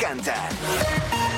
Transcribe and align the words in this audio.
encantan. 0.00 1.29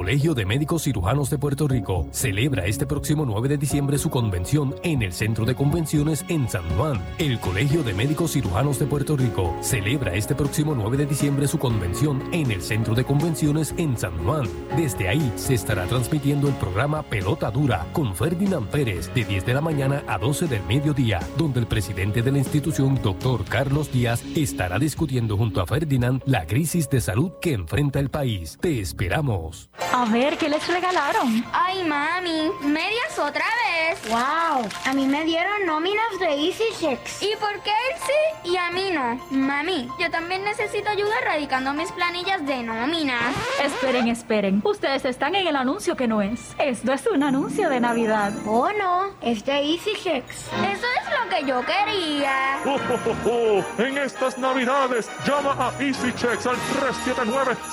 Colegio 0.00 0.32
de 0.32 0.46
Médicos 0.46 0.84
Cirujanos 0.84 1.28
de 1.28 1.36
Puerto 1.36 1.68
Rico 1.68 2.06
celebra 2.10 2.64
este 2.64 2.86
próximo 2.86 3.26
9 3.26 3.50
de 3.50 3.58
diciembre 3.58 3.98
su 3.98 4.08
convención 4.08 4.74
en 4.82 5.02
el 5.02 5.12
Centro 5.12 5.44
de 5.44 5.54
Convenciones 5.54 6.24
en 6.28 6.48
San 6.48 6.66
Juan. 6.70 7.04
El 7.18 7.38
Colegio 7.38 7.82
de 7.82 7.92
Médicos 7.92 8.32
Cirujanos 8.32 8.78
de 8.78 8.86
Puerto 8.86 9.14
Rico 9.14 9.54
celebra 9.60 10.14
este 10.14 10.34
próximo 10.34 10.74
9 10.74 10.96
de 10.96 11.04
diciembre 11.04 11.46
su 11.46 11.58
convención 11.58 12.22
en 12.32 12.50
el 12.50 12.62
Centro 12.62 12.94
de 12.94 13.04
Convenciones 13.04 13.74
en 13.76 13.98
San 13.98 14.16
Juan. 14.24 14.48
Desde 14.74 15.06
ahí 15.06 15.34
se 15.36 15.52
estará 15.52 15.84
transmitiendo 15.84 16.48
el 16.48 16.54
programa 16.54 17.02
Pelota 17.02 17.50
Dura 17.50 17.86
con 17.92 18.16
Ferdinand 18.16 18.70
Pérez 18.70 19.12
de 19.12 19.26
10 19.26 19.44
de 19.44 19.52
la 19.52 19.60
mañana 19.60 20.02
a 20.06 20.16
12 20.16 20.46
del 20.46 20.62
mediodía, 20.62 21.20
donde 21.36 21.60
el 21.60 21.66
presidente 21.66 22.22
de 22.22 22.32
la 22.32 22.38
institución, 22.38 22.98
doctor 23.02 23.44
Carlos 23.44 23.92
Díaz, 23.92 24.24
estará 24.34 24.78
discutiendo 24.78 25.36
junto 25.36 25.60
a 25.60 25.66
Ferdinand 25.66 26.22
la 26.24 26.46
crisis 26.46 26.88
de 26.88 27.02
salud 27.02 27.32
que 27.42 27.52
enfrenta 27.52 28.00
el 28.00 28.08
país. 28.08 28.56
Te 28.62 28.80
esperamos. 28.80 29.68
A 29.92 30.04
ver, 30.04 30.38
¿qué 30.38 30.48
les 30.48 30.64
regalaron? 30.68 31.44
Ay, 31.52 31.82
mami, 31.82 32.48
medias 32.62 33.18
otra 33.18 33.44
vez. 33.44 34.00
Wow, 34.08 34.68
a 34.86 34.92
mí 34.94 35.04
me 35.06 35.24
dieron 35.24 35.66
nóminas 35.66 36.16
de 36.20 36.28
Easy 36.46 36.62
Checks. 36.78 37.20
¿Y 37.20 37.34
por 37.40 37.60
qué 37.62 37.70
él 37.70 37.96
sí 38.06 38.12
y 38.52 38.56
a 38.56 38.70
mí 38.70 38.92
no? 38.92 39.18
Mami, 39.30 39.88
yo 39.98 40.08
también 40.10 40.44
necesito 40.44 40.90
ayuda 40.90 41.14
radicando 41.24 41.72
mis 41.74 41.90
planillas 41.90 42.46
de 42.46 42.62
nóminas. 42.62 43.34
Esperen, 43.62 44.06
esperen. 44.06 44.60
Ustedes 44.64 45.04
están 45.04 45.34
en 45.34 45.48
el 45.48 45.56
anuncio 45.56 45.96
que 45.96 46.06
no 46.06 46.22
es. 46.22 46.54
Esto 46.58 46.92
es 46.92 47.04
un 47.08 47.24
anuncio 47.24 47.68
de 47.68 47.80
Navidad. 47.80 48.32
Oh, 48.46 48.70
no, 48.72 49.12
es 49.20 49.44
de 49.44 49.58
Easy 49.72 49.94
Checks. 50.00 50.46
Eso 50.46 50.86
es 51.00 51.04
lo 51.10 51.28
que 51.28 51.44
yo 51.44 51.62
quería. 51.66 52.60
Oh, 52.64 52.78
oh, 53.26 53.28
oh, 53.28 53.82
En 53.82 53.98
estas 53.98 54.38
Navidades, 54.38 55.10
llama 55.26 55.56
a 55.58 55.72
Easy 55.82 56.12
Checks 56.14 56.46
al 56.46 56.56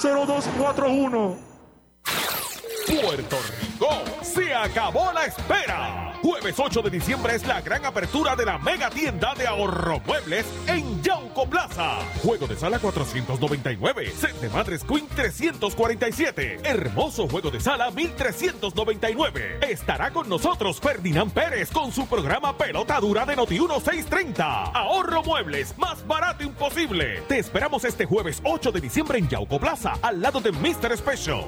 379-0241. 0.01 1.46
Puerto 2.85 3.37
Rico, 3.61 3.89
se 4.21 4.53
acabó 4.53 5.11
la 5.13 5.25
espera. 5.25 6.13
Jueves 6.21 6.55
8 6.57 6.81
de 6.81 6.89
diciembre 6.89 7.35
es 7.35 7.45
la 7.45 7.61
gran 7.61 7.85
apertura 7.85 8.35
de 8.35 8.45
la 8.45 8.57
mega 8.57 8.89
tienda 8.89 9.33
de 9.35 9.47
ahorro 9.47 10.01
muebles 10.05 10.45
en 10.67 11.01
Yauco 11.01 11.47
Plaza. 11.47 11.99
Juego 12.23 12.47
de 12.47 12.55
sala 12.55 12.79
499, 12.79 14.11
set 14.11 14.33
de 14.41 14.49
madres 14.49 14.83
Queen 14.83 15.07
347, 15.07 16.59
hermoso 16.63 17.27
juego 17.27 17.51
de 17.51 17.59
sala 17.59 17.91
1399. 17.91 19.59
Estará 19.69 20.11
con 20.11 20.27
nosotros 20.27 20.79
Ferdinand 20.79 21.31
Pérez 21.31 21.69
con 21.71 21.91
su 21.91 22.07
programa 22.07 22.57
Pelota 22.57 22.99
Dura 22.99 23.25
de 23.25 23.35
Noti 23.35 23.59
1630. 23.59 24.63
Ahorro 24.71 25.23
muebles, 25.23 25.77
más 25.77 26.05
barato 26.05 26.43
imposible. 26.43 27.21
Te 27.27 27.39
esperamos 27.39 27.85
este 27.85 28.05
jueves 28.05 28.41
8 28.43 28.71
de 28.71 28.81
diciembre 28.81 29.19
en 29.19 29.29
Yauco 29.29 29.59
Plaza, 29.59 29.93
al 30.01 30.21
lado 30.21 30.41
de 30.41 30.51
Mr. 30.51 30.97
Special. 30.97 31.45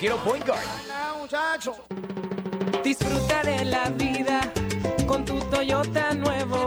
Quiero. 0.00 0.16
Point 0.24 0.46
guard. 0.46 0.66
muchacho. 1.20 1.76
Disfruta 2.82 3.42
de 3.42 3.64
la 3.66 3.90
vida 3.90 4.40
con 5.06 5.24
tu 5.24 5.38
Toyota 5.50 6.14
nuevo, 6.14 6.66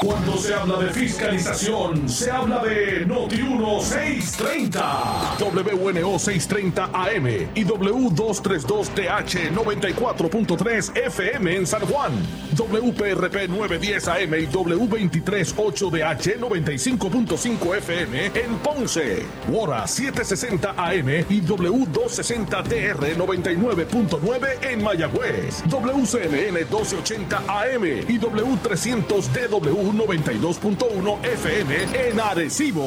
Cuando 0.00 0.36
se 0.36 0.52
habla 0.54 0.78
de 0.78 0.90
fiscalización, 0.90 2.06
se 2.08 2.30
habla 2.30 2.62
de 2.62 3.06
Noti 3.06 3.42
1630, 3.42 5.38
WNO 5.40 6.18
630 6.18 6.90
AM 6.92 7.26
y 7.54 7.64
W232TH 7.64 9.52
94.3 9.54 10.96
FM 11.06 11.56
en 11.56 11.66
San 11.66 11.80
Juan, 11.86 12.12
WPRP 12.56 13.48
910 13.48 14.08
AM 14.08 14.34
y 14.34 14.46
W238DH 14.46 16.38
95.5 16.38 17.76
FM 17.76 18.26
en 18.26 18.58
Ponce, 18.62 19.24
Wora 19.48 19.86
760 19.86 20.74
AM 20.76 21.08
y 21.30 21.40
W260TR 21.40 23.16
99.9 23.16 24.66
en 24.68 24.84
Mayagüez, 24.84 25.62
WCNN 25.70 26.54
1280 26.54 27.38
AM 27.38 27.84
y 27.86 28.18
W300DW 28.18 29.45
92.1 29.48 31.24
FM 31.24 32.08
en 32.08 32.20
Arecibo. 32.20 32.86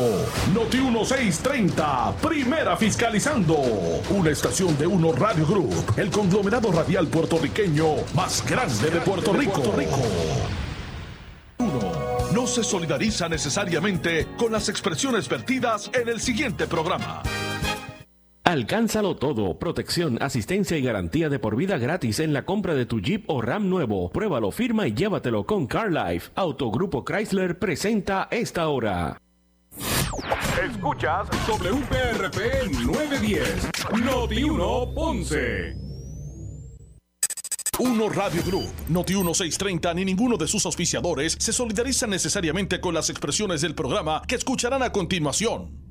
Noti 0.54 0.78
1630, 0.78 2.14
primera 2.22 2.76
fiscalizando. 2.78 3.56
Una 4.10 4.30
estación 4.30 4.78
de 4.78 4.88
Uno 4.88 5.12
Radio 5.14 5.46
Group, 5.46 5.94
el 5.98 6.10
conglomerado 6.10 6.72
radial 6.72 7.08
puertorriqueño 7.08 7.96
más 8.16 8.46
grande 8.48 8.90
de 8.90 9.02
Puerto 9.02 9.34
Rico. 9.34 9.62
Uno 11.58 11.92
no 12.34 12.48
se 12.48 12.64
solidariza 12.64 13.28
necesariamente 13.28 14.28
con 14.38 14.52
las 14.52 14.70
expresiones 14.70 15.28
vertidas 15.28 15.90
en 15.94 16.08
el 16.08 16.22
siguiente 16.22 16.68
programa. 16.68 17.24
Alcánzalo 18.44 19.16
todo, 19.16 19.60
protección, 19.60 20.18
asistencia 20.22 20.78
y 20.78 20.82
garantía 20.82 21.30
de 21.30 21.40
por 21.40 21.56
vida 21.56 21.78
gratis 21.78 22.20
en 22.20 22.34
la 22.34 22.46
compra 22.46 22.74
de 22.74 22.86
tu 22.86 23.00
Jeep 23.00 23.26
o 23.28 23.42
Ram 23.42 23.70
nuevo. 23.70 24.10
Pruébalo, 24.10 24.52
firma 24.52 24.88
y 24.88 24.94
llévatelo 24.94 25.46
con 25.46 25.68
CarLife. 25.68 26.32
Autogrupo 26.36 27.06
Chrysler 27.06 27.60
presenta 27.60 28.28
esta 28.32 28.68
hora. 28.70 29.22
Escuchas 30.64 31.28
WPRP 31.48 32.72
910, 32.86 33.70
Noti 34.04 34.44
1 34.44 34.94
Ponce. 34.94 35.90
Uno 37.80 38.10
Radio 38.10 38.44
Group, 38.44 38.70
Noti 38.90 39.14
1630 39.14 39.94
ni 39.94 40.04
ninguno 40.04 40.36
de 40.36 40.48
sus 40.48 40.66
auspiciadores 40.66 41.38
se 41.40 41.54
solidarizan 41.54 42.10
necesariamente 42.10 42.82
con 42.82 42.94
las 42.94 43.10
expresiones 43.10 43.62
del 43.62 43.74
programa 43.74 44.22
que 44.28 44.36
escucharán 44.36 44.84
a 44.84 44.92
continuación. 44.92 45.89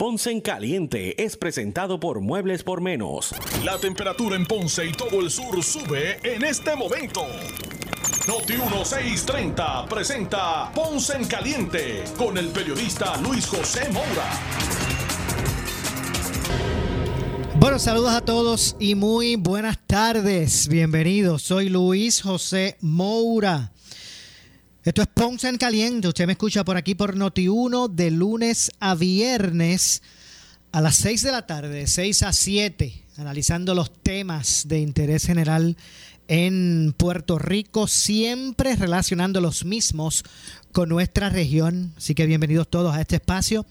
Ponce 0.00 0.30
en 0.30 0.40
Caliente 0.40 1.22
es 1.22 1.36
presentado 1.36 2.00
por 2.00 2.22
Muebles 2.22 2.62
por 2.62 2.80
Menos. 2.80 3.34
La 3.62 3.76
temperatura 3.76 4.34
en 4.34 4.46
Ponce 4.46 4.86
y 4.86 4.92
todo 4.92 5.20
el 5.20 5.30
sur 5.30 5.62
sube 5.62 6.16
en 6.22 6.42
este 6.42 6.74
momento. 6.74 7.26
Noti 8.26 8.54
1630 8.54 9.84
presenta 9.90 10.72
Ponce 10.72 11.18
en 11.18 11.26
Caliente 11.26 12.04
con 12.16 12.38
el 12.38 12.48
periodista 12.48 13.18
Luis 13.18 13.46
José 13.46 13.90
Moura. 13.90 14.24
Bueno, 17.56 17.78
saludos 17.78 18.12
a 18.12 18.22
todos 18.22 18.76
y 18.80 18.94
muy 18.94 19.36
buenas 19.36 19.76
tardes. 19.86 20.66
Bienvenidos. 20.68 21.42
Soy 21.42 21.68
Luis 21.68 22.22
José 22.22 22.78
Moura. 22.80 23.70
Esto 24.82 25.02
es 25.02 25.08
Ponce 25.08 25.46
en 25.46 25.58
Caliente. 25.58 26.08
Usted 26.08 26.26
me 26.26 26.32
escucha 26.32 26.64
por 26.64 26.78
aquí 26.78 26.94
por 26.94 27.14
Noti1 27.14 27.90
de 27.90 28.10
lunes 28.10 28.70
a 28.80 28.94
viernes 28.94 30.00
a 30.72 30.80
las 30.80 30.96
6 30.96 31.22
de 31.22 31.32
la 31.32 31.46
tarde, 31.46 31.86
6 31.86 32.22
a 32.22 32.32
7, 32.32 33.04
analizando 33.18 33.74
los 33.74 33.92
temas 34.02 34.68
de 34.68 34.80
interés 34.80 35.26
general 35.26 35.76
en 36.28 36.94
Puerto 36.96 37.38
Rico, 37.38 37.88
siempre 37.88 38.74
relacionando 38.74 39.42
los 39.42 39.66
mismos 39.66 40.24
con 40.72 40.88
nuestra 40.88 41.28
región. 41.28 41.92
Así 41.98 42.14
que 42.14 42.24
bienvenidos 42.24 42.70
todos 42.70 42.94
a 42.94 43.02
este 43.02 43.16
espacio 43.16 43.66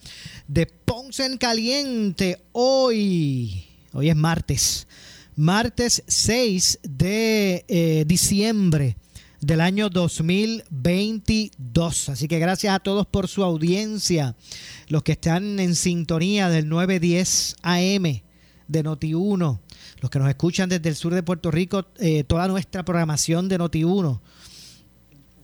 de 0.46 0.66
Ponce 0.66 1.26
en 1.26 1.38
Caliente. 1.38 2.40
Hoy, 2.52 3.66
hoy 3.94 4.10
es 4.10 4.16
martes, 4.16 4.86
martes 5.34 6.04
6 6.06 6.78
de 6.84 7.64
eh, 7.66 8.04
diciembre 8.06 8.96
del 9.40 9.60
año 9.60 9.88
2022. 9.88 12.08
Así 12.08 12.28
que 12.28 12.38
gracias 12.38 12.74
a 12.74 12.80
todos 12.80 13.06
por 13.06 13.28
su 13.28 13.42
audiencia, 13.42 14.36
los 14.88 15.02
que 15.02 15.12
están 15.12 15.58
en 15.60 15.74
sintonía 15.74 16.48
del 16.48 16.68
910 16.68 17.56
AM 17.62 18.22
de 18.68 18.84
Noti1, 18.84 19.58
los 20.00 20.10
que 20.10 20.18
nos 20.18 20.28
escuchan 20.28 20.68
desde 20.68 20.88
el 20.88 20.96
sur 20.96 21.14
de 21.14 21.22
Puerto 21.22 21.50
Rico, 21.50 21.86
eh, 21.98 22.24
toda 22.24 22.48
nuestra 22.48 22.84
programación 22.84 23.48
de 23.48 23.58
Noti1. 23.58 24.20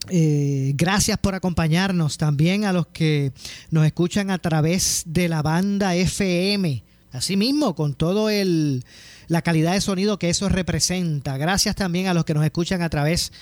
Eh, 0.08 0.72
gracias 0.76 1.18
por 1.18 1.34
acompañarnos 1.34 2.16
también 2.16 2.64
a 2.64 2.72
los 2.72 2.86
que 2.86 3.32
nos 3.70 3.84
escuchan 3.84 4.30
a 4.30 4.38
través 4.38 5.02
de 5.06 5.28
la 5.28 5.42
banda 5.42 5.96
FM. 5.96 6.84
Asimismo, 7.10 7.74
con 7.74 7.94
todo 7.94 8.30
el 8.30 8.84
la 9.28 9.42
calidad 9.42 9.72
de 9.72 9.80
sonido 9.80 10.18
que 10.18 10.30
eso 10.30 10.48
representa. 10.48 11.36
Gracias 11.36 11.74
también 11.74 12.06
a 12.06 12.14
los 12.14 12.24
que 12.24 12.34
nos 12.34 12.44
escuchan 12.44 12.82
a 12.82 12.90
través 12.90 13.32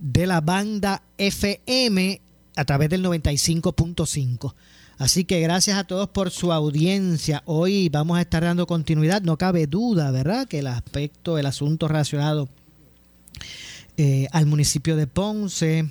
de 0.00 0.26
la 0.26 0.40
banda 0.40 1.02
FM 1.18 2.20
a 2.56 2.64
través 2.64 2.90
del 2.90 3.04
95.5. 3.04 4.54
Así 4.98 5.24
que 5.24 5.40
gracias 5.40 5.78
a 5.78 5.84
todos 5.84 6.08
por 6.08 6.30
su 6.30 6.52
audiencia. 6.52 7.42
Hoy 7.46 7.88
vamos 7.88 8.18
a 8.18 8.20
estar 8.20 8.42
dando 8.42 8.66
continuidad, 8.66 9.22
no 9.22 9.38
cabe 9.38 9.66
duda, 9.66 10.10
¿verdad? 10.10 10.46
Que 10.46 10.58
el 10.58 10.66
aspecto, 10.66 11.38
el 11.38 11.46
asunto 11.46 11.88
relacionado 11.88 12.48
eh, 13.96 14.26
al 14.32 14.46
municipio 14.46 14.96
de 14.96 15.06
Ponce 15.06 15.90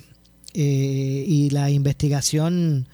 eh, 0.54 1.24
y 1.26 1.50
la 1.50 1.70
investigación 1.70 2.88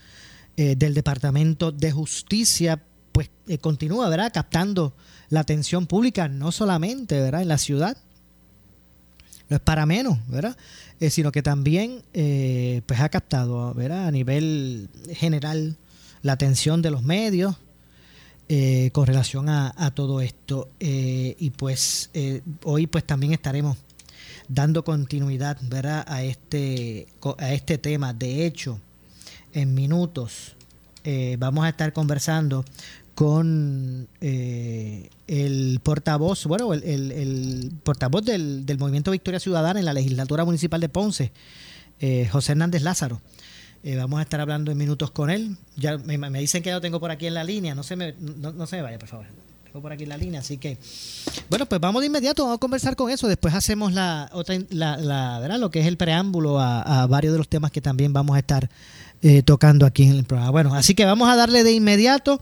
eh, 0.57 0.75
del 0.77 0.95
Departamento 0.95 1.71
de 1.71 1.93
Justicia, 1.93 2.83
pues 3.13 3.31
continúa, 3.61 4.09
¿verdad? 4.09 4.33
Captando 4.33 4.95
la 5.29 5.41
atención 5.41 5.87
pública, 5.87 6.29
no 6.29 6.51
solamente, 6.51 7.21
¿verdad? 7.21 7.43
En 7.43 7.49
la 7.49 7.59
ciudad, 7.59 7.99
no 9.49 9.57
es 9.57 9.63
para 9.63 9.87
menos, 9.87 10.19
¿verdad? 10.29 10.57
Eh, 11.01 11.11
sino 11.11 11.31
que 11.33 11.43
también 11.43 12.03
eh, 12.15 12.83
pues 12.87 13.01
ha 13.01 13.09
captado, 13.09 13.73
¿verdad? 13.75 14.07
A 14.07 14.11
nivel 14.11 14.89
general 15.13 15.77
la 16.23 16.33
atención 16.33 16.83
de 16.83 16.91
los 16.91 17.03
medios 17.03 17.57
eh, 18.49 18.91
con 18.93 19.07
relación 19.07 19.49
a, 19.49 19.73
todo 19.95 20.21
esto. 20.21 20.69
y 20.81 21.51
pues 21.51 22.11
hoy 22.65 22.87
pues 22.87 23.05
también 23.05 23.33
estaremos 23.33 23.77
dando 24.49 24.85
continuidad, 24.85 25.59
¿verdad? 25.63 26.05
A 26.09 26.23
este, 26.23 27.09
a 27.39 27.53
este 27.53 27.79
tema. 27.79 28.13
De 28.13 28.47
hecho, 28.47 28.81
en 29.53 29.75
minutos 29.75 30.55
vamos 31.39 31.65
a 31.65 31.69
estar 31.69 31.93
conversando 31.93 32.65
con 33.17 34.09
eh, 34.21 35.09
el 35.27 35.81
portavoz, 35.83 36.45
bueno, 36.45 36.75
el, 36.75 37.73
portavoz 37.83 38.23
del, 38.23 38.77
Movimiento 38.79 39.11
Victoria 39.11 39.41
Ciudadana 39.41 39.81
en 39.81 39.87
la 39.87 39.95
legislatura 39.95 40.45
municipal 40.45 40.83
de 40.83 40.91
Ponce, 40.91 41.33
eh, 41.99 42.29
José 42.31 42.53
Hernández 42.53 42.83
Lázaro. 42.83 43.23
Eh, 43.83 43.97
vamos 43.97 44.19
a 44.19 44.23
estar 44.23 44.39
hablando 44.43 44.71
en 44.71 44.77
minutos 44.77 45.13
con 45.13 45.31
él. 45.31 45.57
Ya 45.77 45.97
me, 45.97 46.29
dicen 46.39 46.63
que 46.63 46.71
lo 46.71 46.83
tengo 46.83 47.01
por 47.01 47.11
aquí 47.11 47.27
en 47.27 47.33
la 47.33 47.43
línea. 47.43 47.75
No 47.75 47.83
se 47.83 47.97
me, 47.97 48.15
no, 48.19 48.67
se 48.67 48.77
me 48.77 48.83
vaya, 48.83 48.99
por 48.99 49.09
favor. 49.09 49.27
Tengo 49.65 49.81
por 49.81 49.93
aquí 49.93 50.03
en 50.03 50.11
la 50.11 50.19
línea, 50.19 50.41
así 50.41 50.59
que 50.59 50.77
bueno, 51.49 51.65
pues 51.65 51.81
vamos 51.81 52.03
de 52.03 52.09
inmediato, 52.09 52.43
vamos 52.43 52.57
a 52.57 52.61
conversar 52.61 52.97
con 52.97 53.11
eso. 53.11 53.29
Después 53.29 53.55
hacemos 53.55 53.95
la 53.95 54.29
otra, 54.35 54.59
la, 54.69 54.99
la 54.99 55.57
lo 55.57 55.71
que 55.71 55.81
es 55.81 55.87
el 55.87 55.97
preámbulo 55.97 56.61
a, 56.61 56.83
a 57.03 57.07
varios 57.07 57.33
de 57.33 57.39
los 57.39 57.49
temas 57.49 57.71
que 57.71 57.81
también 57.81 58.13
vamos 58.13 58.37
a 58.37 58.41
estar 58.41 58.69
tocando 59.47 59.87
aquí 59.87 60.03
en 60.03 60.13
el 60.13 60.25
programa. 60.25 60.51
Bueno, 60.51 60.75
así 60.75 60.95
que 60.95 61.07
vamos 61.07 61.31
a 61.31 61.35
darle 61.35 61.65
de 61.65 61.73
inmediato. 61.73 62.41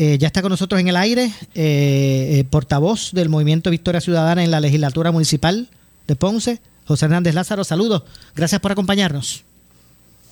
Eh, 0.00 0.16
ya 0.16 0.28
está 0.28 0.42
con 0.42 0.50
nosotros 0.50 0.80
en 0.80 0.86
el 0.86 0.96
aire, 0.96 1.24
eh, 1.56 2.38
eh, 2.38 2.44
portavoz 2.48 3.10
del 3.12 3.28
Movimiento 3.28 3.68
Victoria 3.68 4.00
Ciudadana 4.00 4.44
en 4.44 4.52
la 4.52 4.60
legislatura 4.60 5.10
municipal 5.10 5.66
de 6.06 6.14
Ponce, 6.14 6.60
José 6.86 7.06
Hernández 7.06 7.34
Lázaro. 7.34 7.64
Saludos, 7.64 8.04
gracias 8.36 8.60
por 8.60 8.70
acompañarnos. 8.70 9.42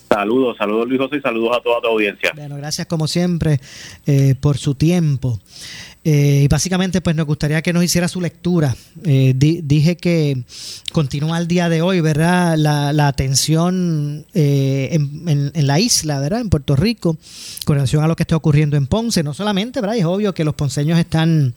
Saludos, 0.08 0.56
saludos 0.56 0.86
Luis 0.86 1.00
José 1.00 1.16
y 1.16 1.20
saludos 1.20 1.56
a 1.56 1.60
toda 1.60 1.80
tu 1.80 1.88
audiencia. 1.88 2.30
Bueno, 2.36 2.56
gracias 2.56 2.86
como 2.86 3.08
siempre 3.08 3.58
por 4.40 4.56
su 4.56 4.76
tiempo. 4.76 5.40
Eh, 6.08 6.42
y 6.44 6.48
básicamente 6.48 7.00
pues 7.00 7.16
nos 7.16 7.26
gustaría 7.26 7.60
que 7.62 7.72
nos 7.72 7.82
hiciera 7.82 8.06
su 8.06 8.20
lectura. 8.20 8.76
Eh, 9.02 9.34
dije 9.34 9.96
que 9.96 10.44
continúa 10.92 11.36
el 11.36 11.48
día 11.48 11.68
de 11.68 11.82
hoy, 11.82 12.00
¿verdad? 12.00 12.56
La, 12.56 13.08
atención 13.08 14.24
eh, 14.32 14.90
en, 14.92 15.50
en, 15.52 15.66
la 15.66 15.80
isla, 15.80 16.20
¿verdad? 16.20 16.42
En 16.42 16.48
Puerto 16.48 16.76
Rico, 16.76 17.18
con 17.64 17.74
relación 17.74 18.04
a 18.04 18.06
lo 18.06 18.14
que 18.14 18.22
está 18.22 18.36
ocurriendo 18.36 18.76
en 18.76 18.86
Ponce. 18.86 19.24
No 19.24 19.34
solamente, 19.34 19.80
¿verdad? 19.80 19.96
Es 19.96 20.04
obvio 20.04 20.32
que 20.32 20.44
los 20.44 20.54
ponceños 20.54 20.96
están 20.96 21.54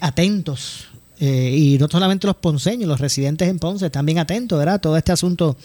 atentos 0.00 0.86
eh, 1.20 1.54
y 1.56 1.78
no 1.78 1.88
solamente 1.88 2.26
los 2.26 2.36
ponceños, 2.36 2.88
los 2.88 3.00
residentes 3.00 3.48
en 3.48 3.58
Ponce, 3.58 3.90
también 3.90 4.18
atentos, 4.18 4.58
¿verdad? 4.58 4.80
Todo 4.80 4.96
este 4.96 5.12
asunto 5.12 5.56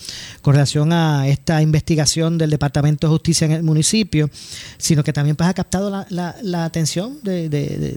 con 0.42 0.54
relación 0.54 0.94
a 0.94 1.28
esta 1.28 1.62
investigación 1.62 2.38
del 2.38 2.50
Departamento 2.50 3.08
de 3.08 3.12
Justicia 3.12 3.46
en 3.46 3.54
el 3.54 3.64
municipio, 3.64 4.30
sino 4.78 5.04
que 5.04 5.14
también 5.14 5.36
pues, 5.36 5.50
ha 5.50 5.54
captado 5.54 6.06
la, 6.10 6.36
la, 6.42 6.66
atención 6.66 7.20
de, 7.24 7.50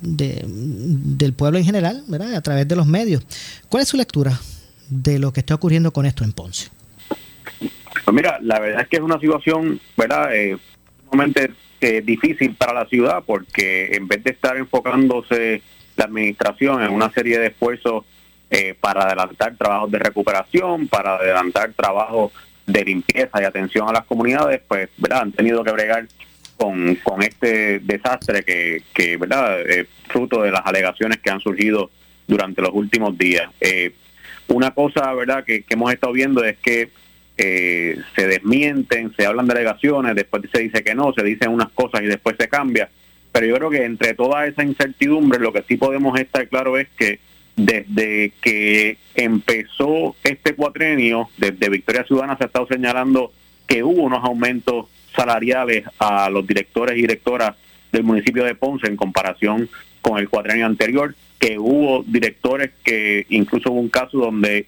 del 0.03 1.33
pueblo 1.35 1.59
en 1.59 1.65
general, 1.65 2.05
¿verdad? 2.07 2.35
A 2.35 2.41
través 2.41 2.67
de 2.67 2.77
los 2.77 2.87
medios. 2.87 3.23
¿Cuál 3.69 3.83
es 3.83 3.89
su 3.89 3.97
lectura 3.97 4.41
de 4.89 5.19
lo 5.19 5.33
que 5.33 5.41
está 5.41 5.55
ocurriendo 5.55 5.93
con 5.93 6.07
esto 6.07 6.25
en 6.25 6.33
Ponce? 6.33 6.71
Pues 7.59 8.15
mira, 8.15 8.39
la 8.41 8.59
verdad 8.59 8.83
es 8.83 8.89
que 8.89 8.97
es 8.97 9.03
una 9.03 9.21
situación, 9.21 9.81
¿verdad? 9.97 10.35
Eh, 10.35 10.57
eh, 11.81 12.03
difícil 12.03 12.55
para 12.55 12.73
la 12.73 12.87
ciudad 12.87 13.23
porque 13.27 13.95
en 13.95 14.07
vez 14.07 14.23
de 14.23 14.31
estar 14.31 14.57
enfocándose 14.57 15.63
la 16.01 16.07
administración 16.07 16.83
en 16.83 16.91
una 16.93 17.11
serie 17.11 17.39
de 17.39 17.49
esfuerzos 17.49 18.05
eh, 18.51 18.75
para 18.79 19.03
adelantar 19.03 19.57
trabajos 19.57 19.91
de 19.91 19.99
recuperación, 19.99 20.89
para 20.89 21.17
adelantar 21.17 21.73
trabajos 21.75 22.33
de 22.67 22.85
limpieza 22.85 23.41
y 23.41 23.45
atención 23.45 23.89
a 23.89 23.93
las 23.93 24.05
comunidades, 24.05 24.61
pues 24.67 24.89
¿verdad? 24.97 25.23
han 25.23 25.33
tenido 25.33 25.63
que 25.63 25.73
bregar 25.73 26.09
con, 26.57 26.97
con 26.97 27.23
este 27.23 27.81
desastre 27.81 28.43
que, 28.43 28.83
que 28.95 29.17
¿verdad? 29.17 29.61
es 29.61 29.87
fruto 30.09 30.43
de 30.43 30.51
las 30.51 30.67
alegaciones 30.67 31.19
que 31.19 31.31
han 31.31 31.41
surgido 31.41 31.91
durante 32.27 32.63
los 32.63 32.71
últimos 32.73 33.17
días. 33.19 33.51
Eh, 33.61 33.93
una 34.49 34.73
cosa 34.73 35.13
verdad 35.13 35.45
que, 35.45 35.65
hemos 35.69 35.93
estado 35.93 36.13
viendo 36.13 36.43
es 36.45 36.57
que 36.59 36.91
eh, 37.37 37.99
se 38.17 38.27
desmienten, 38.27 39.15
se 39.17 39.27
hablan 39.27 39.47
de 39.47 39.53
alegaciones, 39.53 40.15
después 40.15 40.43
se 40.53 40.61
dice 40.61 40.83
que 40.83 40.95
no, 40.95 41.13
se 41.13 41.23
dicen 41.23 41.51
unas 41.51 41.71
cosas 41.71 42.03
y 42.03 42.07
después 42.07 42.37
se 42.39 42.49
cambia. 42.49 42.89
Pero 43.33 43.47
yo 43.47 43.55
creo 43.57 43.71
que 43.71 43.85
entre 43.85 44.15
toda 44.15 44.47
esa 44.47 44.65
incertidumbre, 44.65 45.39
lo 45.39 45.53
que 45.53 45.63
sí 45.63 45.77
podemos 45.77 46.19
estar 46.19 46.49
claro 46.49 46.79
es 46.79 46.89
que 46.97 47.21
desde 47.57 48.33
que 48.41 48.97
empezó 49.15 50.17
este 50.25 50.55
cuatrenio, 50.55 51.29
desde 51.37 51.69
Victoria 51.69 52.05
Ciudadana 52.05 52.37
se 52.37 52.45
ha 52.45 52.47
estado 52.47 52.67
señalando 52.67 53.33
que 53.67 53.83
hubo 53.83 54.03
unos 54.03 54.25
aumentos 54.25 54.87
salariales 55.15 55.85
a 55.99 56.31
los 56.31 56.47
directores 56.47 56.97
y 56.97 57.03
directoras 57.03 57.57
del 57.93 58.05
municipio 58.05 58.45
de 58.45 58.55
Ponce 58.55 58.87
en 58.87 58.97
comparación 58.97 59.69
con 60.01 60.19
el 60.19 60.29
cuatrenio 60.29 60.67
anterior, 60.67 61.15
que 61.39 61.59
hubo 61.59 62.03
directores 62.07 62.71
que 62.83 63.27
incluso 63.29 63.71
hubo 63.71 63.81
un 63.81 63.89
caso 63.89 64.19
donde 64.19 64.67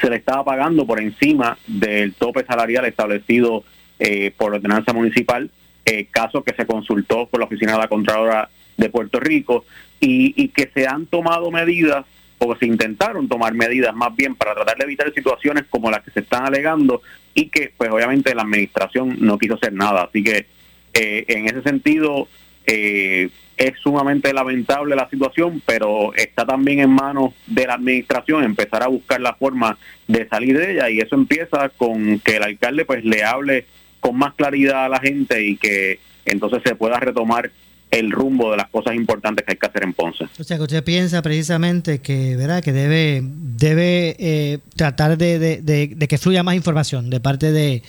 se 0.00 0.08
le 0.08 0.16
estaba 0.16 0.44
pagando 0.44 0.86
por 0.86 1.00
encima 1.00 1.58
del 1.66 2.14
tope 2.14 2.44
salarial 2.44 2.84
establecido 2.84 3.64
eh, 3.98 4.32
por 4.36 4.54
ordenanza 4.54 4.92
municipal, 4.92 5.50
eh, 5.90 6.06
caso 6.08 6.44
que 6.44 6.54
se 6.54 6.66
consultó 6.66 7.26
por 7.26 7.40
la 7.40 7.46
Oficina 7.46 7.72
de 7.72 7.78
la 7.78 7.88
Contralora 7.88 8.48
de 8.76 8.90
Puerto 8.90 9.18
Rico 9.18 9.64
y, 9.98 10.46
que 10.50 10.70
se 10.72 10.86
han 10.86 11.06
tomado 11.06 11.50
medidas 11.50 12.06
o 12.38 12.54
se 12.54 12.66
intentaron 12.66 13.28
tomar 13.28 13.54
medidas 13.54 13.92
más 13.92 14.14
bien 14.14 14.36
para 14.36 14.54
tratar 14.54 14.78
de 14.78 14.84
evitar 14.84 15.12
situaciones 15.12 15.64
como 15.68 15.90
las 15.90 16.04
que 16.04 16.12
se 16.12 16.20
están 16.20 16.46
alegando 16.46 17.02
y 17.34 17.48
que 17.48 17.72
pues 17.76 17.90
obviamente 17.90 18.36
la 18.36 18.42
administración 18.42 19.16
no 19.18 19.36
quiso 19.36 19.56
hacer 19.56 19.72
nada. 19.72 20.04
Así 20.04 20.22
que 20.22 20.46
eh, 20.94 21.24
en 21.26 21.46
ese 21.46 21.62
sentido 21.62 22.28
eh, 22.66 23.28
es 23.56 23.72
sumamente 23.82 24.32
lamentable 24.32 24.94
la 24.94 25.10
situación, 25.10 25.60
pero 25.66 26.14
está 26.14 26.46
también 26.46 26.78
en 26.78 26.90
manos 26.90 27.34
de 27.48 27.66
la 27.66 27.74
administración 27.74 28.44
empezar 28.44 28.84
a 28.84 28.88
buscar 28.88 29.20
la 29.20 29.34
forma 29.34 29.76
de 30.06 30.28
salir 30.28 30.56
de 30.56 30.74
ella 30.74 30.88
y 30.88 31.00
eso 31.00 31.16
empieza 31.16 31.68
con 31.70 32.20
que 32.20 32.36
el 32.36 32.44
alcalde 32.44 32.84
pues 32.84 33.04
le 33.04 33.24
hable 33.24 33.66
con 34.00 34.16
más 34.16 34.34
claridad 34.34 34.86
a 34.86 34.88
la 34.88 34.98
gente 34.98 35.44
y 35.44 35.56
que 35.56 36.00
entonces 36.24 36.62
se 36.64 36.74
pueda 36.74 36.98
retomar 36.98 37.50
el 37.90 38.12
rumbo 38.12 38.52
de 38.52 38.56
las 38.56 38.68
cosas 38.68 38.94
importantes 38.94 39.44
que 39.44 39.52
hay 39.52 39.58
que 39.58 39.66
hacer 39.66 39.82
en 39.82 39.92
Ponce. 39.92 40.24
O 40.38 40.44
sea, 40.44 40.56
que 40.56 40.62
usted 40.62 40.84
piensa 40.84 41.22
precisamente 41.22 42.00
que, 42.00 42.36
¿verdad? 42.36 42.62
que 42.62 42.72
debe, 42.72 43.20
debe 43.22 44.16
eh, 44.18 44.58
tratar 44.76 45.18
de, 45.18 45.38
de, 45.38 45.60
de, 45.60 45.88
de, 45.88 46.08
que 46.08 46.18
fluya 46.18 46.42
más 46.42 46.54
información 46.54 47.10
de 47.10 47.20
parte 47.20 47.50
de, 47.50 47.82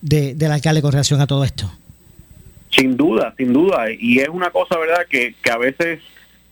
del 0.00 0.52
alcalde 0.52 0.80
con 0.80 0.92
relación 0.92 1.20
a 1.20 1.26
todo 1.26 1.44
esto. 1.44 1.70
Sin 2.70 2.96
duda, 2.96 3.34
sin 3.36 3.52
duda. 3.52 3.86
Y 3.98 4.20
es 4.20 4.28
una 4.28 4.50
cosa, 4.50 4.78
¿verdad?, 4.78 5.06
que, 5.08 5.34
que 5.42 5.50
a 5.50 5.58
veces 5.58 6.00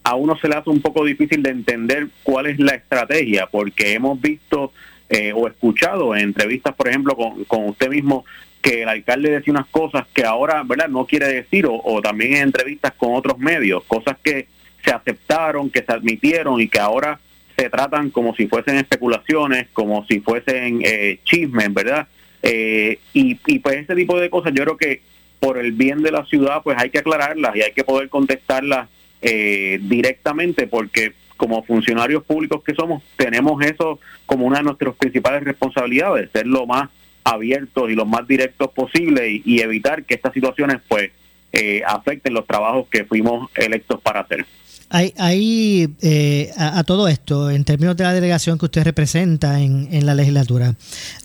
a 0.02 0.14
uno 0.14 0.36
se 0.38 0.48
le 0.48 0.56
hace 0.56 0.70
un 0.70 0.80
poco 0.80 1.04
difícil 1.04 1.42
de 1.42 1.50
entender 1.50 2.08
cuál 2.22 2.46
es 2.46 2.58
la 2.58 2.74
estrategia, 2.74 3.46
porque 3.46 3.92
hemos 3.92 4.20
visto 4.20 4.72
eh, 5.08 5.32
o 5.32 5.46
escuchado 5.46 6.16
en 6.16 6.22
entrevistas, 6.22 6.74
por 6.74 6.88
ejemplo, 6.88 7.14
con, 7.14 7.44
con 7.44 7.68
usted 7.68 7.88
mismo, 7.88 8.24
que 8.66 8.82
el 8.82 8.88
alcalde 8.88 9.30
decía 9.30 9.52
unas 9.52 9.68
cosas 9.68 10.08
que 10.12 10.24
ahora, 10.24 10.64
¿verdad?, 10.64 10.88
no 10.88 11.06
quiere 11.06 11.28
decir, 11.28 11.68
o, 11.70 12.02
también 12.02 12.34
en 12.34 12.42
entrevistas 12.42 12.94
con 12.96 13.14
otros 13.14 13.38
medios, 13.38 13.84
cosas 13.84 14.16
que 14.20 14.48
se 14.84 14.90
aceptaron, 14.90 15.70
que 15.70 15.84
se 15.84 15.92
admitieron 15.92 16.60
y 16.60 16.66
que 16.66 16.80
ahora 16.80 17.20
se 17.56 17.70
tratan 17.70 18.10
como 18.10 18.34
si 18.34 18.48
fuesen 18.48 18.76
especulaciones, 18.78 19.68
como 19.72 20.04
si 20.06 20.18
fuesen 20.18 20.80
eh, 20.84 21.20
chismes, 21.22 21.72
¿verdad? 21.72 22.08
Eh, 22.42 22.98
y, 23.12 23.38
y 23.46 23.60
pues 23.60 23.76
ese 23.76 23.94
tipo 23.94 24.18
de 24.18 24.30
cosas 24.30 24.52
yo 24.52 24.64
creo 24.64 24.76
que 24.76 25.00
por 25.38 25.58
el 25.58 25.70
bien 25.70 26.02
de 26.02 26.10
la 26.10 26.24
ciudad 26.24 26.62
pues 26.64 26.76
hay 26.76 26.90
que 26.90 26.98
aclararlas 26.98 27.54
y 27.54 27.62
hay 27.62 27.72
que 27.72 27.84
poder 27.84 28.08
contestarlas 28.08 28.88
eh, 29.22 29.78
directamente 29.82 30.66
porque 30.66 31.12
como 31.36 31.62
funcionarios 31.62 32.24
públicos 32.24 32.64
que 32.64 32.74
somos 32.74 33.04
tenemos 33.16 33.64
eso 33.64 34.00
como 34.26 34.44
una 34.44 34.58
de 34.58 34.64
nuestras 34.64 34.96
principales 34.96 35.44
responsabilidades, 35.44 36.30
ser 36.32 36.48
lo 36.48 36.66
más 36.66 36.88
abiertos 37.26 37.90
y 37.90 37.94
lo 37.94 38.06
más 38.06 38.26
directos 38.26 38.70
posible 38.70 39.42
y, 39.44 39.60
evitar 39.60 40.04
que 40.04 40.14
estas 40.14 40.32
situaciones 40.32 40.78
pues 40.88 41.10
eh, 41.52 41.82
afecten 41.86 42.32
los 42.34 42.46
trabajos 42.46 42.86
que 42.90 43.04
fuimos 43.04 43.50
electos 43.54 44.00
para 44.00 44.20
hacer. 44.20 44.46
Hay, 44.88 45.88
eh, 46.00 46.52
a, 46.56 46.84
todo 46.84 47.08
esto, 47.08 47.50
en 47.50 47.64
términos 47.64 47.96
de 47.96 48.04
la 48.04 48.12
delegación 48.12 48.56
que 48.56 48.66
usted 48.66 48.84
representa 48.84 49.60
en, 49.60 49.88
en 49.90 50.06
la 50.06 50.14
legislatura, 50.14 50.76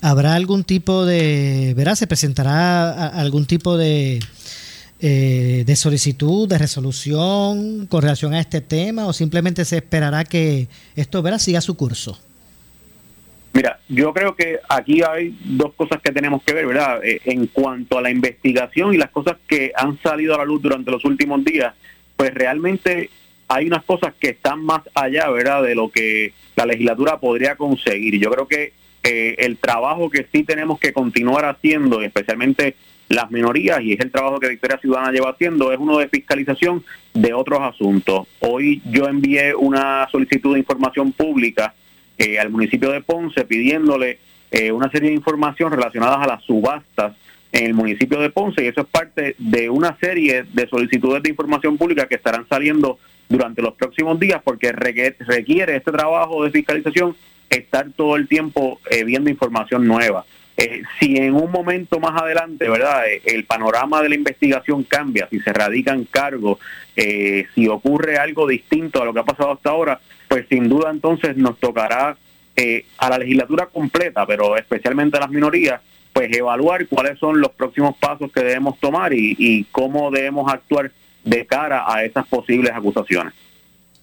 ¿habrá 0.02 0.34
algún 0.34 0.64
tipo 0.64 1.06
de, 1.06 1.74
verá, 1.78 1.96
se 1.96 2.08
presentará 2.08 3.08
algún 3.08 3.46
tipo 3.46 3.78
de, 3.78 4.20
eh, 5.04 5.64
de 5.66 5.76
solicitud, 5.76 6.48
de 6.48 6.60
resolución 6.60 7.88
con 7.88 8.02
relación 8.02 8.34
a 8.34 8.40
este 8.40 8.62
tema 8.62 9.06
o 9.08 9.14
simplemente 9.14 9.66
se 9.66 9.78
esperará 9.78 10.24
que 10.24 10.68
esto, 10.96 11.22
verá, 11.22 11.38
siga 11.38 11.62
su 11.62 11.76
curso? 11.76 12.20
Mira, 13.54 13.80
yo 13.90 14.14
creo 14.14 14.36
que 14.36 14.60
aquí 14.70 15.02
hay 15.04 15.36
dos 15.44 15.74
cosas 15.74 16.02
que 16.02 16.12
tenemos 16.12 16.42
que 16.44 16.54
ver, 16.54 16.66
¿verdad? 16.66 17.04
Eh, 17.04 17.22
en 17.26 17.48
cuanto 17.48 17.98
a 17.98 18.02
la 18.02 18.10
investigación 18.10 18.94
y 18.94 18.98
las 18.98 19.10
cosas 19.10 19.38
que 19.46 19.74
han 19.76 20.02
salido 20.02 20.36
a 20.36 20.38
la 20.38 20.46
luz 20.46 20.62
durante 20.62 20.90
los 20.90 21.04
últimos 21.04 21.44
días, 21.44 21.74
pues 22.16 22.34
realmente 22.34 23.10
hay 23.50 23.68
unas 23.68 23.84
cosas 23.84 24.14
que 24.18 24.30
están 24.30 24.64
más 24.64 24.82
allá, 24.96 25.30
¿verdad?, 25.30 25.64
de 25.64 25.76
lo 25.76 25.90
que 25.92 26.34
la 26.56 26.66
legislatura 26.66 27.20
podría 27.20 27.58
conseguir. 27.58 28.18
Yo 28.18 28.32
creo 28.32 28.48
que 28.48 28.72
eh, 29.04 29.36
el 29.40 29.58
trabajo 29.58 30.10
que 30.10 30.28
sí 30.32 30.44
tenemos 30.44 30.80
que 30.80 30.94
continuar 30.94 31.44
haciendo, 31.44 32.02
especialmente 32.02 32.76
las 33.10 33.30
minorías, 33.32 33.82
y 33.82 33.92
es 33.92 34.00
el 34.00 34.12
trabajo 34.12 34.40
que 34.40 34.48
Victoria 34.48 34.78
Ciudadana 34.78 35.12
lleva 35.12 35.32
haciendo, 35.32 35.74
es 35.74 35.80
uno 35.80 35.98
de 35.98 36.08
fiscalización 36.08 36.86
de 37.14 37.34
otros 37.34 37.60
asuntos. 37.62 38.28
Hoy 38.40 38.82
yo 38.86 39.10
envié 39.10 39.54
una 39.54 40.08
solicitud 40.10 40.54
de 40.54 40.60
información 40.60 41.12
pública 41.12 41.74
eh, 42.22 42.38
al 42.38 42.52
municipio 42.52 42.92
de 42.92 43.02
Ponce 43.02 43.46
pidiéndole 43.46 44.20
eh, 44.52 44.72
una 44.72 44.92
serie 44.92 45.10
de 45.10 45.16
información 45.16 45.72
relacionadas 45.72 46.20
a 46.20 46.28
las 46.28 46.44
subastas 46.44 47.14
en 47.52 47.66
el 47.66 47.74
municipio 47.74 48.20
de 48.20 48.30
Ponce 48.30 48.64
y 48.64 48.68
eso 48.68 48.82
es 48.82 48.88
parte 48.88 49.36
de 49.40 49.72
una 49.72 49.98
serie 50.00 50.44
de 50.44 50.68
solicitudes 50.68 51.24
de 51.24 51.32
información 51.32 51.80
pública 51.80 52.06
que 52.06 52.14
estarán 52.14 52.48
saliendo 52.48 53.00
durante 53.28 53.64
los 53.64 53.74
próximos 53.74 54.20
días 54.20 54.40
porque 54.44 54.72
requiere 54.72 55.76
este 55.76 55.92
trabajo 55.92 56.44
de 56.44 56.52
fiscalización 56.52 57.16
estar 57.50 57.90
todo 57.96 58.16
el 58.18 58.28
tiempo 58.28 58.80
eh, 58.92 59.04
viendo 59.04 59.32
información 59.32 59.88
nueva. 59.88 60.24
Si 61.00 61.18
en 61.18 61.34
un 61.34 61.50
momento 61.50 62.00
más 62.00 62.22
adelante, 62.22 62.70
¿verdad? 62.70 63.06
El 63.26 63.46
panorama 63.46 64.04
de 64.04 64.10
la 64.10 64.16
investigación 64.16 64.84
cambia, 64.84 65.28
si 65.28 65.40
se 65.40 65.52
radican 65.52 66.04
cargos, 66.04 66.60
si 66.96 67.68
ocurre 67.68 68.18
algo 68.18 68.46
distinto 68.46 69.02
a 69.02 69.06
lo 69.06 69.14
que 69.14 69.22
ha 69.22 69.24
pasado 69.24 69.54
hasta 69.54 69.72
ahora, 69.72 70.00
pues 70.32 70.46
sin 70.48 70.70
duda 70.70 70.92
entonces 70.92 71.36
nos 71.36 71.60
tocará 71.60 72.16
eh, 72.56 72.86
a 73.00 73.10
la 73.10 73.18
legislatura 73.18 73.66
completa, 73.66 74.26
pero 74.26 74.56
especialmente 74.56 75.18
a 75.18 75.20
las 75.20 75.30
minorías, 75.30 75.82
pues 76.14 76.34
evaluar 76.34 76.88
cuáles 76.88 77.20
son 77.20 77.42
los 77.42 77.52
próximos 77.52 77.98
pasos 77.98 78.32
que 78.32 78.40
debemos 78.40 78.80
tomar 78.80 79.12
y, 79.12 79.36
y 79.38 79.66
cómo 79.66 80.10
debemos 80.10 80.50
actuar 80.50 80.90
de 81.26 81.46
cara 81.46 81.84
a 81.86 82.06
esas 82.06 82.26
posibles 82.28 82.72
acusaciones. 82.74 83.34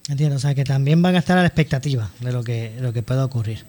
Entiendo, 0.07 0.37
o 0.37 0.39
sea 0.39 0.55
que 0.55 0.65
también 0.65 1.01
van 1.01 1.15
a 1.15 1.21
estar 1.21 1.39
a 1.39 1.41
la 1.41 1.47
expectativa 1.47 2.11
de 2.21 2.31
lo 2.31 2.45
que, 2.45 2.73
de 2.77 2.83
lo 2.83 2.93
que 2.93 3.03
pueda 3.03 3.25
ocurrir. 3.25 3.65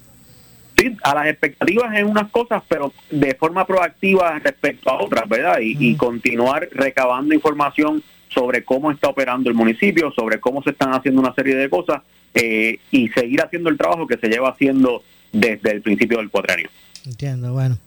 Sí, 0.77 0.97
a 1.01 1.15
las 1.15 1.27
expectativas 1.27 1.97
en 1.97 2.07
unas 2.07 2.29
cosas, 2.29 2.61
pero 2.67 2.91
de 3.09 3.35
forma 3.35 3.65
proactiva 3.65 4.37
respecto 4.39 4.89
a 4.89 5.01
otras, 5.01 5.29
¿verdad? 5.29 5.61
Y, 5.61 5.75
mm. 5.75 5.81
y 5.81 5.95
continuar 5.95 6.67
recabando 6.73 7.33
información 7.33 8.03
sobre 8.29 8.63
cómo 8.63 8.91
está 8.91 9.09
operando 9.09 9.49
el 9.49 9.55
municipio, 9.55 10.11
sobre 10.11 10.39
cómo 10.39 10.63
se 10.63 10.71
están 10.71 10.93
haciendo 10.93 11.21
una 11.21 11.33
serie 11.33 11.55
de 11.55 11.69
cosas 11.69 12.01
eh, 12.33 12.79
y 12.91 13.07
seguir 13.09 13.41
haciendo 13.41 13.69
el 13.69 13.77
trabajo 13.77 14.07
que 14.07 14.17
se 14.17 14.27
lleva 14.27 14.49
haciendo 14.49 15.03
desde 15.31 15.71
el 15.71 15.81
principio 15.81 16.17
del 16.17 16.29
cuatrenio. 16.29 16.69
Entiendo, 17.05 17.53
bueno. 17.53 17.77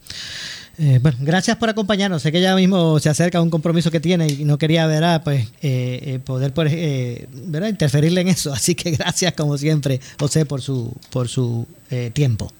Eh, 0.79 0.99
bueno, 1.01 1.17
gracias 1.21 1.57
por 1.57 1.69
acompañarnos. 1.69 2.21
Sé 2.21 2.31
que 2.31 2.41
ya 2.41 2.55
mismo 2.55 2.99
se 2.99 3.09
acerca 3.09 3.41
un 3.41 3.51
compromiso 3.51 3.91
que 3.91 3.99
tiene 3.99 4.27
y 4.27 4.43
no 4.43 4.57
quería 4.57 4.87
¿verdad? 4.87 5.23
Pues, 5.23 5.47
eh, 5.61 5.99
eh, 6.01 6.19
poder 6.23 6.51
pues, 6.51 6.73
eh, 6.73 7.27
¿verdad? 7.31 7.69
interferirle 7.69 8.21
en 8.21 8.29
eso. 8.29 8.51
Así 8.53 8.73
que 8.73 8.91
gracias, 8.91 9.33
como 9.33 9.57
siempre, 9.57 9.99
José, 10.19 10.45
por 10.45 10.61
su, 10.61 10.95
por 11.11 11.27
su 11.27 11.67
tiempo. 12.13 12.51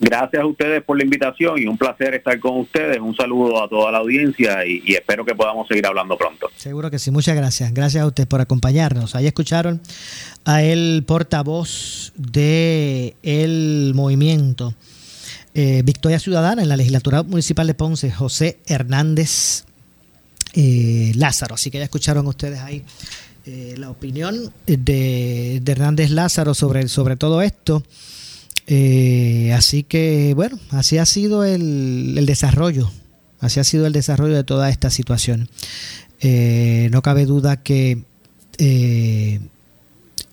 Gracias 0.00 0.42
a 0.42 0.46
ustedes 0.46 0.82
por 0.84 0.96
la 0.96 1.04
invitación 1.04 1.58
y 1.58 1.66
un 1.66 1.76
placer 1.76 2.14
estar 2.14 2.38
con 2.38 2.58
ustedes. 2.58 3.00
Un 3.00 3.16
saludo 3.16 3.62
a 3.62 3.68
toda 3.68 3.90
la 3.90 3.98
audiencia 3.98 4.64
y, 4.64 4.94
espero 4.94 5.24
que 5.24 5.34
podamos 5.34 5.66
seguir 5.66 5.86
hablando 5.86 6.16
pronto. 6.16 6.48
Seguro 6.56 6.90
que 6.90 6.98
sí, 6.98 7.10
muchas 7.10 7.36
gracias. 7.36 7.74
Gracias 7.74 8.02
a 8.02 8.06
usted 8.06 8.28
por 8.28 8.40
acompañarnos. 8.40 9.14
Ahí 9.16 9.26
escucharon 9.26 9.80
a 10.44 10.62
el 10.62 11.04
portavoz 11.06 12.12
de 12.16 13.16
el 13.22 13.92
movimiento 13.94 14.74
eh, 15.54 15.82
Victoria 15.84 16.20
Ciudadana 16.20 16.62
en 16.62 16.68
la 16.68 16.76
legislatura 16.76 17.24
municipal 17.24 17.66
de 17.66 17.74
Ponce, 17.74 18.12
José 18.12 18.58
Hernández 18.66 19.64
eh, 20.54 21.12
Lázaro. 21.16 21.56
Así 21.56 21.70
que 21.70 21.78
ya 21.78 21.84
escucharon 21.84 22.26
ustedes 22.28 22.60
ahí 22.60 22.84
eh, 23.46 23.74
la 23.76 23.90
opinión 23.90 24.52
de, 24.66 25.60
de, 25.60 25.72
Hernández 25.72 26.10
Lázaro 26.10 26.54
sobre, 26.54 26.86
sobre 26.86 27.16
todo 27.16 27.42
esto. 27.42 27.82
Eh, 28.70 29.54
así 29.56 29.82
que, 29.82 30.34
bueno, 30.34 30.58
así 30.70 30.98
ha 30.98 31.06
sido 31.06 31.42
el, 31.42 32.22
desarrollo, 32.26 32.90
así 33.40 33.60
ha 33.60 33.64
sido 33.64 33.86
el 33.86 33.94
desarrollo 33.94 34.34
de 34.34 34.44
toda 34.44 34.68
esta 34.68 34.90
situación. 34.90 35.48
Eh, 36.20 36.90
no 36.92 37.00
cabe 37.00 37.24
duda 37.24 37.62
que 37.62 38.04
eh, 38.58 39.40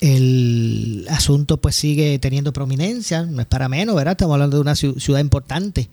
el 0.01 1.07
asunto 1.09 1.61
pues 1.61 1.77
sigue 1.77 2.19
teniendo 2.19 2.51
prominencia, 2.51 3.23
no 3.23 3.39
es 3.39 3.47
para 3.47 3.69
menos, 3.69 3.95
¿verdad? 3.95 4.11
Estamos 4.11 4.33
hablando 4.33 4.57
de 4.57 4.61
una 4.61 4.75
ciudad 4.75 5.21
importante 5.21 5.89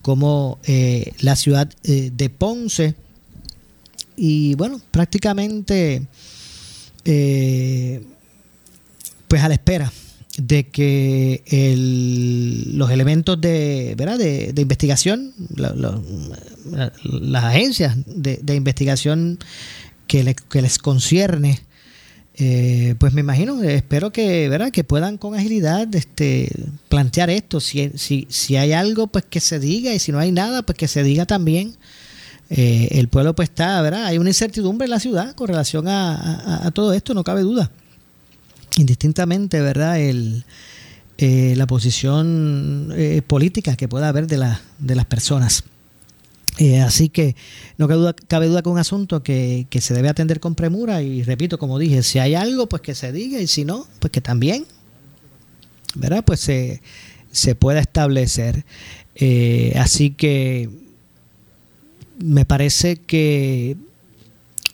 como 0.00 0.60
eh, 0.62 1.12
la 1.20 1.34
ciudad 1.34 1.68
eh, 1.82 2.12
de 2.14 2.30
Ponce. 2.30 2.94
Y 4.16 4.54
bueno, 4.54 4.80
prácticamente 4.92 6.06
pues 7.02 8.04
a 9.42 9.48
la 9.48 9.54
espera 9.54 9.90
de 10.38 10.68
que 10.68 11.42
el, 11.46 12.78
los 12.78 12.90
elementos 12.90 13.40
de, 13.40 13.94
¿verdad? 13.96 14.18
de, 14.18 14.52
de 14.52 14.62
investigación, 14.62 15.32
la, 15.54 15.74
la, 15.74 16.92
las 17.04 17.44
agencias 17.44 17.96
de, 18.06 18.38
de 18.42 18.54
investigación 18.54 19.38
que, 20.06 20.24
le, 20.24 20.34
que 20.34 20.62
les 20.62 20.78
concierne, 20.78 21.60
eh, 22.42 22.94
pues 22.98 23.12
me 23.12 23.20
imagino, 23.20 23.62
espero 23.62 24.12
que, 24.12 24.48
¿verdad? 24.48 24.70
que 24.70 24.82
puedan 24.82 25.18
con 25.18 25.34
agilidad 25.34 25.94
este, 25.94 26.50
plantear 26.88 27.28
esto. 27.28 27.60
Si, 27.60 27.90
si, 27.96 28.26
si 28.30 28.56
hay 28.56 28.72
algo, 28.72 29.08
pues 29.08 29.24
que 29.28 29.40
se 29.40 29.58
diga, 29.58 29.92
y 29.92 29.98
si 29.98 30.10
no 30.10 30.18
hay 30.18 30.32
nada, 30.32 30.62
pues 30.62 30.78
que 30.78 30.88
se 30.88 31.02
diga 31.02 31.26
también. 31.26 31.74
Eh, 32.48 32.88
el 32.92 33.08
pueblo 33.08 33.34
pues 33.34 33.50
está, 33.50 33.80
¿verdad? 33.82 34.06
Hay 34.06 34.18
una 34.18 34.30
incertidumbre 34.30 34.86
en 34.86 34.90
la 34.90 35.00
ciudad 35.00 35.34
con 35.34 35.48
relación 35.48 35.86
a, 35.86 36.66
a, 36.66 36.70
todo 36.70 36.92
esto, 36.94 37.14
no 37.14 37.22
cabe 37.24 37.42
duda. 37.42 37.70
Indistintamente, 38.76 39.60
¿verdad? 39.60 40.00
El, 40.00 40.44
eh, 41.18 41.54
la 41.56 41.66
posición 41.66 42.94
política 43.26 43.76
que 43.76 43.88
pueda 43.88 44.08
haber 44.08 44.26
de, 44.26 44.38
la, 44.38 44.60
de 44.78 44.94
las 44.94 45.06
personas. 45.06 45.64
Eh, 46.58 46.80
así 46.80 47.08
que 47.08 47.36
no 47.78 47.88
cabe 47.88 48.00
duda, 48.00 48.14
cabe 48.28 48.46
duda 48.46 48.62
que 48.62 48.68
un 48.68 48.78
asunto 48.78 49.22
que, 49.22 49.66
se 49.80 49.94
debe 49.94 50.10
atender 50.10 50.40
con 50.40 50.54
premura 50.54 51.02
y 51.02 51.22
repito, 51.22 51.58
como 51.58 51.78
dije, 51.78 52.02
si 52.02 52.18
hay 52.18 52.34
algo, 52.34 52.68
pues 52.68 52.82
que 52.82 52.94
se 52.94 53.12
diga 53.12 53.40
y 53.40 53.46
si 53.46 53.64
no, 53.64 53.86
pues 53.98 54.10
que 54.10 54.20
también, 54.20 54.66
¿verdad? 55.94 56.22
Pues 56.22 56.40
se, 56.40 56.82
se 57.32 57.54
pueda 57.54 57.80
establecer. 57.80 58.64
Eh, 59.14 59.72
así 59.76 60.10
que 60.10 60.68
me 62.18 62.44
parece 62.44 62.96
que 62.96 63.78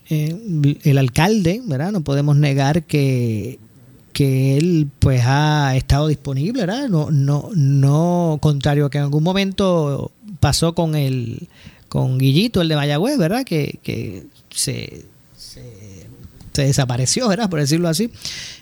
eh, 0.08 0.78
el 0.82 0.98
alcalde, 0.98 1.62
¿verdad? 1.64 1.92
No 1.92 2.02
podemos 2.02 2.36
negar 2.36 2.82
que 2.84 3.60
que 4.16 4.56
él 4.56 4.88
pues 4.98 5.20
ha 5.26 5.76
estado 5.76 6.08
disponible, 6.08 6.62
¿verdad? 6.62 6.88
No, 6.88 7.10
no, 7.10 7.50
no 7.54 8.38
contrario 8.40 8.88
que 8.88 8.96
en 8.96 9.04
algún 9.04 9.22
momento 9.22 10.10
pasó 10.40 10.74
con 10.74 10.94
el 10.94 11.48
con 11.90 12.16
Guillito, 12.16 12.62
el 12.62 12.68
de 12.68 12.76
Mayagüez, 12.76 13.18
¿verdad? 13.18 13.44
Que, 13.44 13.78
que 13.82 14.24
se, 14.48 15.04
se, 15.36 16.62
desapareció, 16.62 17.28
¿verdad? 17.28 17.50
Por 17.50 17.60
decirlo 17.60 17.88
así. 17.90 18.10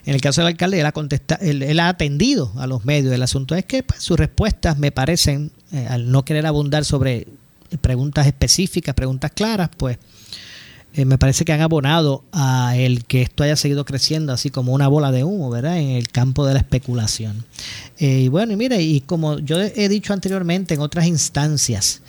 En 0.04 0.16
el 0.16 0.20
caso 0.20 0.40
del 0.40 0.48
alcalde, 0.48 0.80
él 0.80 0.86
ha, 0.86 0.90
contestado, 0.90 1.44
él, 1.44 1.78
ha 1.78 1.88
atendido 1.88 2.50
a 2.56 2.66
los 2.66 2.84
medios. 2.84 3.14
El 3.14 3.22
asunto 3.22 3.54
es 3.54 3.64
que 3.64 3.84
pues, 3.84 4.02
sus 4.02 4.18
respuestas 4.18 4.76
me 4.76 4.90
parecen, 4.90 5.52
eh, 5.70 5.86
al 5.88 6.10
no 6.10 6.24
querer 6.24 6.46
abundar 6.46 6.84
sobre 6.84 7.28
preguntas 7.80 8.26
específicas, 8.26 8.92
preguntas 8.96 9.30
claras, 9.32 9.70
pues 9.76 9.98
eh, 10.96 11.04
me 11.04 11.18
parece 11.18 11.44
que 11.44 11.52
han 11.52 11.60
abonado 11.60 12.22
a 12.30 12.76
el 12.76 13.04
que 13.04 13.22
esto 13.22 13.42
haya 13.42 13.56
seguido 13.56 13.84
creciendo 13.84 14.32
así 14.32 14.50
como 14.50 14.72
una 14.72 14.86
bola 14.86 15.10
de 15.10 15.24
humo, 15.24 15.50
¿verdad? 15.50 15.78
En 15.78 15.90
el 15.90 16.08
campo 16.08 16.46
de 16.46 16.54
la 16.54 16.60
especulación. 16.60 17.44
Eh, 17.98 18.20
y 18.20 18.28
bueno, 18.28 18.52
y 18.52 18.56
mire, 18.56 18.80
y 18.80 19.00
como 19.00 19.40
yo 19.40 19.60
he 19.60 19.88
dicho 19.88 20.12
anteriormente 20.12 20.74
en 20.74 20.80
otras 20.80 21.06
instancias, 21.06 22.00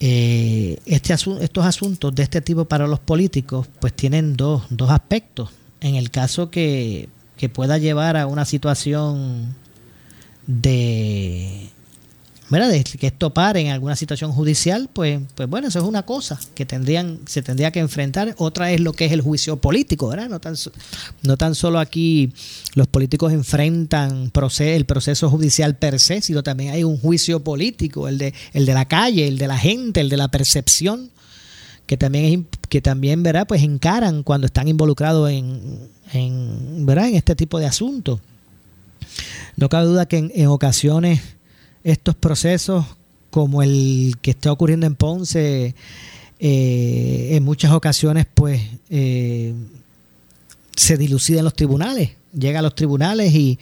eh, 0.00 0.78
este 0.86 1.14
estos 1.14 1.64
asuntos 1.64 2.14
de 2.14 2.24
este 2.24 2.40
tipo 2.40 2.64
para 2.64 2.86
los 2.86 2.98
políticos 2.98 3.68
pues 3.80 3.92
tienen 3.94 4.36
dos, 4.36 4.64
dos 4.70 4.90
aspectos. 4.90 5.50
En 5.80 5.94
el 5.94 6.10
caso 6.10 6.50
que, 6.50 7.08
que 7.36 7.48
pueda 7.48 7.78
llevar 7.78 8.16
a 8.16 8.26
una 8.26 8.44
situación 8.44 9.54
de 10.48 11.70
de 12.48 12.84
que 12.84 13.08
esto 13.08 13.34
pare 13.34 13.60
en 13.60 13.68
alguna 13.68 13.96
situación 13.96 14.32
judicial, 14.32 14.88
pues, 14.92 15.20
pues 15.34 15.48
bueno, 15.48 15.68
eso 15.68 15.80
es 15.80 15.84
una 15.84 16.04
cosa 16.04 16.38
que 16.54 16.64
tendrían, 16.64 17.20
se 17.26 17.42
tendría 17.42 17.72
que 17.72 17.80
enfrentar. 17.80 18.34
Otra 18.38 18.70
es 18.70 18.80
lo 18.80 18.92
que 18.92 19.06
es 19.06 19.12
el 19.12 19.20
juicio 19.20 19.56
político, 19.56 20.08
¿verdad? 20.08 20.28
No 20.28 20.40
tan, 20.40 20.54
no 21.22 21.36
tan 21.36 21.54
solo 21.54 21.80
aquí 21.80 22.32
los 22.74 22.86
políticos 22.86 23.32
enfrentan 23.32 24.30
el 24.58 24.86
proceso 24.86 25.28
judicial 25.28 25.76
per 25.76 25.98
se, 25.98 26.20
sino 26.20 26.42
también 26.42 26.72
hay 26.72 26.84
un 26.84 26.98
juicio 26.98 27.42
político, 27.42 28.06
el 28.06 28.18
de, 28.18 28.32
el 28.52 28.64
de 28.64 28.74
la 28.74 28.84
calle, 28.84 29.26
el 29.26 29.38
de 29.38 29.48
la 29.48 29.58
gente, 29.58 30.00
el 30.00 30.08
de 30.08 30.16
la 30.16 30.28
percepción, 30.28 31.10
que 31.86 31.96
también, 31.96 32.46
que 32.68 32.80
también 32.80 33.22
¿verdad? 33.22 33.46
Pues 33.46 33.62
encaran 33.62 34.22
cuando 34.22 34.46
están 34.46 34.68
involucrados 34.68 35.30
en, 35.30 35.88
en, 36.12 36.86
¿verdad? 36.86 37.08
en 37.08 37.16
este 37.16 37.34
tipo 37.34 37.58
de 37.58 37.66
asuntos. 37.66 38.20
No 39.56 39.68
cabe 39.68 39.86
duda 39.86 40.06
que 40.06 40.30
en 40.32 40.46
ocasiones 40.46 41.20
estos 41.86 42.16
procesos 42.16 42.84
como 43.30 43.62
el 43.62 44.16
que 44.20 44.32
está 44.32 44.50
ocurriendo 44.50 44.86
en 44.86 44.96
Ponce, 44.96 45.74
eh, 46.40 47.28
en 47.30 47.44
muchas 47.44 47.70
ocasiones 47.70 48.26
pues 48.34 48.60
eh, 48.90 49.54
se 50.74 50.96
dilucida 50.96 51.38
en 51.38 51.44
los 51.44 51.54
tribunales, 51.54 52.10
llega 52.36 52.58
a 52.58 52.62
los 52.62 52.74
tribunales 52.74 53.32
y, 53.32 53.60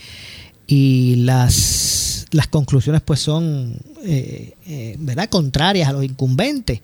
y 0.66 1.16
las, 1.16 2.24
las 2.30 2.48
conclusiones 2.48 3.02
pues 3.02 3.20
son 3.20 3.76
eh, 4.04 4.96
¿verdad? 5.00 5.28
contrarias 5.28 5.90
a 5.90 5.92
los 5.92 6.02
incumbentes. 6.02 6.80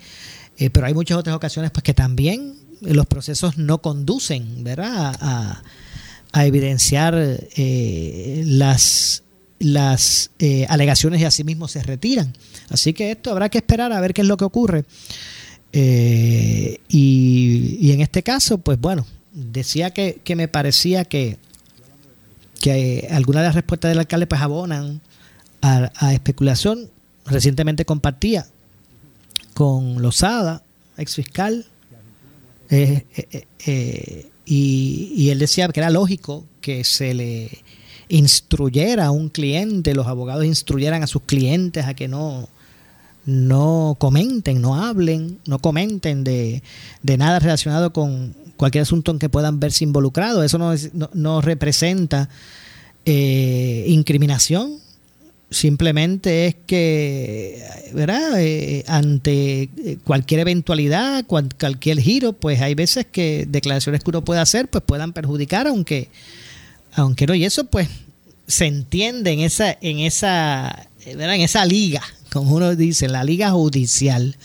pero 0.72 0.84
hay 0.84 0.92
muchas 0.92 1.16
otras 1.16 1.34
ocasiones 1.34 1.70
pues 1.70 1.82
que 1.82 1.94
también 1.94 2.54
los 2.82 3.06
procesos 3.06 3.56
no 3.56 3.80
conducen 3.80 4.62
¿verdad? 4.62 5.16
a, 5.18 5.62
a 6.32 6.46
evidenciar 6.46 7.14
las 7.56 9.22
las 9.60 10.30
eh, 10.38 10.66
alegaciones 10.68 11.20
y 11.20 11.24
asimismo 11.24 11.68
se 11.68 11.82
retiran. 11.82 12.32
Así 12.70 12.92
que 12.94 13.12
esto 13.12 13.30
habrá 13.30 13.48
que 13.50 13.58
esperar 13.58 13.92
a 13.92 14.00
ver 14.00 14.14
qué 14.14 14.22
es 14.22 14.26
lo 14.26 14.36
que 14.36 14.46
ocurre. 14.46 14.84
Eh, 15.72 16.78
y, 16.88 17.92
en 17.92 18.00
este 18.00 18.22
caso, 18.22 18.58
pues 18.58 18.80
bueno, 18.80 19.06
decía 19.32 19.90
que, 19.90 20.20
me 20.34 20.48
parecía 20.48 21.04
que, 21.04 21.36
que 22.60 23.06
algunas 23.10 23.42
de 23.42 23.48
las 23.48 23.54
respuestas 23.54 23.90
del 23.90 23.98
alcalde 24.00 24.26
pues 24.26 24.40
abonan 24.40 25.00
a, 25.60 26.12
especulación. 26.14 26.90
Recientemente 27.26 27.84
compartía 27.84 28.46
con 29.52 30.00
Lozada, 30.00 30.62
ex 30.96 31.14
fiscal, 31.14 31.66
eh, 32.70 33.04
y, 34.46 35.12
y 35.14 35.30
él 35.30 35.38
decía 35.38 35.68
que 35.68 35.80
era 35.80 35.90
lógico 35.90 36.46
que 36.62 36.82
se 36.82 37.12
le 37.14 37.50
instruyera 38.10 39.06
a 39.06 39.10
un 39.10 39.30
cliente, 39.30 39.94
los 39.94 40.06
abogados 40.06 40.44
instruyeran 40.44 41.02
a 41.02 41.06
sus 41.06 41.22
clientes 41.22 41.86
a 41.86 41.94
que 41.94 42.08
no, 42.08 42.48
no 43.24 43.96
comenten, 43.98 44.60
no 44.60 44.74
hablen, 44.74 45.38
no 45.46 45.58
comenten 45.60 46.24
de, 46.24 46.62
de 47.02 47.16
nada 47.16 47.38
relacionado 47.38 47.92
con 47.92 48.34
cualquier 48.56 48.82
asunto 48.82 49.12
en 49.12 49.18
que 49.18 49.28
puedan 49.28 49.60
verse 49.60 49.84
involucrados. 49.84 50.44
Eso 50.44 50.58
no, 50.58 50.74
no, 51.14 51.40
representa 51.40 52.28
eh, 53.06 53.84
incriminación, 53.86 54.78
simplemente 55.50 56.46
es 56.46 56.56
que, 56.66 57.64
¿verdad? 57.94 58.40
Eh, 58.42 58.84
ante 58.88 59.70
cualquier 60.04 60.40
eventualidad, 60.40 61.24
cualquier 61.26 62.00
giro, 62.00 62.32
pues 62.32 62.60
hay 62.60 62.74
veces 62.74 63.06
que 63.06 63.46
declaraciones 63.48 64.02
que 64.02 64.10
uno 64.10 64.24
puede 64.24 64.40
hacer, 64.40 64.68
pues 64.68 64.82
puedan 64.84 65.12
perjudicar, 65.12 65.68
aunque 65.68 66.08
aunque 67.00 67.26
no, 67.26 67.34
y 67.34 67.44
eso 67.44 67.64
pues 67.64 67.88
se 68.46 68.66
entiende 68.66 69.30
en 69.30 69.40
esa, 69.40 69.76
en 69.80 70.00
esa, 70.00 70.88
¿verdad? 71.06 71.34
en 71.34 71.42
esa 71.42 71.64
liga, 71.64 72.02
como 72.32 72.56
uno 72.56 72.74
dice, 72.76 73.08
la 73.08 73.24
liga 73.24 73.50
judicial. 73.50 74.36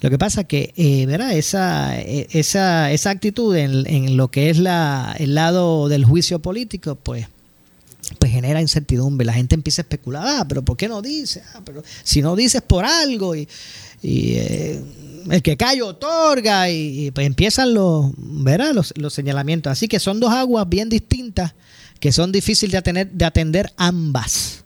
Lo 0.00 0.10
que 0.10 0.18
pasa 0.18 0.44
que, 0.44 0.72
eh, 0.76 1.06
¿verdad? 1.06 1.32
Esa, 1.32 1.98
e, 1.98 2.28
esa, 2.30 2.92
esa 2.92 3.10
actitud 3.10 3.56
en, 3.56 3.86
en, 3.86 4.16
lo 4.16 4.28
que 4.28 4.50
es 4.50 4.58
la, 4.58 5.16
el 5.18 5.34
lado 5.34 5.88
del 5.88 6.04
juicio 6.04 6.38
político, 6.38 6.96
pues, 6.96 7.26
pues 8.18 8.30
genera 8.30 8.60
incertidumbre. 8.60 9.24
La 9.24 9.32
gente 9.32 9.54
empieza 9.54 9.82
a 9.82 9.84
especular, 9.84 10.22
ah, 10.26 10.44
pero 10.48 10.62
¿por 10.62 10.76
qué 10.76 10.86
no 10.86 11.02
dice? 11.02 11.42
Ah, 11.54 11.62
pero 11.64 11.82
si 12.04 12.22
no 12.22 12.36
dices 12.36 12.62
por 12.62 12.84
algo 12.84 13.34
y, 13.34 13.48
y 14.02 14.34
eh, 14.34 14.82
el 15.30 15.42
que 15.42 15.56
cae 15.56 15.82
otorga 15.82 16.70
y, 16.70 17.10
pues 17.10 17.26
empiezan 17.26 17.74
los. 17.74 18.12
Los, 18.16 18.94
los 18.96 19.12
señalamientos. 19.12 19.70
Así 19.70 19.88
que 19.88 19.98
son 19.98 20.20
dos 20.20 20.32
aguas 20.32 20.68
bien 20.68 20.88
distintas 20.88 21.54
que 22.00 22.12
son 22.12 22.32
difíciles 22.32 22.72
de, 22.72 22.78
atender, 22.78 23.10
de 23.10 23.24
atender 23.24 23.72
ambas. 23.76 24.64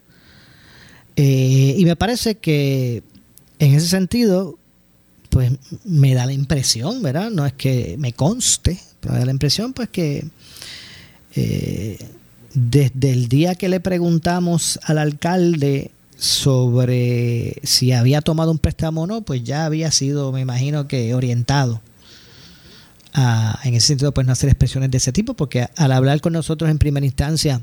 Eh, 1.16 1.74
y 1.78 1.84
me 1.84 1.96
parece 1.96 2.36
que 2.36 3.02
en 3.58 3.74
ese 3.74 3.88
sentido, 3.88 4.58
pues 5.28 5.52
me 5.84 6.14
da 6.14 6.26
la 6.26 6.32
impresión, 6.32 7.02
¿verdad? 7.02 7.30
No 7.30 7.46
es 7.46 7.52
que 7.52 7.96
me 7.98 8.12
conste, 8.12 8.80
pero 9.00 9.14
me 9.14 9.20
da 9.20 9.26
la 9.26 9.32
impresión 9.32 9.72
pues 9.72 9.88
que 9.90 10.24
eh, 11.36 11.98
desde 12.54 13.10
el 13.10 13.28
día 13.28 13.54
que 13.54 13.68
le 13.68 13.80
preguntamos 13.80 14.80
al 14.82 14.98
alcalde 14.98 15.92
sobre 16.20 17.58
si 17.62 17.92
había 17.92 18.20
tomado 18.20 18.50
un 18.50 18.58
préstamo 18.58 19.02
o 19.02 19.06
no, 19.06 19.22
pues 19.22 19.42
ya 19.42 19.64
había 19.64 19.90
sido, 19.90 20.32
me 20.32 20.42
imagino 20.42 20.86
que 20.86 21.14
orientado 21.14 21.80
en 23.64 23.74
ese 23.74 23.88
sentido, 23.88 24.12
pues 24.12 24.26
no 24.26 24.32
hacer 24.34 24.50
expresiones 24.50 24.90
de 24.90 24.98
ese 24.98 25.12
tipo, 25.12 25.32
porque 25.32 25.68
al 25.76 25.92
hablar 25.92 26.20
con 26.20 26.34
nosotros 26.34 26.70
en 26.70 26.78
primera 26.78 27.06
instancia, 27.06 27.62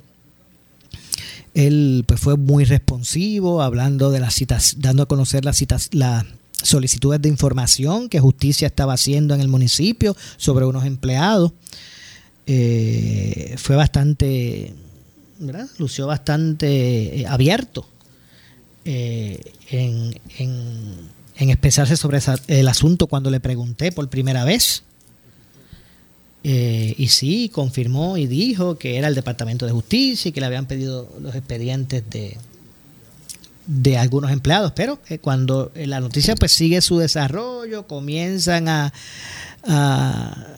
él 1.54 2.04
pues 2.08 2.20
fue 2.20 2.36
muy 2.36 2.66
responsivo, 2.66 3.62
hablando 3.62 4.10
de 4.10 4.20
las 4.20 4.34
citas, 4.34 4.78
dando 4.80 5.04
a 5.04 5.08
conocer 5.08 5.46
las 5.46 5.58
citas, 5.58 5.90
solicitudes 6.64 7.22
de 7.22 7.30
información 7.30 8.10
que 8.10 8.20
justicia 8.20 8.66
estaba 8.66 8.94
haciendo 8.94 9.36
en 9.36 9.42
el 9.42 9.48
municipio 9.50 10.18
sobre 10.38 10.66
unos 10.66 10.84
empleados. 10.86 11.54
Eh, 12.48 13.56
fue 13.58 13.76
bastante, 13.76 14.74
¿verdad? 15.38 15.68
Lució 15.78 16.08
bastante 16.08 17.22
eh, 17.22 17.28
abierto 17.28 17.88
eh, 18.88 19.40
en, 19.70 20.20
en, 20.40 21.50
expresarse 21.50 21.98
sobre 21.98 22.20
el 22.48 22.68
asunto 22.68 23.08
cuando 23.08 23.30
le 23.30 23.40
pregunté 23.40 23.92
por 23.92 24.08
primera 24.10 24.44
vez 24.46 24.84
Eh, 26.44 26.94
y 26.98 27.08
sí, 27.10 27.50
confirmó 27.50 28.16
y 28.16 28.26
dijo 28.26 28.78
que 28.78 28.98
era 28.98 29.10
el 29.10 29.16
Departamento 29.16 29.66
de 29.66 29.74
Justicia 29.74 30.30
y 30.30 30.32
que 30.32 30.40
le 30.40 30.46
habían 30.46 30.66
pedido 30.66 31.10
los 31.20 31.36
expedientes 31.36 32.04
de, 32.10 32.38
de 33.66 33.98
algunos 33.98 34.32
empleados, 34.32 34.72
pero 34.74 35.00
eh, 35.10 35.18
cuando 35.18 35.72
la 35.76 36.00
noticia 36.00 36.36
pues 36.36 36.54
sigue 36.54 36.80
su 36.82 37.00
desarrollo, 37.00 37.86
comienzan 37.86 38.70
a, 38.70 38.94
a, 39.64 40.58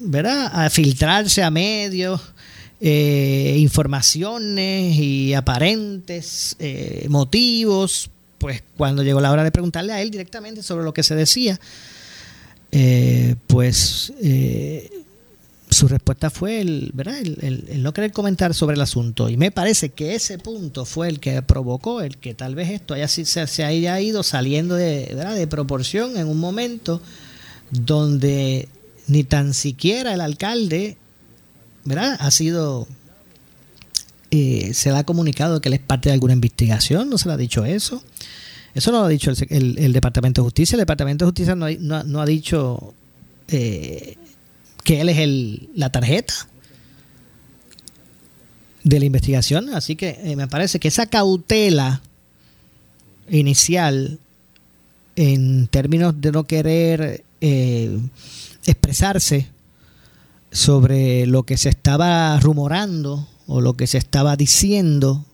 ¿verdad? 0.00 0.50
a 0.52 0.68
filtrarse 0.68 1.44
a 1.44 1.50
medios 1.50 2.20
eh, 2.80 3.56
informaciones 3.58 4.96
y 4.96 5.34
aparentes 5.34 6.54
eh, 6.60 7.06
motivos, 7.08 8.08
pues 8.38 8.62
cuando 8.76 9.02
llegó 9.02 9.20
la 9.20 9.32
hora 9.32 9.42
de 9.42 9.50
preguntarle 9.50 9.92
a 9.92 10.00
él 10.00 10.12
directamente 10.12 10.62
sobre 10.62 10.84
lo 10.84 10.94
que 10.94 11.02
se 11.02 11.16
decía, 11.16 11.58
eh, 12.70 13.34
pues 13.48 14.12
su 15.70 15.88
respuesta 15.88 16.30
fue 16.30 16.60
el, 16.60 16.90
¿verdad? 16.94 17.18
El, 17.18 17.82
no 17.82 17.92
querer 17.92 18.12
comentar 18.12 18.54
sobre 18.54 18.76
el 18.76 18.80
asunto. 18.80 19.28
Y 19.28 19.36
me 19.36 19.50
parece 19.50 19.88
que 19.88 20.14
ese 20.14 20.38
punto 20.38 20.84
fue 20.84 21.08
el 21.08 21.18
que 21.18 21.42
provocó 21.42 22.00
el 22.00 22.16
que 22.16 22.34
tal 22.34 22.54
vez 22.54 22.70
esto 22.70 22.94
haya, 22.94 23.08
se, 23.08 23.24
se 23.24 23.64
haya 23.64 24.00
ido 24.00 24.22
saliendo 24.22 24.76
de, 24.76 25.10
¿verdad? 25.14 25.34
de 25.34 25.46
proporción 25.46 26.16
en 26.16 26.28
un 26.28 26.38
momento 26.38 27.02
donde 27.70 28.68
ni 29.08 29.24
tan 29.24 29.52
siquiera 29.52 30.14
el 30.14 30.20
alcalde 30.20 30.96
¿verdad? 31.84 32.16
ha 32.20 32.30
sido 32.30 32.86
eh, 34.30 34.74
se 34.74 34.90
le 34.90 34.98
ha 34.98 35.04
comunicado 35.04 35.60
que 35.60 35.68
él 35.68 35.74
es 35.74 35.80
parte 35.80 36.10
de 36.10 36.14
alguna 36.14 36.34
investigación, 36.34 37.08
no 37.08 37.18
se 37.18 37.28
le 37.28 37.34
ha 37.34 37.38
dicho 37.38 37.64
eso. 37.64 38.02
Eso 38.74 38.92
no 38.92 39.00
lo 39.00 39.06
ha 39.06 39.08
dicho 39.08 39.32
el, 39.48 39.92
Departamento 39.92 40.42
de 40.42 40.44
Justicia. 40.44 40.76
El 40.76 40.80
Departamento 40.80 41.24
de 41.24 41.30
Justicia 41.30 41.54
no, 41.56 42.20
ha 42.20 42.26
dicho 42.26 42.94
eh, 43.48 44.16
que 44.84 45.00
él 45.00 45.08
es 45.08 45.18
el, 45.18 45.70
la 45.74 45.90
tarjeta 45.90 46.34
de 48.84 48.98
la 49.00 49.06
investigación. 49.06 49.74
Así 49.74 49.96
que 49.96 50.20
eh, 50.22 50.36
me 50.36 50.46
parece 50.46 50.78
que 50.78 50.88
esa 50.88 51.06
cautela 51.06 52.02
inicial 53.30 54.18
en 55.16 55.66
términos 55.66 56.20
de 56.20 56.32
no 56.32 56.44
querer 56.44 57.24
eh, 57.40 57.98
expresarse 58.64 59.48
sobre 60.50 61.26
lo 61.26 61.44
que 61.44 61.56
se 61.56 61.68
estaba 61.68 62.38
rumorando 62.40 63.28
o 63.46 63.60
lo 63.60 63.74
que 63.74 63.86
se 63.86 63.98
estaba 63.98 64.36
diciendo 64.36 65.24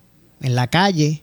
en 0.41 0.55
la 0.55 0.69
calle 0.69 1.23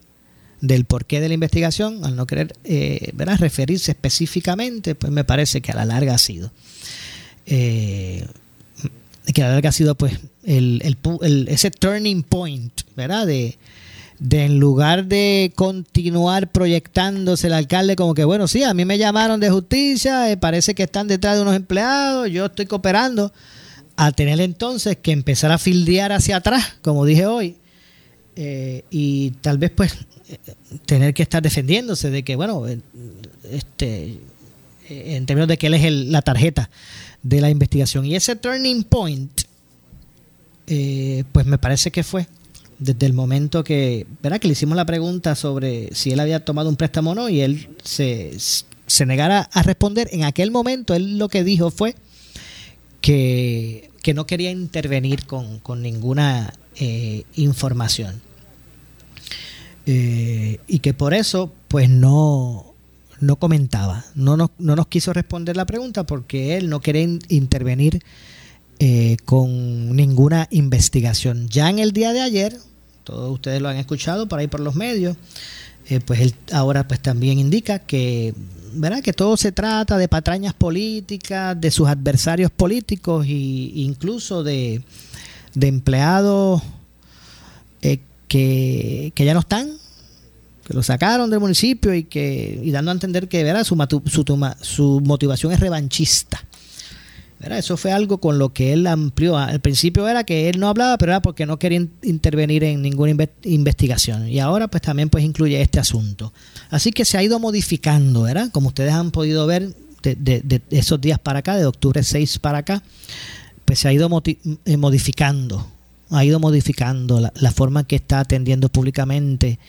del 0.61 0.85
porqué 0.85 1.19
de 1.19 1.27
la 1.27 1.33
investigación, 1.33 2.05
al 2.05 2.15
no 2.15 2.27
querer 2.27 2.53
eh, 2.63 3.13
referirse 3.17 3.91
específicamente, 3.91 4.95
pues 4.95 5.11
me 5.11 5.23
parece 5.23 5.61
que 5.61 5.71
a 5.71 5.75
la 5.75 5.85
larga 5.85 6.15
ha 6.15 6.19
sido 6.19 6.51
eh, 7.45 8.25
que 9.33 9.41
la 9.41 9.57
ha 9.57 9.71
sido 9.71 9.95
pues 9.95 10.19
el, 10.43 10.81
ese 11.47 11.71
turning 11.71 12.23
point, 12.23 12.81
¿verdad? 12.95 13.25
De, 13.27 13.57
de 14.19 14.45
en 14.45 14.59
lugar 14.59 15.05
de 15.05 15.51
continuar 15.55 16.51
proyectándose 16.51 17.47
el 17.47 17.53
alcalde 17.53 17.95
como 17.95 18.13
que, 18.13 18.23
bueno, 18.23 18.47
sí, 18.47 18.63
a 18.63 18.73
mí 18.73 18.85
me 18.85 18.97
llamaron 18.97 19.39
de 19.39 19.49
justicia, 19.49 20.31
eh, 20.31 20.37
parece 20.37 20.75
que 20.75 20.83
están 20.83 21.07
detrás 21.07 21.35
de 21.35 21.41
unos 21.43 21.55
empleados, 21.55 22.29
yo 22.29 22.45
estoy 22.45 22.65
cooperando, 22.65 23.31
a 24.03 24.11
tener 24.11 24.41
entonces 24.41 24.97
que 24.99 25.11
empezar 25.11 25.51
a 25.51 25.59
fildear 25.59 26.11
hacia 26.11 26.37
atrás, 26.37 26.73
como 26.81 27.05
dije 27.05 27.27
hoy, 27.27 27.57
eh, 28.35 28.83
y 28.89 29.29
tal 29.41 29.59
vez 29.59 29.69
pues 29.69 29.95
tener 30.87 31.13
que 31.13 31.21
estar 31.21 31.43
defendiéndose 31.43 32.09
de 32.09 32.23
que, 32.23 32.35
bueno, 32.35 32.65
este, 33.51 34.17
en 34.89 35.25
términos 35.27 35.47
de 35.47 35.57
que 35.57 35.67
él 35.67 35.75
es 35.75 35.93
la 36.07 36.23
tarjeta 36.23 36.71
de 37.21 37.41
la 37.41 37.51
investigación. 37.51 38.03
Y 38.05 38.15
ese 38.15 38.35
turning 38.35 38.83
point, 38.85 39.41
eh, 40.65 41.23
pues 41.31 41.45
me 41.45 41.59
parece 41.59 41.91
que 41.91 42.03
fue 42.03 42.25
desde 42.79 43.05
el 43.05 43.13
momento 43.13 43.63
que, 43.63 44.07
¿verdad? 44.23 44.39
que 44.39 44.47
le 44.47 44.53
hicimos 44.53 44.75
la 44.75 44.85
pregunta 44.85 45.35
sobre 45.35 45.93
si 45.93 46.09
él 46.09 46.19
había 46.19 46.43
tomado 46.43 46.69
un 46.69 46.75
préstamo 46.75 47.11
o 47.11 47.15
no 47.15 47.29
y 47.29 47.41
él 47.41 47.69
se, 47.83 48.35
se 48.87 49.05
negara 49.05 49.41
a 49.53 49.61
responder, 49.61 50.09
en 50.11 50.23
aquel 50.23 50.49
momento 50.49 50.95
él 50.95 51.19
lo 51.19 51.29
que 51.29 51.43
dijo 51.43 51.69
fue 51.69 51.95
que, 53.01 53.89
no 54.15 54.25
quería 54.25 54.51
intervenir 54.51 55.25
con, 55.25 55.81
ninguna 55.81 56.53
eh, 56.75 57.23
información. 57.35 58.21
Eh, 59.87 60.59
y 60.67 60.79
que 60.79 60.93
por 60.93 61.15
eso 61.15 61.51
pues 61.67 61.89
no, 61.89 62.75
no 63.19 63.35
comentaba, 63.37 64.05
no 64.13 64.37
nos, 64.37 64.51
no 64.59 64.75
nos 64.75 64.85
quiso 64.87 65.11
responder 65.11 65.57
la 65.57 65.65
pregunta 65.65 66.05
porque 66.05 66.55
él 66.55 66.69
no 66.69 66.81
quería 66.81 67.01
intervenir 67.29 68.03
eh, 68.77 69.17
con 69.25 69.95
ninguna 69.95 70.47
investigación. 70.51 71.49
Ya 71.49 71.69
en 71.69 71.79
el 71.79 71.93
día 71.93 72.13
de 72.13 72.21
ayer, 72.21 72.57
todos 73.03 73.31
ustedes 73.31 73.59
lo 73.59 73.69
han 73.69 73.77
escuchado 73.77 74.27
por 74.27 74.37
ahí 74.37 74.47
por 74.47 74.59
los 74.59 74.75
medios, 74.75 75.17
pues 76.05 76.21
él 76.21 76.35
ahora 76.53 76.87
pues 76.87 77.01
también 77.01 77.39
indica 77.39 77.79
que, 77.79 78.33
¿verdad? 78.73 79.01
que 79.01 79.13
todo 79.13 79.37
se 79.37 79.51
trata 79.51 79.97
de 79.97 80.07
patrañas 80.07 80.53
políticas, 80.53 81.59
de 81.59 81.71
sus 81.71 81.87
adversarios 81.87 82.51
políticos 82.51 83.25
e 83.25 83.31
incluso 83.75 84.43
de, 84.43 84.81
de 85.53 85.67
empleados 85.67 86.61
eh, 87.81 87.99
que, 88.27 89.11
que 89.15 89.25
ya 89.25 89.33
no 89.33 89.41
están 89.41 89.71
que 90.65 90.73
lo 90.73 90.83
sacaron 90.83 91.29
del 91.29 91.39
municipio 91.39 91.93
y 91.93 92.03
que 92.03 92.61
y 92.63 92.71
dando 92.71 92.91
a 92.91 92.93
entender 92.93 93.27
que 93.27 93.43
¿verdad? 93.43 93.63
Su, 93.63 93.75
su, 94.05 94.53
su 94.61 95.01
motivación 95.03 95.51
es 95.51 95.59
revanchista. 95.59 96.45
Eso 97.43 97.75
fue 97.75 97.91
algo 97.91 98.19
con 98.19 98.37
lo 98.37 98.53
que 98.53 98.73
él 98.73 98.85
amplió. 98.85 99.37
Al 99.37 99.59
principio 99.59 100.07
era 100.07 100.23
que 100.23 100.49
él 100.49 100.59
no 100.59 100.67
hablaba, 100.67 100.97
pero 100.97 101.11
era 101.13 101.21
porque 101.21 101.45
no 101.45 101.57
quería 101.57 101.85
intervenir 102.03 102.63
en 102.63 102.81
ninguna 102.81 103.27
investigación. 103.43 104.27
Y 104.27 104.39
ahora 104.39 104.67
pues 104.67 104.81
también 104.81 105.09
pues 105.09 105.23
incluye 105.23 105.59
este 105.61 105.79
asunto. 105.79 106.33
Así 106.69 106.91
que 106.91 107.03
se 107.03 107.17
ha 107.17 107.23
ido 107.23 107.39
modificando, 107.39 108.23
¿verdad? 108.23 108.51
Como 108.51 108.67
ustedes 108.67 108.93
han 108.93 109.11
podido 109.11 109.47
ver 109.47 109.73
de, 110.03 110.61
esos 110.69 111.01
días 111.01 111.19
para 111.19 111.39
acá, 111.39 111.57
de 111.57 111.65
octubre 111.65 112.03
6 112.03 112.39
para 112.39 112.59
acá, 112.59 112.83
pues 113.65 113.79
se 113.79 113.87
ha 113.87 113.93
ido 113.93 114.09
eh, 114.65 114.77
modificando, 114.77 115.67
ha 116.09 116.25
ido 116.25 116.39
modificando 116.39 117.19
la, 117.19 117.51
forma 117.51 117.85
que 117.85 117.95
está 117.95 118.19
atendiendo 118.19 118.69
públicamente 118.69 119.59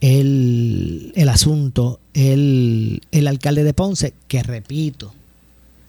el, 0.00 1.12
el 1.16 1.28
asunto 1.28 2.00
el, 2.14 3.02
el, 3.10 3.26
alcalde 3.26 3.64
de 3.64 3.74
Ponce, 3.74 4.14
que 4.28 4.42
repito, 4.42 5.12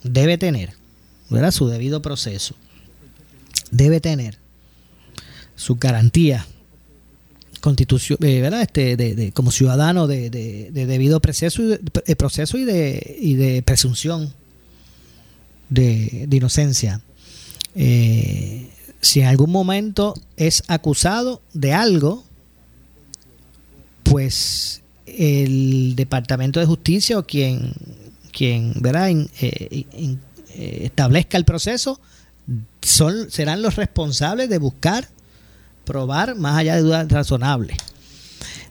debe 0.04 0.38
tener 0.38 0.81
¿verdad? 1.32 1.52
su 1.52 1.68
debido 1.68 2.02
proceso, 2.02 2.56
debe 3.72 4.00
tener 4.00 4.38
su 5.56 5.76
garantía 5.76 6.46
constitución, 7.62 8.18
eh, 8.24 8.42
¿verdad? 8.42 8.64
Este, 8.64 8.98
de, 8.98 9.32
como 9.32 9.52
ciudadano 9.52 10.08
de, 10.08 10.30
de, 10.30 10.72
debido 10.72 11.22
proceso, 11.22 11.62
de, 11.64 12.16
proceso 12.16 12.58
y 12.58 12.66
de, 12.66 13.18
y 13.22 13.36
de 13.36 13.62
presunción 13.62 14.34
de, 15.70 16.28
inocencia. 16.30 17.02
Eh, 17.76 18.70
si 19.00 19.22
en 19.22 19.28
algún 19.28 19.52
momento 19.52 20.16
es 20.36 20.64
acusado 20.68 21.42
de 21.54 21.74
algo, 21.74 22.26
pues 24.04 24.82
el 25.06 25.96
Departamento 25.96 26.60
de 26.60 26.66
Justicia 26.66 27.18
o 27.18 27.24
quien, 27.24 27.74
quien 28.32 28.74
¿verdad? 28.82 29.12
Eh, 29.40 30.16
eh, 30.56 30.80
establezca 30.86 31.38
el 31.38 31.46
proceso 31.46 32.00
son, 32.82 33.30
serán 33.32 33.62
los 33.62 33.76
responsables 33.76 34.50
de 34.50 34.58
buscar 34.58 35.08
probar 35.86 36.36
más 36.36 36.58
allá 36.58 36.76
de 36.76 36.82
dudas 36.82 37.08
razonables 37.10 37.78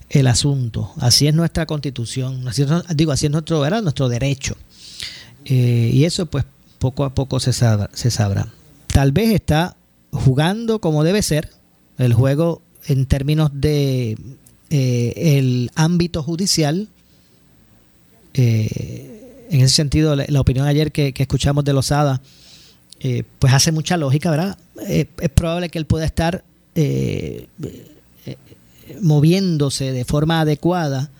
el 0.08 0.26
asunto. 0.26 0.92
Así 0.98 1.28
es 1.28 1.34
nuestra 1.34 1.66
constitución, 1.66 2.46
así 2.48 2.64
digo, 2.94 3.12
así 3.12 3.26
es 3.26 3.32
nuestro, 3.32 3.68
nuestro 3.80 4.08
derecho. 4.08 4.56
Eh, 5.44 5.90
y 5.92 6.04
eso 6.04 6.26
pues 6.26 6.44
poco 6.78 7.04
a 7.04 7.14
poco 7.14 7.40
se 7.40 7.52
sabrá, 7.52 7.90
se 7.94 8.10
sabrá. 8.10 8.48
Tal 8.88 9.12
vez 9.12 9.32
está 9.32 9.76
jugando 10.10 10.80
como 10.80 11.04
debe 11.04 11.22
ser 11.22 11.50
el 11.96 12.12
juego 12.12 12.60
en 12.86 13.06
términos 13.06 13.50
de 13.54 14.18
eh, 14.70 15.12
el 15.38 15.70
ámbito 15.76 16.22
judicial. 16.22 16.88
En 19.50 19.60
ese 19.60 19.74
sentido, 19.74 20.16
la, 20.16 20.40
opinión 20.40 20.66
ayer 20.66 20.92
que, 20.92 21.12
escuchamos 21.16 21.64
de 21.64 21.72
Lozada, 21.72 22.22
eh, 23.00 23.24
pues 23.38 23.52
hace 23.52 23.72
mucha 23.72 23.96
lógica, 23.96 24.30
¿verdad? 24.30 24.58
es 24.86 25.06
probable 25.34 25.68
que 25.68 25.78
él 25.78 25.84
pueda 25.84 26.06
estar 26.06 26.42
moviéndose 29.02 29.92
de 29.92 30.04
forma 30.06 30.40
adecuada 30.40 31.10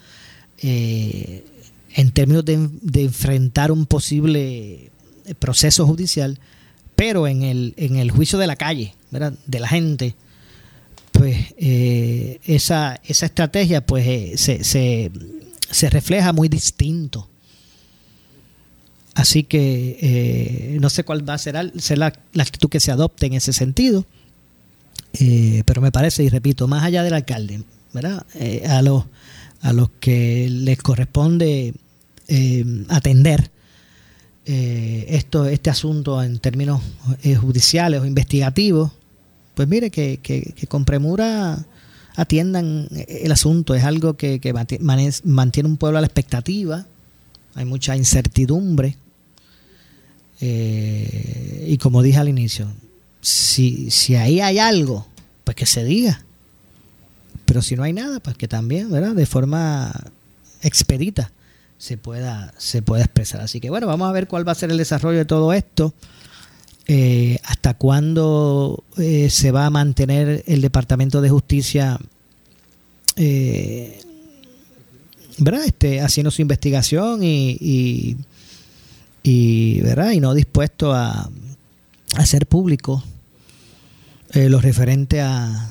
en 0.63 2.11
términos 2.13 2.45
de, 2.45 3.03
enfrentar 3.03 3.71
un 3.73 3.87
posible 3.87 4.91
proceso 5.39 5.87
judicial, 5.87 6.39
pero 7.01 7.27
en 7.27 7.43
el, 7.43 7.73
en 7.77 7.97
el 7.97 8.11
juicio 8.11 8.39
de 8.39 8.47
la 8.47 8.57
calle, 8.57 8.95
¿verdad? 9.11 9.33
De 9.47 9.59
la 9.59 9.69
gente, 9.69 10.15
pues 11.13 11.55
eh, 11.57 12.41
esa, 12.45 13.01
esa 13.05 13.25
estrategia 13.25 13.85
pues 13.87 14.07
eh, 14.07 14.33
se, 14.37 15.11
se, 15.71 15.91
refleja 15.91 16.35
muy 16.35 16.49
distinto 16.51 17.30
así 19.21 19.45
que 19.45 19.99
eh, 20.01 20.79
no 20.81 20.91
sé 20.91 21.05
cuál 21.05 21.29
va 21.29 21.35
a 21.35 21.39
ser, 21.39 21.55
la, 21.55 22.07
actitud 22.07 22.69
que 22.69 22.81
se 22.81 22.91
adopte 22.91 23.27
en 23.27 23.35
ese 23.35 23.53
sentido. 23.53 24.05
Eh, 25.15 25.63
pero 25.67 25.81
me 25.81 25.91
parece, 25.93 26.23
y 26.23 26.29
repito, 26.29 26.69
más 26.69 26.85
allá 26.85 27.03
del 27.03 27.15
alcalde, 27.15 27.63
¿verdad? 27.93 28.25
Eh, 28.35 28.65
a, 28.69 28.83
los, 28.83 29.05
a 29.61 29.73
los 29.73 29.91
que 30.01 30.49
les 30.51 30.79
corresponde 30.79 31.75
atender 32.89 33.51
esto, 34.47 35.47
este 35.47 35.71
asunto 35.71 36.23
en 36.23 36.39
términos 36.39 36.81
judiciales 37.41 38.01
o 38.01 38.07
investigativos, 38.07 38.91
pues 39.55 39.67
mire 39.69 39.91
que, 39.91 40.19
que- 40.23 40.55
que 40.57 40.67
con 40.69 40.85
premura 40.85 41.59
atiendan 42.17 42.89
el 43.09 43.33
asunto. 43.33 43.75
Es 43.75 43.85
algo 43.85 44.15
que, 44.17 44.39
que 44.41 44.53
mantiene 45.25 45.69
un 45.69 45.77
pueblo 45.77 45.99
a 45.99 46.01
la 46.01 46.07
expectativa. 46.07 46.87
Hay 47.55 47.65
mucha 47.65 47.97
incertidumbre. 47.97 48.97
Eh, 50.41 51.67
y 51.69 51.79
como 51.79 52.03
dije 52.03 52.19
al 52.19 52.29
inicio, 52.29 52.67
si, 53.21 53.91
si 53.91 54.17
ahí 54.17 54.41
hay 54.41 54.59
algo, 54.59 55.07
pues 55.45 55.57
que 55.57 55.67
se 55.67 55.85
diga. 55.85 56.23
Pero 57.45 57.63
si 57.63 57.77
no 57.77 57.83
hay 57.83 57.93
nada, 57.93 58.21
pues 58.21 58.37
que 58.37 58.49
también, 58.49 58.91
¿verdad? 58.91 59.15
De 59.15 59.27
forma 59.27 59.93
expedita 60.63 61.33
se 61.79 61.97
pueda, 61.97 62.55
se 62.59 62.83
pueda 62.83 63.05
expresar. 63.05 63.41
Así 63.41 63.61
que 63.61 63.71
bueno, 63.71 63.87
vamos 63.87 64.09
a 64.09 64.13
ver 64.13 64.29
cuál 64.29 64.47
va 64.47 64.53
a 64.53 64.57
ser 64.57 64.71
el 64.71 64.79
desarrollo 64.79 65.19
de 65.19 65.25
todo 65.25 65.53
esto. 65.53 65.95
Eh, 66.87 67.39
hasta 67.45 67.75
cuándo 67.75 68.83
eh, 68.97 69.31
se 69.31 69.53
va 69.53 69.67
a 69.67 69.71
mantener 69.71 70.43
el 70.47 70.61
Departamento 70.61 71.21
de 71.21 71.31
Justicia 71.31 71.99
¿verdad? 75.41 75.65
Este, 75.65 76.01
haciendo 76.01 76.31
su 76.31 76.43
investigación 76.43 77.21
y, 77.23 78.17
y, 79.23 79.81
¿verdad? 79.81 80.13
y 80.13 80.21
no 80.21 80.35
dispuesto 80.35 80.93
a, 80.93 81.31
hacer 82.17 82.47
público 82.47 83.05
eh, 84.33 84.49
lo 84.49 84.61
referente 84.61 85.21
a, 85.21 85.71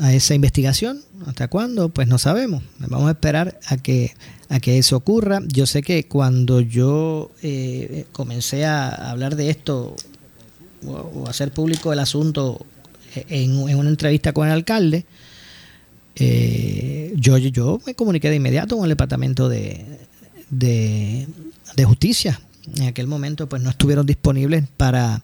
a 0.00 0.12
esa 0.12 0.34
investigación. 0.34 1.00
¿Hasta 1.26 1.48
cuándo? 1.48 1.88
Pues 1.88 2.08
no 2.08 2.18
sabemos. 2.18 2.62
Vamos 2.78 3.08
a 3.08 3.12
esperar 3.12 3.58
a 3.66 3.76
que, 3.76 4.14
a 4.48 4.60
que 4.60 4.78
eso 4.78 4.96
ocurra. 4.96 5.40
Yo 5.46 5.66
sé 5.66 5.82
que 5.82 6.06
cuando 6.06 6.60
yo 6.60 7.30
eh, 7.42 8.06
comencé 8.12 8.64
a 8.64 8.88
hablar 8.88 9.36
de 9.36 9.50
esto 9.50 9.94
o, 10.86 11.26
hacer 11.28 11.52
público 11.52 11.92
el 11.92 11.98
asunto 11.98 12.64
en, 13.14 13.68
en 13.68 13.78
una 13.78 13.88
entrevista 13.88 14.32
con 14.32 14.46
el 14.46 14.52
alcalde, 14.52 15.06
eh, 16.20 17.12
yo, 17.16 17.38
yo 17.38 17.80
me 17.86 17.94
comuniqué 17.94 18.30
de 18.30 18.36
inmediato 18.36 18.76
con 18.76 18.84
el 18.84 18.90
departamento 18.90 19.48
de, 19.48 19.84
de, 20.50 21.26
de 21.76 21.84
justicia. 21.84 22.40
En 22.76 22.84
aquel 22.84 23.06
momento 23.06 23.48
pues 23.48 23.62
no 23.62 23.70
estuvieron 23.70 24.06
disponibles 24.06 24.64
para 24.76 25.22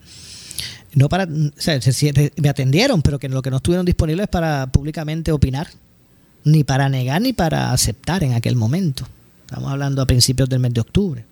no 0.95 1.09
para 1.09 1.27
me 1.27 2.49
atendieron 2.49 3.03
pero 3.03 3.19
que 3.19 3.29
lo 3.29 3.43
que 3.43 3.51
no 3.51 3.57
estuvieron 3.57 3.85
disponibles 3.85 4.29
para 4.29 4.69
públicamente 4.69 5.33
opinar 5.33 5.69
ni 6.45 6.63
para 6.65 6.89
negar 6.89 7.21
ni 7.21 7.33
para 7.33 7.73
aceptar 7.73 8.23
en 8.23 8.35
aquel 8.35 8.57
momento. 8.57 9.07
Estamos 9.47 9.71
hablando 9.71 10.03
a 10.03 10.07
principios 10.07 10.49
del 10.49 10.61
mes 10.61 10.75
de 10.75 10.81
octubre. 10.81 11.25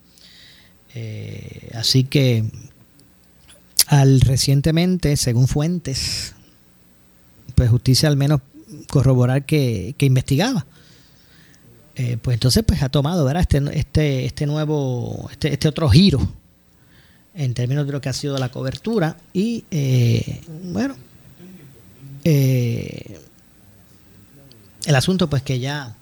Eh, 0.94 1.70
así 1.74 2.04
que 2.04 2.44
al 3.86 4.20
recientemente 4.20 5.16
según 5.16 5.48
fuentes 5.48 6.34
pues 7.54 7.70
justicia 7.70 8.08
al 8.08 8.16
menos 8.16 8.40
corroborar 8.88 9.44
que, 9.44 9.94
que 9.96 10.06
investigaba 10.06 10.66
Eh, 11.94 12.16
pues 12.22 12.36
entonces 12.36 12.64
pues 12.66 12.82
ha 12.82 12.88
tomado 12.88 13.22
¿verdad? 13.26 13.42
este 13.42 13.78
este 13.78 14.24
este 14.24 14.46
nuevo 14.46 15.28
este, 15.30 15.52
este 15.52 15.68
otro 15.68 15.90
giro 15.90 16.26
en 17.34 17.52
términos 17.52 17.84
de 17.84 17.92
lo 17.92 18.00
que 18.00 18.08
ha 18.08 18.14
sido 18.14 18.38
la 18.38 18.50
cobertura 18.50 19.18
y 19.34 19.66
eh, 19.70 20.40
bueno 20.72 20.96
eh, 22.24 23.20
el 24.86 24.94
asunto 24.94 25.28
pues 25.28 25.42
que 25.42 25.58
ya 25.60 25.94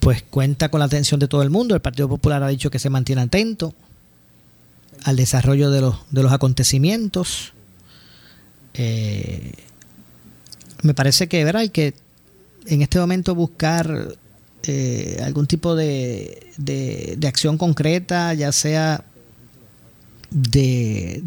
pues 0.00 0.22
cuenta 0.28 0.68
con 0.68 0.80
la 0.80 0.84
atención 0.84 1.18
de 1.18 1.26
todo 1.26 1.42
el 1.42 1.48
mundo 1.48 1.74
el 1.74 1.80
Partido 1.80 2.06
Popular 2.06 2.42
ha 2.42 2.48
dicho 2.48 2.70
que 2.70 2.78
se 2.78 2.90
mantiene 2.90 3.22
atento 3.22 3.72
al 5.04 5.16
desarrollo 5.16 5.70
de 5.70 5.80
los 5.80 5.96
de 6.10 6.22
los 6.22 6.30
acontecimientos 6.30 7.54
me 10.82 10.92
parece 10.94 11.26
que 11.26 11.42
¿verdad? 11.42 11.62
hay 11.62 11.70
que 11.70 12.03
en 12.66 12.82
este 12.82 12.98
momento 12.98 13.34
buscar 13.34 14.16
eh, 14.66 15.20
algún 15.22 15.46
tipo 15.46 15.74
de, 15.76 16.46
de, 16.56 17.28
acción 17.28 17.58
concreta, 17.58 18.32
ya 18.34 18.52
sea 18.52 19.04
de, 20.30 21.22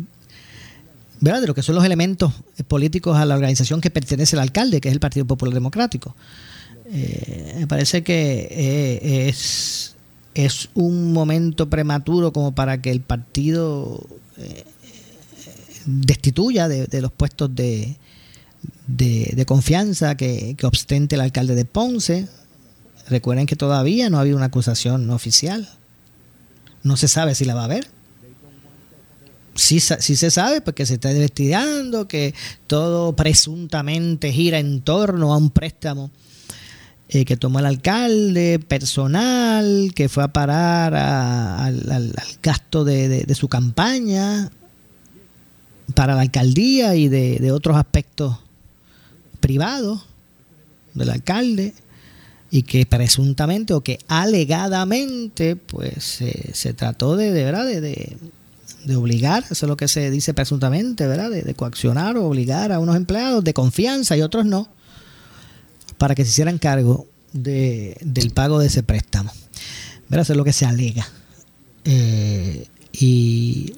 ¿verdad? 1.20 1.42
de 1.42 1.48
lo 1.48 1.54
que 1.54 1.62
son 1.62 1.76
los 1.76 1.86
elementos 1.86 2.34
políticos 2.68 3.18
a 3.18 3.26
la 3.26 3.36
organización 3.36 3.82
que 3.82 3.92
pertenece 3.92 4.36
el 4.36 4.42
alcalde, 4.42 4.82
que 4.82 4.90
es 4.90 4.94
el 4.94 5.00
Partido 5.00 5.26
Popular 5.26 5.54
Democrático. 5.54 6.16
Eh, 6.92 7.56
me 7.60 7.68
parece 7.68 8.02
que 8.02 8.48
eh, 8.50 9.30
es, 9.30 9.96
es 10.34 10.70
un 10.74 11.14
momento 11.14 11.70
prematuro 11.70 12.34
como 12.34 12.54
para 12.56 12.82
que 12.82 12.92
el 12.92 13.02
partido 13.02 14.06
destituya 15.86 16.68
de, 16.68 16.88
de 16.88 17.02
los 17.02 17.12
puestos 17.12 17.54
de, 17.56 17.98
de, 18.88 19.46
confianza 19.46 20.16
que, 20.16 20.56
que 20.58 20.66
ostente 20.66 21.16
el 21.16 21.22
alcalde 21.22 21.56
de 21.56 21.66
Ponce. 21.66 22.28
Recuerden 23.10 23.46
que 23.46 23.56
todavía 23.56 24.10
no 24.10 24.18
ha 24.18 24.22
habido 24.22 24.38
una 24.38 24.48
acusación 24.48 25.10
oficial. 25.10 25.70
No 26.84 26.98
se 26.98 27.08
sabe 27.08 27.36
si 27.36 27.46
la 27.46 27.56
va 27.56 27.62
a 27.62 27.66
haber. 27.66 27.88
Sí, 29.56 29.80
sí 29.80 30.16
se 30.16 30.30
sabe 30.30 30.62
porque 30.62 30.86
se 30.86 30.96
está 30.96 31.12
investigando, 31.12 32.08
que 32.08 32.36
todo 32.68 33.16
presuntamente 33.16 34.32
gira 34.32 34.60
en 34.60 34.82
torno 34.82 35.34
a 35.34 35.38
un 35.38 35.50
préstamo 35.50 36.12
eh, 37.10 37.26
que 37.26 37.38
tomó 37.38 37.58
el 37.60 37.66
alcalde 37.66 38.60
personal, 38.60 39.94
que 39.96 40.10
fue 40.10 40.24
a 40.24 40.28
parar 40.28 40.94
al- 40.94 41.92
al 41.92 42.14
gasto 42.44 42.84
de, 42.84 43.08
de- 43.10 43.24
de 43.24 43.36
su 43.36 43.48
campaña 43.48 44.52
para 45.96 46.14
la 46.14 46.22
alcaldía 46.22 46.94
y 46.96 47.08
de, 47.08 47.38
de 47.40 47.52
otros 47.52 47.78
aspectos 47.78 48.38
privados 49.40 50.06
del 50.94 51.10
alcalde 51.10 51.74
y 52.50 52.64
que 52.64 52.86
presuntamente 52.86 53.74
o 53.74 53.82
que 53.82 54.00
alegadamente 54.08 55.56
pues 55.56 56.22
se- 56.54 56.74
trató 56.74 57.16
de, 57.16 57.32
de 57.32 57.44
verdad 57.44 57.66
de, 57.66 57.82
de- 57.82 58.18
obligar, 58.96 59.44
eso 59.50 59.66
es 59.66 59.70
lo 59.70 59.76
que 59.78 59.88
se 59.90 60.10
dice 60.12 60.34
presuntamente, 60.34 61.06
¿verdad? 61.08 61.30
De, 61.30 61.42
de 61.42 61.54
coaccionar 61.56 62.16
o 62.18 62.26
obligar 62.26 62.72
a 62.72 62.80
unos 62.80 62.96
empleados 62.96 63.44
de 63.44 63.54
confianza 63.54 64.16
y 64.16 64.22
otros 64.22 64.46
no, 64.46 64.70
para 65.98 66.16
que 66.16 66.24
se 66.24 66.30
hicieran 66.32 66.58
cargo 66.58 67.06
de- 67.34 67.98
del 68.02 68.32
pago 68.32 68.60
de 68.60 68.68
ese 68.68 68.84
préstamo. 68.84 69.32
¿Verdad? 70.10 70.22
Eso 70.24 70.34
es 70.34 70.38
lo 70.38 70.46
que 70.46 70.54
se 70.54 70.66
alega. 70.66 71.06
Eh, 71.84 72.66
y 72.94 73.74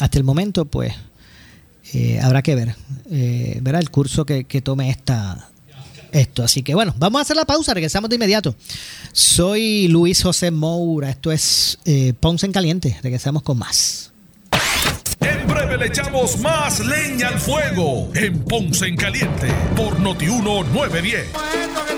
hasta 0.00 0.18
el 0.18 0.24
momento, 0.24 0.66
pues, 0.66 0.92
eh, 1.94 2.20
habrá 2.22 2.42
que 2.42 2.54
ver, 2.54 2.74
eh, 3.10 3.58
¿verdad? 3.62 3.80
El 3.80 3.90
curso 3.90 4.26
que, 4.26 4.44
que 4.44 4.60
tome 4.60 4.90
esta, 4.90 5.48
esto. 6.12 6.42
Así 6.42 6.62
que 6.62 6.74
bueno, 6.74 6.94
vamos 6.98 7.18
a 7.20 7.22
hacer 7.22 7.36
la 7.36 7.44
pausa, 7.44 7.74
regresamos 7.74 8.10
de 8.10 8.16
inmediato. 8.16 8.54
Soy 9.12 9.88
Luis 9.88 10.22
José 10.22 10.50
Moura, 10.50 11.10
esto 11.10 11.32
es 11.32 11.78
eh, 11.84 12.12
Ponce 12.18 12.46
en 12.46 12.52
Caliente, 12.52 12.98
regresamos 13.02 13.42
con 13.42 13.58
más. 13.58 14.12
En 15.20 15.46
breve 15.46 15.76
le 15.78 15.86
echamos 15.86 16.38
más 16.38 16.80
leña 16.80 17.28
al 17.28 17.40
fuego 17.40 18.10
en 18.14 18.38
Ponce 18.44 18.86
en 18.86 18.96
Caliente 18.96 19.48
por 19.76 19.98
Notiuno 20.00 20.62
910. 20.64 21.97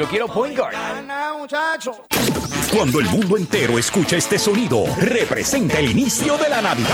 Yo 0.00 0.08
quiero 0.08 0.26
point 0.28 0.56
guard. 0.56 0.74
Cuando 2.74 3.00
el 3.00 3.06
mundo 3.10 3.36
entero 3.36 3.78
escucha 3.78 4.16
este 4.16 4.38
sonido, 4.38 4.86
representa 4.96 5.78
el 5.78 5.90
inicio 5.90 6.38
de 6.38 6.48
la 6.48 6.62
Navidad. 6.62 6.88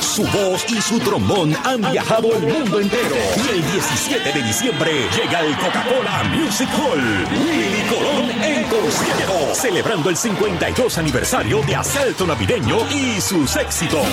Su 0.00 0.22
voz 0.22 0.64
y 0.70 0.80
su 0.80 0.98
trombón 0.98 1.54
han 1.62 1.82
viajado 1.90 2.32
el 2.34 2.44
mundo 2.44 2.80
entero. 2.80 3.16
Y 3.36 3.50
el 3.50 3.70
17 3.70 4.32
de 4.32 4.42
diciembre 4.42 4.92
llega 5.14 5.40
el 5.40 5.54
Coca-Cola 5.58 6.24
Music 6.24 6.70
Hall. 6.78 7.26
Willy 7.38 7.82
Colón 7.90 8.30
en 8.42 8.64
concierto. 8.64 9.54
Celebrando 9.54 10.08
el 10.08 10.16
52 10.16 10.96
aniversario 10.96 11.60
de 11.66 11.76
Asalto 11.76 12.26
Navideño 12.26 12.78
y 12.90 13.20
sus 13.20 13.56
éxitos. 13.56 14.06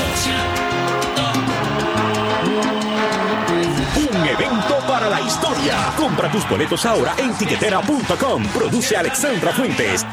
Compra 5.97 6.29
tus 6.31 6.47
boletos 6.47 6.85
ahora 6.85 7.13
en 7.17 7.33
tiquetera.com. 7.33 8.43
Produce 8.53 8.95
Alexandra 8.95 9.51
Fuentes. 9.51 10.05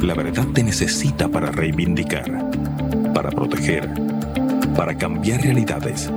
La 0.00 0.14
verdad 0.14 0.46
te 0.52 0.64
necesita 0.64 1.28
para 1.28 1.50
reivindicar, 1.52 2.24
para 3.14 3.30
proteger, 3.30 3.88
para 4.76 4.96
cambiar 4.96 5.40
realidades, 5.42 6.10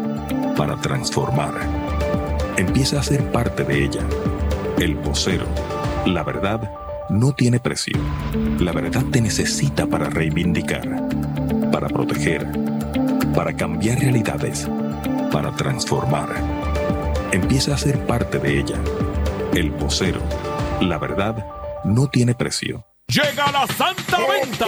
para 0.57 0.75
transformar. 0.77 1.53
Empieza 2.57 2.99
a 2.99 3.03
ser 3.03 3.31
parte 3.31 3.63
de 3.63 3.85
ella. 3.85 4.01
El 4.79 4.95
vocero. 4.95 5.45
La 6.05 6.23
verdad 6.23 6.71
no 7.09 7.33
tiene 7.33 7.59
precio. 7.59 7.99
La 8.59 8.71
verdad 8.71 9.03
te 9.11 9.21
necesita 9.21 9.85
para 9.85 10.09
reivindicar, 10.09 11.07
para 11.71 11.87
proteger, 11.87 12.47
para 13.35 13.55
cambiar 13.55 13.99
realidades, 13.99 14.67
para 15.31 15.55
transformar. 15.55 16.54
Empieza 17.35 17.73
a 17.73 17.77
ser 17.77 17.99
parte 18.07 18.39
de 18.39 18.61
ella. 18.61 18.81
El 19.53 19.69
vocero. 19.71 20.21
La 20.79 20.97
verdad 20.97 21.45
no 21.83 22.07
tiene 22.07 22.33
precio. 22.33 22.85
Llega 23.15 23.49
la 23.49 23.65
Santa 23.67 24.17
Venta 24.27 24.65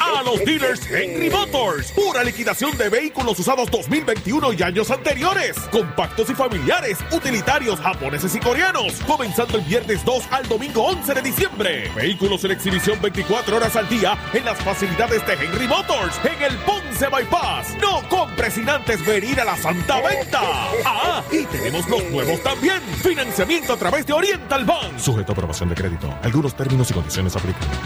a 0.00 0.22
los 0.22 0.44
dealers 0.44 0.86
Henry 0.86 1.30
Motors. 1.30 1.92
Pura 1.92 2.22
liquidación 2.22 2.76
de 2.76 2.90
vehículos 2.90 3.38
usados 3.38 3.70
2021 3.70 4.52
y 4.52 4.62
años 4.62 4.90
anteriores. 4.90 5.56
Compactos 5.72 6.28
y 6.28 6.34
familiares, 6.34 6.98
utilitarios 7.10 7.80
japoneses 7.80 8.34
y 8.34 8.40
coreanos. 8.40 9.00
Comenzando 9.06 9.56
el 9.56 9.64
viernes 9.64 10.04
2 10.04 10.24
al 10.30 10.46
domingo 10.46 10.82
11 10.82 11.14
de 11.14 11.22
diciembre. 11.22 11.90
Vehículos 11.96 12.44
en 12.44 12.50
exhibición 12.50 13.00
24 13.00 13.56
horas 13.56 13.74
al 13.76 13.88
día 13.88 14.18
en 14.34 14.44
las 14.44 14.58
facilidades 14.58 15.26
de 15.26 15.32
Henry 15.32 15.66
Motors 15.66 16.20
en 16.22 16.42
el 16.42 16.54
Ponce 16.58 17.08
Bypass. 17.08 17.76
No 17.80 18.06
compres 18.10 18.52
sin 18.52 18.68
antes 18.68 19.06
venir 19.06 19.40
a 19.40 19.46
la 19.46 19.56
Santa 19.56 20.02
Venta. 20.02 20.42
Ah, 20.84 21.22
y 21.32 21.44
tenemos 21.44 21.88
los 21.88 22.04
nuevos 22.10 22.42
también. 22.42 22.82
Financiamiento 23.02 23.72
a 23.72 23.76
través 23.78 24.04
de 24.04 24.12
Oriental 24.12 24.66
Bank. 24.66 24.98
Sujeto 24.98 25.32
a 25.32 25.34
aprobación 25.34 25.70
de 25.70 25.76
crédito. 25.76 26.14
Algunos 26.22 26.54
términos 26.54 26.90
y 26.90 26.92
condiciones 26.92 27.34
aplican. 27.34 27.85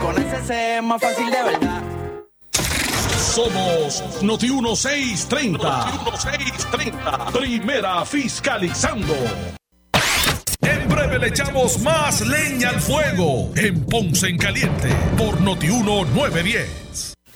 Con 0.00 0.14
SC 0.16 0.50
es 0.50 0.82
más 0.82 1.02
fácil 1.02 1.30
de 1.30 1.42
verdad. 1.42 1.82
Somos 3.18 4.22
Noti 4.22 4.48
1630. 4.48 5.84
Noti 5.84 5.98
1630. 5.98 7.26
Primera 7.26 8.04
fiscalizando. 8.06 9.14
En 10.62 10.88
breve 10.88 11.18
le 11.18 11.28
echamos 11.28 11.78
más 11.80 12.22
leña 12.22 12.70
al 12.70 12.80
fuego 12.80 13.50
en 13.54 13.84
Ponce 13.84 14.28
en 14.28 14.38
Caliente 14.38 14.88
por 15.18 15.38
Noti 15.42 15.66
910. 15.66 17.09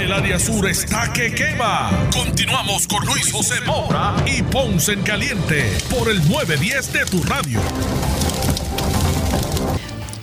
El 0.00 0.12
área 0.14 0.38
sur 0.38 0.66
está 0.66 1.12
que 1.12 1.30
quema. 1.30 2.08
Continuamos 2.10 2.86
con 2.86 3.04
Luis 3.04 3.30
José 3.30 3.56
Moura 3.66 4.16
y 4.26 4.42
Ponce 4.42 4.94
en 4.94 5.02
Caliente 5.02 5.70
por 5.90 6.10
el 6.10 6.26
910 6.26 6.92
de 6.94 7.04
tu 7.04 7.22
radio. 7.22 7.60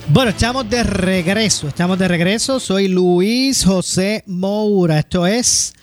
Bueno, 0.08 0.30
estamos 0.30 0.68
de 0.68 0.82
regreso, 0.82 1.68
estamos 1.68 1.96
de 1.96 2.08
regreso. 2.08 2.58
Soy 2.58 2.88
Luis 2.88 3.64
José 3.64 4.24
Moura. 4.26 4.98
Esto 4.98 5.28
es 5.28 5.74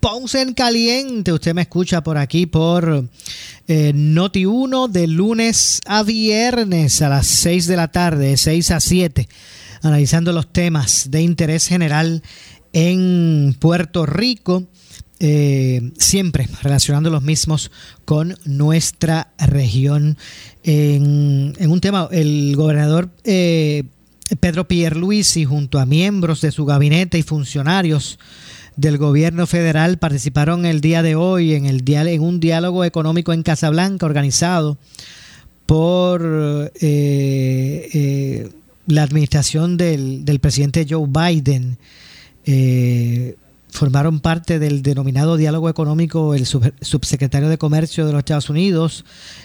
Ponce 0.00 0.40
en 0.40 0.54
Caliente. 0.54 1.30
Usted 1.30 1.52
me 1.52 1.62
escucha 1.62 2.02
por 2.02 2.16
aquí 2.16 2.46
por 2.46 3.04
eh, 3.68 3.92
Noti 3.94 4.46
1 4.46 4.88
de 4.88 5.06
lunes 5.06 5.80
a 5.84 6.02
viernes 6.04 7.02
a 7.02 7.10
las 7.10 7.26
6 7.26 7.66
de 7.66 7.76
la 7.76 7.88
tarde, 7.88 8.28
de 8.30 8.36
6 8.38 8.70
a 8.70 8.80
7 8.80 9.28
analizando 9.82 10.32
los 10.32 10.52
temas 10.52 11.10
de 11.10 11.22
interés 11.22 11.66
general 11.66 12.22
en 12.72 13.56
Puerto 13.58 14.06
Rico. 14.06 14.64
Eh, 15.22 15.92
siempre 15.98 16.48
relacionando 16.62 17.10
los 17.10 17.22
mismos 17.22 17.70
con 18.06 18.38
nuestra 18.46 19.32
región. 19.38 20.16
En, 20.62 21.52
un 21.60 21.80
tema, 21.82 22.08
el 22.10 22.54
gobernador 22.56 23.10
eh, 23.24 23.84
Pedro 24.40 24.66
Pierluisi, 24.66 25.44
junto 25.44 25.78
a 25.78 25.84
miembros 25.84 26.40
de 26.40 26.52
su 26.52 26.64
gabinete 26.64 27.18
y 27.18 27.22
funcionarios 27.22 28.18
del 28.76 28.96
gobierno 28.96 29.46
federal, 29.46 29.98
participaron 29.98 30.64
el 30.64 30.80
día 30.80 31.02
de 31.02 31.16
hoy 31.16 31.52
en, 31.52 31.66
el 31.66 31.82
en 31.86 32.22
un 32.22 32.40
diálogo 32.40 32.86
económico 32.86 33.34
en 33.34 33.42
Casablanca 33.42 34.06
organizado 34.06 34.78
por 35.66 36.72
eh, 36.80 38.48
la 38.86 39.02
administración 39.02 39.76
del, 39.76 40.24
del, 40.24 40.40
presidente 40.40 40.86
Joe 40.88 41.06
Biden. 41.06 41.76
Eh, 42.46 43.36
formaron 43.70 44.20
parte 44.20 44.58
del 44.58 44.82
denominado 44.82 45.36
diálogo 45.36 45.68
económico 45.68 46.34
el 46.34 46.46
subsecretario 46.46 47.48
de 47.48 47.58
Comercio 47.58 48.06
de 48.06 48.12
los 48.12 48.20
Estados 48.20 48.50
Unidos, 48.50 49.04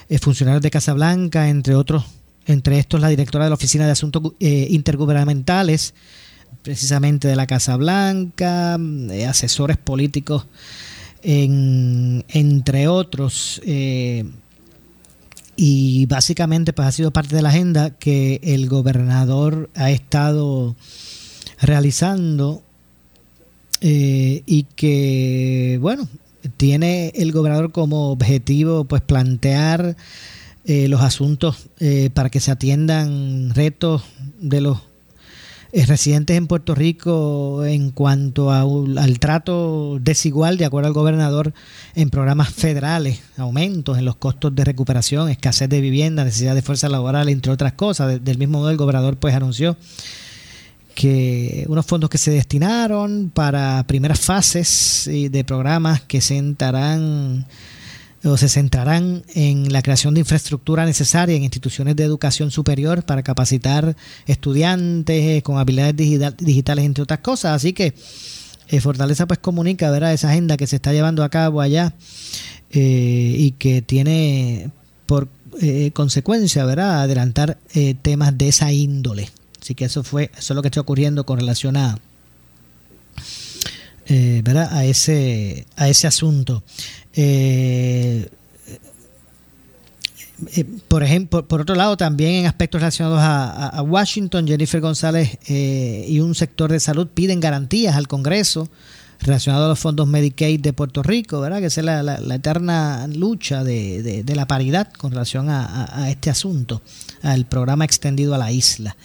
eh, 0.10 0.18
funcionarios 0.20 0.62
de 0.62 0.72
Casablanca, 0.72 1.50
entre 1.50 1.76
otros, 1.76 2.06
entre 2.46 2.80
estos 2.80 3.02
la 3.02 3.10
directora 3.10 3.46
de 3.46 3.50
la 3.50 3.56
Oficina 3.56 3.86
de 3.86 3.92
Asuntos 3.92 4.34
eh, 4.40 4.68
Intergubernamentales, 4.72 5.94
precisamente 6.64 7.28
de 7.28 7.36
la 7.36 7.48
Casa 7.48 7.76
Blanca, 7.78 8.78
eh, 8.80 9.26
asesores 9.26 9.78
políticos, 9.78 10.48
entre 11.22 12.88
otros. 12.88 13.62
y 15.58 16.06
básicamente 16.06 16.74
pues 16.74 16.88
ha 16.88 16.92
sido 16.92 17.12
parte 17.12 17.36
de 17.36 17.42
la 17.42 17.50
agenda 17.50 17.90
que 17.92 18.42
el 18.44 18.68
gobernador 18.70 19.70
ha 19.74 19.90
estado 19.90 20.76
realizando 21.62 22.65
eh, 23.88 24.42
y 24.48 24.64
que, 24.64 25.78
bueno, 25.80 26.08
tiene 26.58 27.10
el 27.14 27.32
gobernador 27.32 27.72
como 27.72 28.10
objetivo 28.10 28.86
pues 28.86 29.04
plantear 29.04 29.96
eh, 30.66 30.88
los 30.88 31.02
asuntos 31.02 31.68
eh, 31.80 32.10
para 32.12 32.32
que 32.32 32.40
se 32.40 32.50
atiendan 32.50 33.54
retos 33.54 34.02
de 34.40 34.62
los 34.62 34.80
residentes 35.72 36.36
en 36.36 36.48
Puerto 36.48 36.74
Rico 36.74 37.64
en 37.64 37.92
cuanto 37.92 38.50
al 38.50 39.20
trato 39.20 40.00
desigual, 40.02 40.58
de 40.58 40.66
acuerdo 40.66 40.88
al 40.88 40.94
gobernador, 40.94 41.54
en 41.94 42.10
programas 42.10 42.52
federales, 42.52 43.20
aumentos 43.38 44.00
en 44.00 44.06
los 44.06 44.16
costos 44.16 44.56
de 44.56 44.64
recuperación, 44.64 45.30
escasez 45.30 45.70
de 45.70 45.82
vivienda, 45.82 46.24
necesidad 46.24 46.56
de 46.56 46.64
fuerza 46.64 46.90
laboral, 46.90 47.30
entre 47.30 47.52
otras 47.52 47.74
cosas. 47.74 48.24
Del 48.24 48.40
mismo 48.40 48.60
modo, 48.60 48.72
el 48.72 48.78
gobernador 48.78 49.18
pues 49.18 49.36
anunció 49.36 49.78
que 50.96 51.66
unos 51.68 51.86
fondos 51.86 52.10
que 52.10 52.18
se 52.18 52.32
destinaron 52.32 53.30
para 53.34 53.84
primeras 53.86 54.20
fases 54.20 55.08
de 55.08 55.44
programas 55.44 56.02
que 56.02 56.22
sentarán 56.22 57.46
o 58.26 58.38
se 58.38 58.50
centrarán 58.50 59.24
en 59.34 59.72
la 59.72 59.82
creación 59.82 60.14
de 60.14 60.22
infraestructura 60.22 60.86
necesaria 60.86 61.36
en 61.36 61.44
instituciones 61.44 61.96
de 61.96 62.04
educación 62.04 62.50
superior 62.50 63.04
para 63.04 63.24
capacitar 63.24 63.96
estudiantes 64.26 65.44
con 65.44 65.58
habilidades 65.58 65.96
digitales, 65.96 66.86
entre 66.86 67.04
otras 67.04 67.20
cosas. 67.20 67.56
Así 67.56 67.74
que 67.74 67.94
eh, 68.68 68.82
Fortaleza 68.82 69.28
pues 69.28 69.40
comunica 69.40 69.92
¿verdad? 69.92 70.14
esa 70.14 70.30
agenda 70.30 70.58
que 70.58 70.66
se 70.66 70.78
está 70.78 70.92
llevando 70.92 71.24
a 71.24 71.30
cabo 71.30 71.62
allá 71.62 71.94
eh, 72.72 73.36
y 73.38 73.52
que 73.52 73.84
tiene 73.84 74.72
por 75.06 75.28
eh, 75.62 75.92
consecuencia 75.94 76.66
¿verdad? 76.66 77.04
adelantar 77.04 77.60
temas 78.02 78.36
de 78.38 78.48
esa 78.48 78.72
índole. 78.72 79.30
Así 79.66 79.74
que 79.74 79.86
eso 79.86 80.04
fue, 80.04 80.30
eso 80.38 80.54
es 80.54 80.56
lo 80.56 80.62
que 80.62 80.68
está 80.68 80.80
ocurriendo 80.80 81.26
con 81.26 81.40
relación 81.40 81.76
a, 81.76 81.98
eh, 84.06 84.44
a 84.46 84.86
ese, 84.86 85.66
a 85.76 85.90
ese 85.90 86.06
asunto. 86.06 86.62
Eh, 87.16 88.30
eh, 90.56 90.66
por 90.88 91.02
ejemplo, 91.02 91.48
por 91.48 91.62
otro 91.62 91.74
lado, 91.74 91.98
también 91.98 92.34
en 92.34 92.46
aspectos 92.46 92.80
relacionados 92.80 93.18
a, 93.24 93.82
Washington, 93.82 94.48
Jennifer 94.48 94.80
González 94.82 95.40
y 95.48 96.20
un 96.20 96.36
sector 96.36 96.72
de 96.72 96.80
salud 96.80 97.08
piden 97.08 97.40
garantías 97.40 97.96
al 97.96 98.08
Congreso 98.08 98.70
relacionado 99.22 99.66
a 99.66 99.70
los 99.70 99.80
fondos 99.80 100.08
Medicaid 100.08 100.60
de 100.60 100.74
Puerto 100.74 101.02
Rico, 101.02 101.42
¿verdad? 101.42 101.60
Que 101.60 101.68
es 101.68 101.78
la, 101.78 102.04
la, 102.04 102.36
eterna 102.36 103.08
lucha 103.08 103.64
de, 103.64 104.24
la 104.28 104.46
paridad 104.46 104.94
con 104.94 105.10
relación 105.10 105.50
a, 105.50 106.04
a, 106.04 106.12
este 106.12 106.30
asunto, 106.30 106.84
al 107.24 107.48
programa 107.48 107.84
extendido 107.84 108.36
a 108.36 108.38
la 108.38 108.52
isla. 108.52 108.96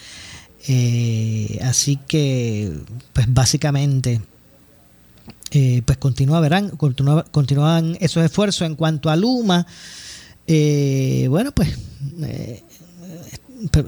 Eh, 0.69 1.59
así 1.63 1.97
que, 1.97 2.73
pues 3.13 3.27
básicamente, 3.33 4.21
eh, 5.51 5.83
pues 5.85 5.99
continúa, 5.99 6.41
verán, 6.41 6.71
continúa, 6.71 7.25
continúan 7.25 7.97
esos 8.01 8.25
esfuerzos 8.25 8.63
en 8.67 8.77
cuanto 8.77 9.11
a 9.11 9.17
Luma. 9.17 9.67
Eh, 10.47 11.27
bueno, 11.29 11.53
pues 11.53 11.77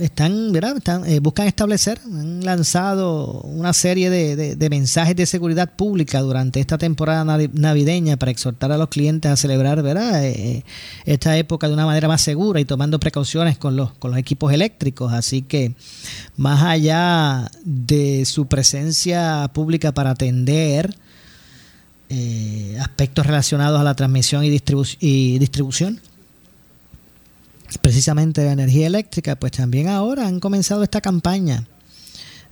están, 0.00 0.52
¿verdad? 0.52 0.76
Están, 0.76 1.04
buscan 1.22 1.46
establecer, 1.46 2.00
han 2.04 2.44
lanzado 2.44 3.40
una 3.42 3.72
serie 3.72 4.10
de, 4.10 4.70
mensajes 4.70 5.16
de 5.16 5.26
seguridad 5.26 5.74
pública 5.74 6.20
durante 6.20 6.60
esta 6.60 6.78
temporada 6.78 7.24
navideña 7.52 8.16
para 8.16 8.32
exhortar 8.32 8.72
a 8.72 8.78
los 8.78 8.88
clientes 8.88 9.30
a 9.30 9.36
celebrar 9.36 9.82
¿verdad? 9.82 10.22
esta 11.04 11.36
época 11.36 11.68
de 11.68 11.74
una 11.74 11.86
manera 11.86 12.08
más 12.08 12.20
segura 12.20 12.60
y 12.60 12.64
tomando 12.64 12.98
precauciones 13.00 13.58
con 13.58 13.76
los, 13.76 13.92
con 13.92 14.10
los 14.10 14.18
equipos 14.18 14.52
eléctricos. 14.52 15.12
Así 15.12 15.42
que 15.42 15.74
más 16.36 16.62
allá 16.62 17.50
de 17.64 18.24
su 18.24 18.46
presencia 18.46 19.50
pública 19.52 19.92
para 19.92 20.10
atender 20.10 20.96
eh, 22.14 22.76
aspectos 22.78 23.26
relacionados 23.26 23.80
a 23.80 23.84
la 23.84 23.94
transmisión 23.94 24.44
y, 24.44 24.48
y 25.00 25.38
distribución, 25.38 26.00
precisamente 27.78 28.44
la 28.44 28.52
energía 28.52 28.86
eléctrica, 28.86 29.36
pues 29.36 29.52
también 29.52 29.88
ahora 29.88 30.26
han 30.26 30.40
comenzado 30.40 30.82
esta 30.82 31.00
campaña 31.00 31.66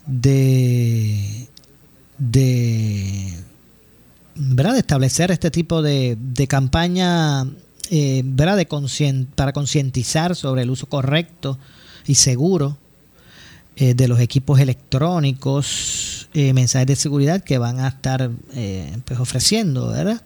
de, 0.07 1.49
de, 2.19 3.35
¿verdad? 4.35 4.73
de 4.73 4.81
establecer 4.81 5.31
este 5.31 5.51
tipo 5.51 5.83
de, 5.83 6.17
de 6.19 6.47
campaña 6.47 7.47
eh, 7.93 8.23
¿verdad? 8.25 8.57
De 8.57 9.27
para 9.35 9.53
concientizar 9.53 10.37
sobre 10.37 10.63
el 10.63 10.71
uso 10.71 10.87
correcto 10.87 11.59
y 12.07 12.15
seguro 12.15 12.79
eh, 13.75 13.95
de 13.95 14.07
los 14.07 14.21
equipos 14.21 14.61
electrónicos, 14.61 16.29
eh, 16.33 16.53
mensajes 16.53 16.87
de 16.87 16.95
seguridad 16.95 17.43
que 17.43 17.59
van 17.59 17.81
a 17.81 17.89
estar 17.89 18.31
pues 19.05 19.19
ofreciendo, 19.19 19.89
¿verdad? 19.89 20.23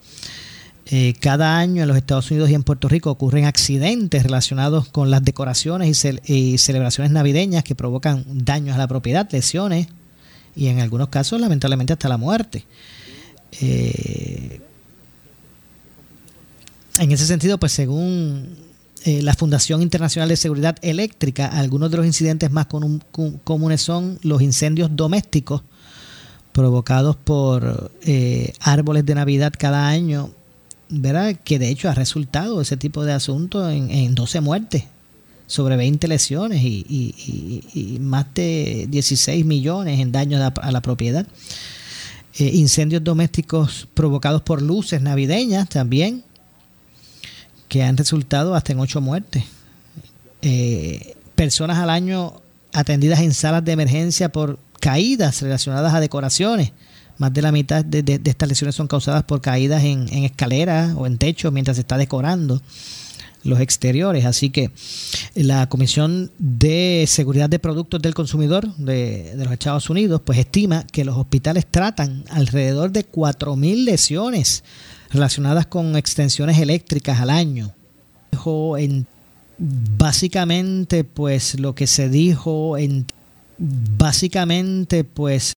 Cada 1.21 1.59
año 1.59 1.83
en 1.83 1.89
los 1.89 1.97
Estados 1.97 2.31
Unidos 2.31 2.51
y 2.51 2.55
en 2.55 2.63
Puerto 2.63 2.89
Rico 2.89 3.11
ocurren 3.11 3.47
accidentes 3.47 4.23
relacionados 4.23 4.89
con 4.89 5.11
las 5.11 5.25
decoraciones 5.25 6.05
y, 6.27 6.59
celebraciones 6.59 7.11
navideñas 7.11 7.65
que 7.65 7.75
provocan 7.75 8.25
daños 8.27 8.75
a 8.75 8.79
la 8.79 8.87
propiedad, 8.87 9.29
lesiones 9.33 9.89
y 10.55 10.67
en 10.67 10.81
algunos 10.81 11.09
casos 11.09 11.41
lamentablemente 11.41 11.95
hasta 11.95 12.09
la 12.09 12.19
muerte. 12.19 12.67
en 13.61 14.61
ese 16.99 17.27
sentido, 17.27 17.59
pues 17.59 17.73
según 17.73 18.65
eh, 19.07 19.21
la 19.21 19.35
Fundación 19.35 19.83
Internacional 19.83 20.31
de 20.31 20.37
Seguridad 20.39 20.77
Eléctrica, 20.81 21.47
algunos 21.49 21.91
de 21.91 21.99
los 21.99 22.07
incidentes 22.07 22.51
más 22.51 22.69
comunes 23.45 23.83
son 23.83 24.19
los 24.23 24.41
incendios 24.41 24.97
domésticos 24.97 25.63
provocados 26.53 27.15
por 27.15 27.93
eh, 28.01 28.55
árboles 28.61 29.05
de 29.05 29.15
Navidad 29.15 29.53
cada 29.59 29.89
año, 29.89 30.31
¿verdad? 30.89 31.37
Que 31.43 31.59
de 31.59 31.69
hecho 31.69 31.89
ha 31.89 31.95
resultado 31.95 32.61
ese 32.61 32.77
tipo 32.77 33.05
de 33.05 33.13
asuntos 33.13 33.73
en, 33.73 34.15
12 34.15 34.41
muertes, 34.41 34.85
sobre 35.47 35.77
20 35.77 36.09
lesiones 36.09 36.63
y, 36.63 37.99
más 38.01 38.27
de 38.35 38.87
16 38.89 39.45
millones 39.45 40.01
en 40.01 40.13
daños 40.13 40.41
a, 40.41 40.73
la 40.73 40.81
propiedad. 40.81 41.27
Eh, 42.37 42.51
incendios 42.55 43.05
domésticos 43.05 43.87
provocados 43.95 44.43
por 44.43 44.61
luces 44.61 45.01
navideñas 45.01 45.69
también, 45.69 46.25
que 47.69 47.83
han 47.83 47.97
resultado 47.97 48.55
hasta 48.55 48.73
en 48.73 48.81
ocho 48.81 49.01
muertes. 49.01 49.45
Eh, 50.43 51.17
personas 51.35 51.79
al 51.79 51.91
año 51.91 52.41
atendidas 52.73 53.21
en 53.21 53.33
salas 53.33 53.65
de 53.65 53.73
emergencia 53.73 54.31
por 54.31 54.59
caídas 54.81 55.41
relacionadas 55.41 55.95
a 55.95 56.01
decoraciones. 56.01 56.73
Más 57.19 57.33
de 57.33 57.43
la 57.43 57.53
mitad 57.53 57.85
de, 57.85 58.21
estas 58.25 58.49
lesiones 58.49 58.75
son 58.75 58.89
causadas 58.89 59.23
por 59.25 59.41
caídas 59.41 59.85
en, 59.85 60.09
escaleras 60.25 60.95
o 60.97 61.07
en 61.07 61.19
techos 61.19 61.53
mientras 61.53 61.77
se 61.77 61.83
está 61.83 61.97
decorando 61.97 62.61
los 63.45 63.61
exteriores. 63.61 64.25
Así 64.25 64.51
que 64.51 64.71
la 65.35 65.69
Comisión 65.69 66.31
de 66.39 67.05
Seguridad 67.07 67.49
de 67.49 67.59
Productos 67.59 68.01
del 68.03 68.15
Consumidor 68.15 68.75
de, 68.77 69.35
de 69.37 69.45
los 69.45 69.53
Estados 69.53 69.89
Unidos 69.91 70.23
pues 70.25 70.39
estima 70.39 70.87
que 70.91 71.05
los 71.05 71.17
hospitales 71.17 71.67
tratan 71.71 72.25
alrededor 72.31 72.91
de 72.91 73.07
4.000 73.07 73.85
lesiones 73.85 74.65
relacionadas 75.11 75.67
con 75.67 75.97
extensiones 75.97 76.59
eléctricas 76.59 77.21
al 77.21 77.31
año. 77.31 77.73
En, 78.79 79.07
básicamente, 79.59 81.05
pues 81.05 81.59
lo 81.59 81.75
que 81.75 81.87
se 81.87 82.09
dijo 82.09 82.77
en 82.77 83.07
básicamente, 83.59 85.05
pues 85.05 85.55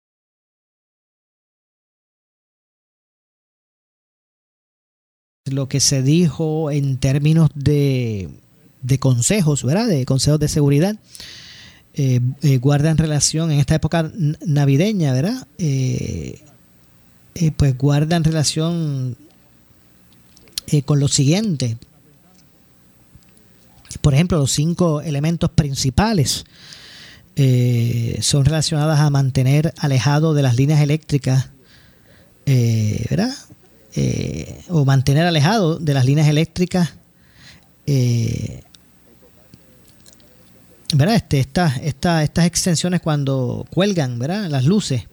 lo 5.45 5.69
que 5.69 5.79
se 5.79 6.01
dijo 6.01 6.71
en 6.71 6.97
términos 6.97 7.51
de, 7.53 8.29
consejos, 8.99 9.63
¿verdad? 9.63 9.87
De 9.87 10.05
consejos 10.05 10.39
de 10.39 10.47
seguridad, 10.47 10.95
eh, 11.93 12.19
eh, 12.41 12.57
guardan 12.57 12.97
relación 12.97 13.51
en 13.51 13.59
esta 13.59 13.75
época 13.75 14.11
navideña, 14.45 15.13
¿verdad? 15.13 15.47
Eh, 15.59 16.41
eh, 17.35 17.51
pues 17.55 17.77
guardan 17.77 18.23
relación 18.23 19.17
con 20.85 20.99
lo 20.99 21.07
siguiente. 21.07 21.77
Por 24.01 24.15
ejemplo, 24.15 24.39
los 24.39 24.51
cinco 24.51 25.01
elementos 25.01 25.51
principales 25.51 26.43
son 28.21 28.45
relacionadas 28.45 28.99
a 28.99 29.09
mantener 29.09 29.73
alejado 29.77 30.33
de 30.33 30.41
las 30.41 30.55
líneas 30.55 30.81
eléctricas, 30.81 31.49
¿verdad? 32.45 33.33
Eh, 33.97 34.61
o 34.69 34.83
mantener 34.83 35.25
alejado 35.25 35.79
de 35.79 35.93
las 35.93 36.03
líneas 36.05 36.27
eléctricas, 36.27 36.93
eh, 37.85 38.61
¿verdad? 40.93 41.15
Este, 41.15 41.39
estas, 41.39 41.77
estas, 41.77 42.23
estas 42.23 42.45
extensiones 42.45 43.01
cuando 43.01 43.65
cuelgan, 43.73 44.19
¿verdad? 44.19 44.47
Las 44.49 44.65
luces 44.65 45.03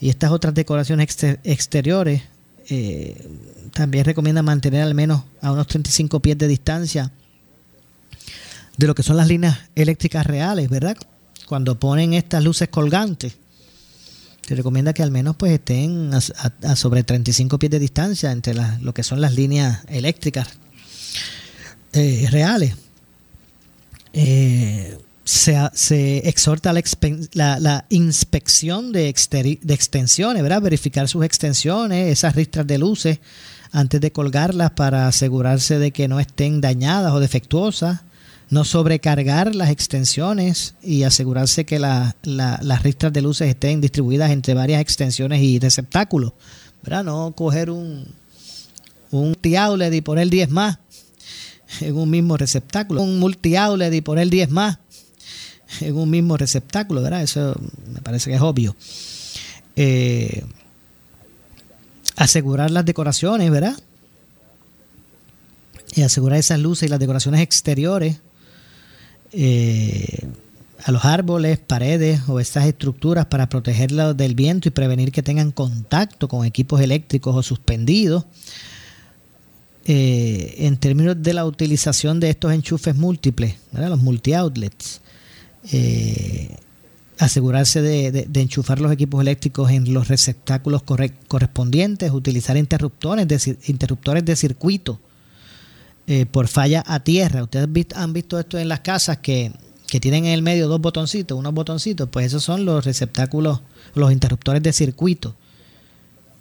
y 0.00 0.08
estas 0.08 0.30
otras 0.32 0.54
decoraciones 0.54 1.04
exter- 1.04 1.40
exteriores, 1.44 2.22
eh, 2.68 3.28
también 3.72 4.04
recomiendan 4.04 4.44
mantener 4.44 4.82
al 4.82 4.94
menos 4.94 5.22
a 5.40 5.52
unos 5.52 5.66
35 5.66 6.20
pies 6.20 6.38
de 6.38 6.48
distancia 6.48 7.12
de 8.76 8.86
lo 8.86 8.94
que 8.94 9.02
son 9.02 9.16
las 9.16 9.28
líneas 9.28 9.58
eléctricas 9.74 10.26
reales, 10.26 10.68
¿verdad? 10.68 10.96
Cuando 11.46 11.78
ponen 11.78 12.14
estas 12.14 12.42
luces 12.42 12.68
colgantes, 12.68 13.36
se 14.50 14.56
recomienda 14.56 14.92
que 14.92 15.04
al 15.04 15.12
menos 15.12 15.36
pues 15.36 15.52
estén 15.52 16.12
a, 16.12 16.18
a- 16.18 16.72
a 16.72 16.74
sobre 16.74 17.04
35 17.04 17.56
pies 17.60 17.70
de 17.70 17.78
distancia 17.78 18.32
entre 18.32 18.52
lo 18.80 18.92
que 18.92 19.04
son 19.04 19.20
las 19.20 19.32
líneas 19.34 19.82
eléctricas 19.86 20.48
eh, 21.92 22.26
reales. 22.32 22.74
Eh, 24.12 24.98
se, 25.24 26.28
exhorta 26.28 26.72
la, 26.72 27.60
la- 27.60 27.84
inspección 27.90 28.90
de, 28.90 29.14
de 29.62 29.74
extensiones, 29.74 30.42
¿verdad? 30.42 30.62
Verificar 30.62 31.06
sus 31.08 31.24
extensiones, 31.24 32.08
esas 32.10 32.34
ristras 32.34 32.66
de 32.66 32.78
luces, 32.78 33.20
antes 33.70 34.00
de 34.00 34.10
colgarlas 34.10 34.72
para 34.72 35.06
asegurarse 35.06 35.78
de 35.78 35.92
que 35.92 36.08
no 36.08 36.18
estén 36.18 36.60
dañadas 36.60 37.12
o 37.12 37.20
defectuosas. 37.20 38.00
No 38.50 38.64
sobrecargar 38.64 39.54
las 39.54 39.70
extensiones 39.70 40.74
y 40.82 41.04
asegurarse 41.04 41.64
que 41.64 41.78
la- 41.78 42.16
la- 42.24 42.58
las 42.62 42.82
ristras 42.82 43.12
de 43.12 43.22
luces 43.22 43.48
estén 43.48 43.80
distribuidas 43.80 44.30
entre 44.32 44.54
varias 44.54 44.80
extensiones 44.80 45.40
y 45.42 45.58
receptáculos. 45.58 46.32
¿verdad? 46.82 47.04
No 47.04 47.32
coger 47.36 47.70
un, 47.70 48.06
un 49.10 49.28
multi-outlet 49.28 49.92
y 49.94 50.00
poner 50.00 50.28
10 50.30 50.48
más 50.50 50.78
en 51.80 51.94
un 51.96 52.08
mismo 52.10 52.36
receptáculo. 52.36 53.02
Un 53.02 53.18
multi-outlet 53.20 53.92
y 53.94 54.00
poner 54.00 54.28
10 54.30 54.50
más 54.50 54.78
en 55.80 55.94
un 55.94 56.10
mismo 56.10 56.36
receptáculo, 56.36 57.02
¿verdad? 57.02 57.22
Eso 57.22 57.54
me 57.92 58.00
parece 58.00 58.30
que 58.30 58.36
es 58.36 58.42
obvio. 58.42 58.74
Eh, 59.76 60.42
asegurar 62.16 62.70
las 62.70 62.84
decoraciones, 62.84 63.50
¿verdad? 63.50 63.78
Y 65.94 66.02
asegurar 66.02 66.38
esas 66.38 66.58
luces 66.58 66.86
y 66.86 66.90
las 66.90 66.98
decoraciones 67.00 67.40
exteriores 67.42 68.20
eh, 69.32 70.26
a 70.82 70.92
los 70.92 71.04
árboles, 71.04 71.58
paredes 71.58 72.22
o 72.28 72.40
estas 72.40 72.66
estructuras 72.66 73.26
para 73.26 73.48
protegerlos 73.48 74.16
del 74.16 74.34
viento 74.34 74.68
y 74.68 74.70
prevenir 74.70 75.12
que 75.12 75.22
tengan 75.22 75.50
contacto 75.50 76.26
con 76.28 76.46
equipos 76.46 76.80
eléctricos 76.80 77.36
o 77.36 77.42
suspendidos. 77.42 78.24
Eh, 79.86 80.54
en 80.66 80.76
términos 80.76 81.16
de 81.22 81.32
la 81.34 81.44
utilización 81.46 82.20
de 82.20 82.30
estos 82.30 82.52
enchufes 82.52 82.94
múltiples, 82.94 83.54
los 83.72 83.98
multi-outlets, 84.00 85.00
eh, 85.72 86.54
asegurarse 87.18 87.82
de, 87.82 88.12
de- 88.12 88.40
enchufar 88.40 88.80
los 88.80 88.92
equipos 88.92 89.20
eléctricos 89.20 89.70
en 89.70 89.92
los 89.92 90.08
receptáculos 90.08 90.82
corre- 90.82 91.14
correspondientes, 91.28 92.10
utilizar 92.12 92.56
interruptores 92.56 93.26
de, 93.26 93.56
interruptores 93.66 94.24
de 94.24 94.36
circuito 94.36 95.00
eh, 96.12 96.26
por 96.26 96.48
falla 96.48 96.82
a 96.88 96.98
tierra. 97.04 97.44
Ustedes 97.44 97.68
han 97.94 98.12
visto 98.12 98.40
esto 98.40 98.58
en 98.58 98.68
las 98.68 98.80
casas 98.80 99.18
que, 99.18 99.52
que 99.86 100.00
tienen 100.00 100.24
en 100.24 100.32
el 100.32 100.42
medio 100.42 100.66
dos 100.66 100.80
botoncitos, 100.80 101.38
unos 101.38 101.54
botoncitos, 101.54 102.08
pues 102.10 102.26
esos 102.26 102.42
son 102.42 102.64
los 102.64 102.84
receptáculos, 102.84 103.60
los 103.94 104.10
interruptores 104.10 104.60
de 104.60 104.72
circuito. 104.72 105.36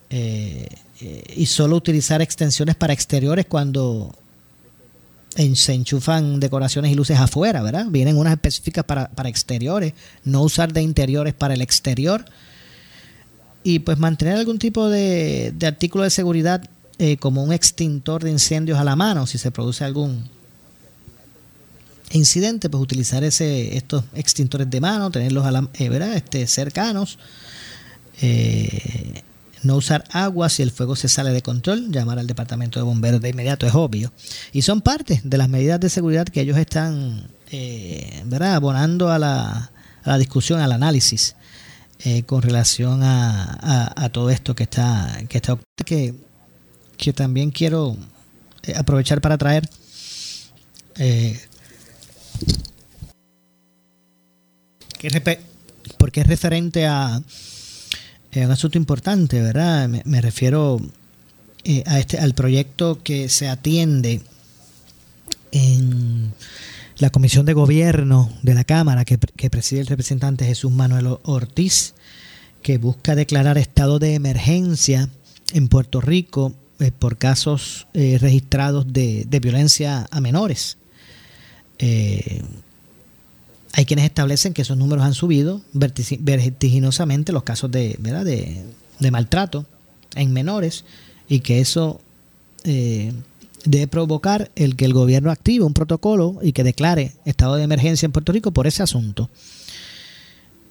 Eh, 0.10 0.68
eh, 1.02 1.24
y 1.36 1.46
solo 1.46 1.76
utilizar 1.76 2.20
extensiones 2.20 2.78
para 2.78 2.94
exteriores 2.94 3.46
cuando 3.46 4.16
se 5.54 5.74
enchufan 5.74 6.40
decoraciones 6.40 6.92
y 6.92 6.96
luces 6.96 7.20
afuera, 7.20 7.62
¿verdad? 7.62 7.86
Vienen 7.90 8.18
unas 8.18 8.34
específicas 8.34 8.86
para, 8.86 9.12
para 9.12 9.30
exteriores, 9.30 9.94
no 10.24 10.42
usar 10.42 10.74
de 10.74 10.82
interiores 10.82 11.36
para 11.36 11.54
el 11.54 11.62
exterior. 11.62 12.26
Y 13.62 13.78
pues 13.78 14.00
mantener 14.00 14.38
algún 14.38 14.58
tipo 14.58 14.90
de, 14.90 15.54
de 15.56 15.68
artículo 15.68 16.06
de 16.06 16.10
seguridad 16.10 16.68
eh, 17.00 17.18
como 17.18 17.42
un 17.44 17.52
extintor 17.54 18.24
de 18.24 18.30
incendios 18.32 18.78
a 18.78 18.84
la 18.84 18.96
mano 18.96 19.26
si 19.26 19.38
se 19.38 19.50
produce 19.52 19.84
algún 19.84 20.30
incidente, 22.12 22.70
pues 22.70 22.82
utilizar 22.82 23.24
ese, 23.24 23.78
estos 23.78 24.04
extintores 24.16 24.70
de 24.70 24.82
mano, 24.82 25.12
tenerlos 25.12 25.46
a 25.46 25.52
la, 25.52 25.68
eh, 25.76 25.90
¿verdad? 25.90 26.16
Este, 26.16 26.46
cercanos. 26.48 27.20
Eh, 28.22 29.22
no 29.62 29.76
usar 29.76 30.06
agua 30.12 30.48
si 30.50 30.64
el 30.64 30.72
fuego 30.72 30.96
se 30.96 31.10
sale 31.10 31.32
de 31.32 31.42
control, 31.42 31.92
llamar 31.92 32.18
al 32.18 32.28
departamento 32.28 32.80
de 32.80 32.84
bomberos 32.84 33.22
de 33.22 33.30
inmediato, 33.30 33.68
es 33.68 33.76
obvio. 33.76 34.12
Y 34.54 34.62
son 34.62 34.82
parte 34.82 35.20
de 35.24 35.38
las 35.38 35.50
medidas 35.50 35.80
de 35.82 35.90
seguridad 35.90 36.26
que 36.26 36.42
ellos 36.42 36.58
están 36.58 37.28
eh, 37.52 38.24
¿verdad? 38.26 38.56
abonando 38.56 39.12
a 39.12 39.20
la, 39.20 39.72
a 40.04 40.10
la 40.10 40.18
discusión, 40.18 40.62
al 40.62 40.72
análisis 40.72 41.36
eh, 42.06 42.24
con 42.24 42.42
relación 42.42 43.04
a, 43.04 43.44
a- 43.62 44.06
a 44.06 44.10
todo 44.10 44.30
esto 44.30 44.56
que 44.56 44.64
está, 44.64 45.22
que 45.28 45.38
está 45.38 45.60
que, 45.86 46.16
que 47.00 47.14
también 47.14 47.50
quiero 47.50 47.96
eh, 48.64 48.74
aprovechar 48.76 49.22
para 49.22 49.38
traer. 49.38 49.68
eh, 50.98 51.40
porque 55.98 56.22
es 56.22 56.28
referente 56.28 56.86
a 56.86 57.22
eh, 58.32 58.46
un 58.46 58.52
asunto 58.52 58.78
importante, 58.78 59.42
¿verdad? 59.42 59.88
Me, 59.88 60.22
refiero 60.22 60.80
a 61.86 62.00
este, 62.00 62.18
al 62.20 62.34
proyecto 62.34 63.02
que 63.02 63.30
se 63.30 63.48
atiende 63.48 64.22
en 65.52 66.34
la 66.98 67.10
Comisión 67.12 67.46
de 67.46 67.54
Gobierno 67.54 68.30
de 68.44 68.54
la 68.56 68.66
Cámara 68.66 69.06
que, 69.06 69.18
pre- 69.18 69.32
que 69.36 69.50
preside 69.50 69.80
el 69.82 69.88
representante 69.88 70.46
Jesús 70.46 70.72
Manuel 70.72 71.18
Ortiz, 71.24 71.94
que 72.62 72.78
busca 72.78 73.16
declarar 73.16 73.58
estado 73.58 74.00
de 74.00 74.16
emergencia 74.16 75.10
en 75.54 75.70
Puerto 75.70 76.02
Rico 76.02 76.54
eh, 76.82 76.94
por 76.98 77.18
casos 77.18 77.88
eh, 77.94 78.18
registrados 78.22 78.94
de, 78.94 79.26
de 79.28 79.40
violencia 79.42 80.08
a 80.12 80.22
menores. 80.22 80.78
Eh, 81.78 82.42
hay 83.74 83.84
quienes 83.84 84.06
establecen 84.06 84.54
que 84.54 84.62
esos 84.62 84.78
números 84.78 85.04
han 85.04 85.14
subido 85.14 85.62
vertiginosamente 85.74 87.34
los 87.34 87.44
casos 87.44 87.70
de, 87.70 87.98
¿verdad? 88.00 88.24
de, 88.24 88.64
de 88.98 89.12
maltrato 89.12 89.66
en 90.16 90.32
menores 90.32 90.86
y 91.28 91.42
que 91.42 91.60
eso 91.60 92.00
debe 92.64 93.88
provocar 93.88 94.50
el 94.56 94.78
que 94.78 94.86
el 94.86 94.94
gobierno 94.94 95.32
active 95.32 95.66
un 95.66 95.74
protocolo 95.74 96.40
y 96.42 96.54
que 96.54 96.64
declare 96.64 97.12
estado 97.26 97.56
de 97.56 97.64
emergencia 97.64 98.06
en 98.06 98.14
Puerto 98.14 98.32
Rico 98.32 98.52
por 98.52 98.68
ese 98.68 98.84
asunto. 98.84 99.30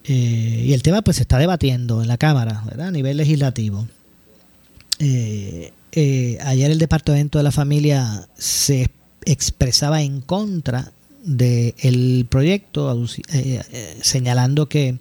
Y 0.05 0.73
el 0.73 0.83
tema 0.83 1.03
pues 1.03 1.19
se 1.19 1.23
está 1.23 1.39
debatiendo 1.39 2.03
en 2.03 2.09
la 2.09 2.17
Cámara 2.17 2.65
a 2.79 2.91
nivel 2.91 3.19
legislativo. 3.19 3.87
Eh, 5.93 6.39
ayer 6.43 6.71
el 6.71 6.79
Departamento 6.79 7.39
de 7.39 7.45
la 7.45 7.53
Familia 7.53 8.29
se 8.37 8.91
expresaba 9.25 10.03
en 10.03 10.21
contra 10.21 10.93
del 11.25 12.27
proyecto, 12.29 13.05
eh, 13.33 13.63
eh, 13.73 13.99
señalando 14.01 14.69
que, 14.69 14.97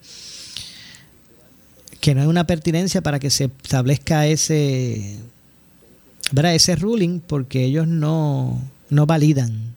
que 2.02 2.14
no 2.14 2.22
hay 2.22 2.28
una 2.28 2.46
pertinencia 2.46 3.02
para 3.02 3.20
que 3.20 3.30
se 3.30 3.46
establezca 3.46 4.28
ese, 4.28 5.18
¿verdad? 6.32 6.56
ese 6.56 6.76
ruling 6.76 7.22
porque 7.22 7.64
ellos 7.64 7.88
no, 7.88 8.62
no 8.90 9.06
validan 9.06 9.76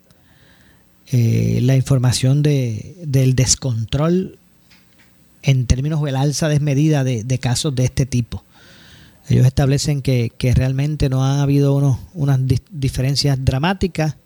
eh, 1.12 1.60
la 1.62 1.76
información 1.76 2.42
de, 2.42 2.96
del 3.04 3.34
descontrol 3.34 4.38
en 5.42 5.66
términos 5.66 6.02
del 6.02 6.16
alza 6.16 6.48
desmedida 6.48 7.04
de, 7.04 7.24
de 7.24 7.38
casos 7.38 7.74
de 7.74 7.84
este 7.84 8.06
tipo. 8.06 8.44
Ellos 9.30 9.46
establecen 9.46 10.02
que, 10.02 10.32
realmente 10.54 11.08
no 11.08 11.24
ha 11.24 11.40
habido 11.40 11.74
unos, 11.76 11.98
unas 12.14 12.44
di- 12.46 12.60
diferencias 12.70 13.42
dramáticas 13.44 14.16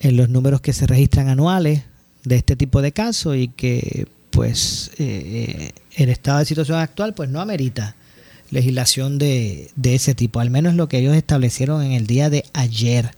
en 0.00 0.16
los 0.16 0.28
números 0.28 0.60
que 0.60 0.72
se 0.72 0.86
registran 0.86 1.28
anuales 1.28 1.82
de 2.24 2.36
este 2.36 2.56
tipo 2.56 2.82
de 2.82 2.92
casos 2.92 3.36
y 3.36 3.48
que 3.48 4.08
pues 4.30 4.90
eh, 4.98 5.72
el 5.94 6.08
estado 6.08 6.38
de 6.40 6.44
situación 6.46 6.78
actual 6.78 7.14
pues 7.14 7.28
no 7.30 7.40
amerita 7.40 7.94
legislación 8.50 9.18
de, 9.18 9.70
de 9.76 9.94
ese 9.94 10.14
tipo, 10.14 10.40
al 10.40 10.50
menos 10.50 10.74
lo 10.74 10.88
que 10.88 10.98
ellos 10.98 11.16
establecieron 11.16 11.82
en 11.82 11.92
el 11.92 12.06
día 12.06 12.30
de 12.30 12.44
ayer 12.52 13.10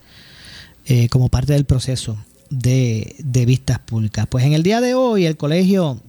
eh, 0.87 1.09
como 1.09 1.29
parte 1.29 1.53
del 1.53 1.65
proceso 1.65 2.19
de, 2.51 3.15
de 3.19 3.47
vistas 3.47 3.79
públicas. 3.79 4.27
Pues 4.29 4.45
en 4.45 4.53
el 4.53 4.63
día 4.63 4.81
de 4.81 4.95
hoy 4.95 5.27
el 5.27 5.37
Colegio 5.37 6.01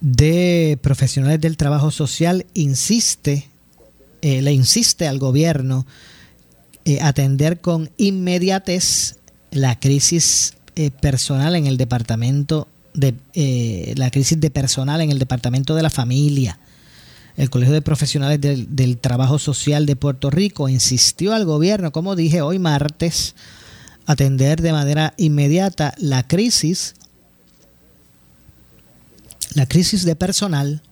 de 0.00 0.78
Profesionales 0.80 1.40
del 1.40 1.56
Trabajo 1.56 1.90
Social 1.90 2.46
insiste, 2.54 3.48
eh, 4.22 4.42
le 4.42 4.52
insiste 4.52 5.06
al 5.06 5.18
gobierno 5.18 5.86
eh, 6.84 7.00
atender 7.02 7.60
con 7.60 7.90
inmediatez 7.96 9.16
la 9.50 9.78
crisis 9.78 10.54
eh, 10.76 10.90
personal 10.90 11.54
en 11.56 11.66
el 11.66 11.76
departamento 11.76 12.68
de 12.94 13.14
la 13.94 14.10
crisis 14.10 14.40
de 14.40 14.50
personal 14.50 15.00
en 15.00 15.10
el 15.10 15.20
departamento 15.20 15.76
de 15.76 15.82
la 15.82 15.90
familia. 15.90 16.58
El 17.36 17.48
Colegio 17.48 17.72
de 17.72 17.82
Profesionales 17.82 18.40
del, 18.40 18.74
del 18.74 18.98
Trabajo 18.98 19.38
Social 19.38 19.86
de 19.86 19.94
Puerto 19.94 20.28
Rico 20.28 20.68
insistió 20.68 21.32
al 21.32 21.44
gobierno, 21.44 21.92
como 21.92 22.16
dije 22.16 22.42
hoy 22.42 22.58
martes, 22.58 23.36
atender 24.06 24.60
de 24.60 24.72
manera 24.72 25.14
inmediata 25.18 25.94
la 25.98 26.26
crisis 26.26 26.94
la 29.54 29.66
crisis 29.66 30.04
de 30.04 30.16
personal 30.16 30.82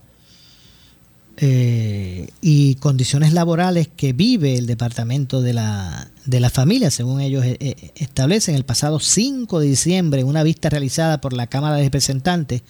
eh, 1.41 2.29
y 2.41 2.75
condiciones 2.77 3.33
laborales 3.33 3.89
que 3.89 4.13
vive 4.13 4.57
el 4.57 4.67
Departamento 4.67 5.41
de 5.41 5.53
la, 5.53 6.11
de 6.25 6.41
la 6.41 6.51
Familia, 6.51 6.91
según 6.91 7.21
ellos 7.21 7.45
eh, 7.45 7.57
eh, 7.61 7.93
establecen. 7.95 8.57
El 8.57 8.65
pasado 8.65 8.99
5 8.99 9.61
de 9.61 9.67
diciembre, 9.69 10.21
en 10.21 10.27
una 10.27 10.43
vista 10.43 10.69
realizada 10.69 11.21
por 11.21 11.33
la 11.33 11.47
Cámara 11.47 11.77
de 11.77 11.85
Representantes, 11.85 12.63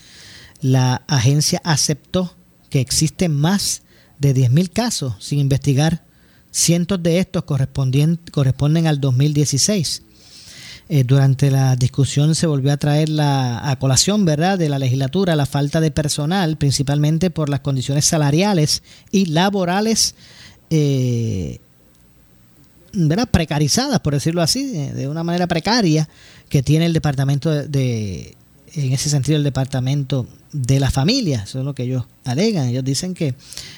la 0.61 1.03
agencia 1.07 1.62
aceptó 1.64 2.34
que 2.68 2.80
existen 2.80 3.32
más 3.34 3.82
de 4.18 4.34
10.000 4.34 4.70
casos 4.70 5.14
sin 5.18 5.39
investigar. 5.39 6.05
Cientos 6.51 7.03
de 7.03 7.20
estos 7.20 7.45
corresponden, 7.45 8.20
corresponden 8.32 8.86
al 8.86 9.01
2016. 9.01 10.03
Eh, 10.91 11.05
durante 11.05 11.51
la 11.51 11.76
discusión 11.76 12.34
se 12.34 12.47
volvió 12.47 12.72
a 12.72 12.78
traer 12.78 13.11
la 13.11 13.68
a 13.68 13.78
colación, 13.78 14.24
¿verdad?, 14.24 14.59
de 14.59 14.70
la 14.70 14.78
legislatura 14.78 15.36
la 15.36 15.45
falta 15.45 15.80
de 15.80 15.91
personal, 15.91 16.57
principalmente 16.57 17.30
por 17.30 17.51
las 17.51 17.61
condiciones 17.61 18.07
salariales 18.07 18.82
y 19.12 19.26
laborales, 19.26 20.14
eh, 20.70 21.61
¿verdad?, 22.95 23.28
precarizadas, 23.30 24.01
por 24.01 24.14
decirlo 24.14 24.41
así, 24.41 24.66
de, 24.66 24.93
de 24.93 25.09
una 25.09 25.22
manera 25.22 25.47
precaria 25.47 26.09
que 26.49 26.62
tiene 26.62 26.86
el 26.86 26.95
departamento 26.95 27.51
de, 27.51 28.34
en 28.74 28.93
ese 28.93 29.11
sentido, 29.11 29.36
el 29.36 29.45
departamento 29.45 30.26
de 30.53 30.80
la 30.80 30.91
familia. 30.91 31.43
Eso 31.45 31.59
es 31.59 31.64
lo 31.64 31.74
que 31.74 31.82
ellos 31.82 32.05
alegan. 32.24 32.68
Ellos 32.68 32.84
dicen 32.84 33.14
que 33.14 33.34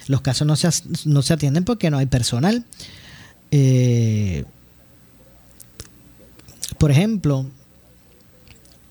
los 0.07 0.21
casos 0.21 0.47
no 0.47 0.57
se, 0.57 0.69
no 1.05 1.23
se 1.23 1.33
atienden 1.33 1.65
porque 1.65 1.91
no 1.91 1.99
hay 1.99 2.07
personal. 2.07 2.65
Eh, 3.51 4.45
por 6.79 6.91
ejemplo, 6.91 7.47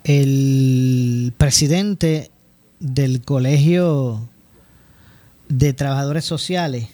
el 0.04 1.34
presidente 1.38 2.32
del 2.80 3.22
Colegio 3.22 4.28
de 5.50 5.74
Trabajadores 5.74 6.26
Sociales 6.26 6.88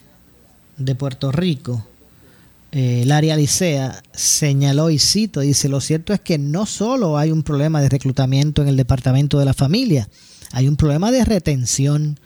de 0.78 0.96
Puerto 0.96 1.32
Rico, 1.32 1.86
eh, 2.72 3.04
Larry 3.06 3.32
Alicea, 3.32 4.04
señaló 4.12 4.90
y 4.90 5.00
cito, 5.00 5.40
dice, 5.40 5.70
lo 5.70 5.80
cierto 5.80 6.14
es 6.14 6.20
que 6.20 6.38
no 6.38 6.66
solo 6.66 7.18
hay 7.18 7.32
un 7.32 7.44
problema 7.44 7.82
de 7.82 7.90
reclutamiento 7.90 8.62
en 8.62 8.68
el 8.68 8.76
Departamento 8.76 9.40
de 9.40 9.46
la 9.46 9.54
Familia, 9.54 10.10
hay 10.52 10.68
un 10.68 10.76
problema 10.76 11.12
de 11.12 11.24
retención. 11.24 12.20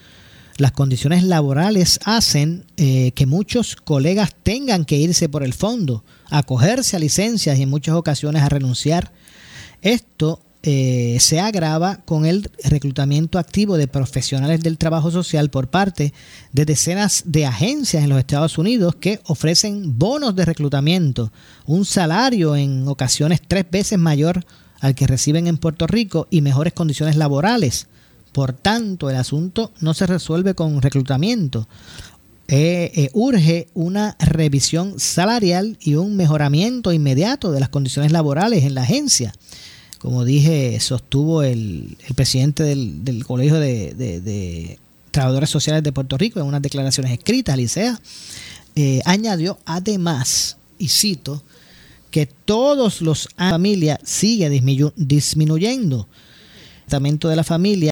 Las 0.59 0.73
condiciones 0.73 1.23
laborales 1.23 2.01
hacen 2.03 2.65
eh, 2.75 3.13
que 3.13 3.25
muchos 3.25 3.77
colegas 3.77 4.35
tengan 4.43 4.83
que 4.83 4.97
irse 4.97 5.29
por 5.29 5.41
el 5.41 5.53
fondo, 5.53 6.03
acogerse 6.29 6.97
a 6.97 6.99
licencias 6.99 7.57
y 7.57 7.61
en 7.61 7.69
muchas 7.69 7.95
ocasiones 7.95 8.43
a 8.43 8.49
renunciar. 8.49 9.13
Esto 9.81 10.41
eh, 10.61 11.15
se 11.21 11.39
agrava 11.39 12.01
con 12.03 12.25
el 12.25 12.51
reclutamiento 12.65 13.39
activo 13.39 13.77
de 13.77 13.87
profesionales 13.87 14.59
del 14.59 14.77
trabajo 14.77 15.11
social 15.11 15.49
por 15.49 15.69
parte 15.69 16.13
de 16.51 16.65
decenas 16.65 17.23
de 17.25 17.45
agencias 17.45 18.03
en 18.03 18.09
los 18.09 18.19
Estados 18.19 18.57
Unidos 18.57 18.97
que 18.99 19.21
ofrecen 19.27 19.97
bonos 19.97 20.35
de 20.35 20.43
reclutamiento, 20.43 21.31
un 21.67 21.85
salario 21.85 22.57
en 22.57 22.85
ocasiones 22.89 23.39
tres 23.47 23.65
veces 23.71 23.97
mayor 23.97 24.45
al 24.81 24.93
que 24.93 25.07
reciben 25.07 25.47
en 25.47 25.57
Puerto 25.57 25.87
Rico 25.87 26.27
y 26.29 26.41
mejores 26.41 26.73
condiciones 26.73 27.15
laborales. 27.15 27.87
Por 28.31 28.53
tanto, 28.53 29.09
el 29.09 29.15
asunto 29.15 29.71
no 29.81 29.93
se 29.93 30.05
resuelve 30.05 30.53
con 30.53 30.81
reclutamiento. 30.81 31.67
Eh, 32.51 32.91
eh, 32.95 33.09
urge 33.13 33.67
una 33.75 34.15
revisión 34.19 34.99
salarial 34.99 35.77
y 35.81 35.95
un 35.95 36.15
mejoramiento 36.15 36.91
inmediato 36.91 37.51
de 37.51 37.59
las 37.59 37.69
condiciones 37.69 38.11
laborales 38.11 38.63
en 38.63 38.73
la 38.73 38.81
agencia. 38.81 39.33
Como 39.99 40.25
dije, 40.25 40.79
sostuvo 40.79 41.43
el, 41.43 41.97
presidente 42.15 42.63
del, 42.63 43.23
Colegio 43.25 43.59
de, 43.59 44.79
Trabajadores 45.11 45.49
Sociales 45.49 45.83
de 45.83 45.91
Puerto 45.91 46.17
Rico 46.17 46.39
en 46.39 46.45
unas 46.47 46.61
declaraciones 46.61 47.11
escritas, 47.11 47.55
Licea. 47.57 47.99
Eh, 48.75 49.01
añadió 49.05 49.59
además, 49.65 50.57
y 50.77 50.87
cito, 50.87 51.43
que 52.09 52.25
todos 52.25 53.01
los 53.01 53.29
familias 53.37 53.99
sigue 54.03 54.49
disminu 54.49 54.91
disminuyendo. 54.95 56.07
El 56.91 57.19
de 57.19 57.35
la 57.35 57.43
familia 57.43 57.91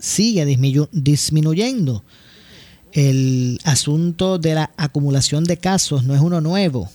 sigue 0.00 0.46
disminu 0.46 0.88
disminuyendo. 0.92 2.04
El 2.92 3.60
asunto 3.64 4.38
de 4.38 4.54
la 4.54 4.70
acumulación 4.78 5.44
de 5.44 5.58
casos 5.58 6.04
no 6.04 6.14
es 6.14 6.22
uno 6.22 6.40
nuevo. 6.40 6.88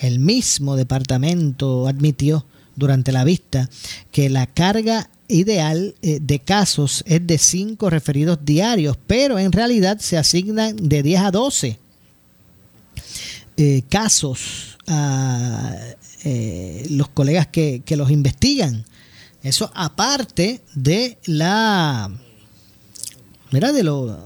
El 0.00 0.18
mismo 0.18 0.74
departamento 0.74 1.86
admitió 1.86 2.44
durante 2.74 3.12
la 3.12 3.22
vista 3.22 3.70
que 4.10 4.30
la 4.30 4.48
carga 4.48 5.08
ideal 5.28 5.94
eh, 6.02 6.18
de 6.20 6.40
casos 6.40 7.04
es 7.06 7.24
de 7.24 7.38
5 7.38 7.88
referidos 7.88 8.40
diarios, 8.44 8.98
pero 9.06 9.38
en 9.38 9.52
realidad 9.52 10.00
se 10.00 10.18
asignan 10.18 10.74
de 10.76 11.04
10 11.04 11.20
a 11.20 11.30
12 11.30 11.78
eh, 13.58 13.82
casos 13.88 14.76
a 14.88 15.72
eh, 16.24 16.84
los 16.90 17.10
colegas 17.10 17.46
que, 17.46 17.82
que 17.84 17.96
los 17.96 18.10
investigan. 18.10 18.84
Eso 19.44 19.70
aparte 19.74 20.62
de 20.74 21.18
la 21.26 22.10
mira 23.50 23.72
de 23.72 23.82
lo 23.82 24.18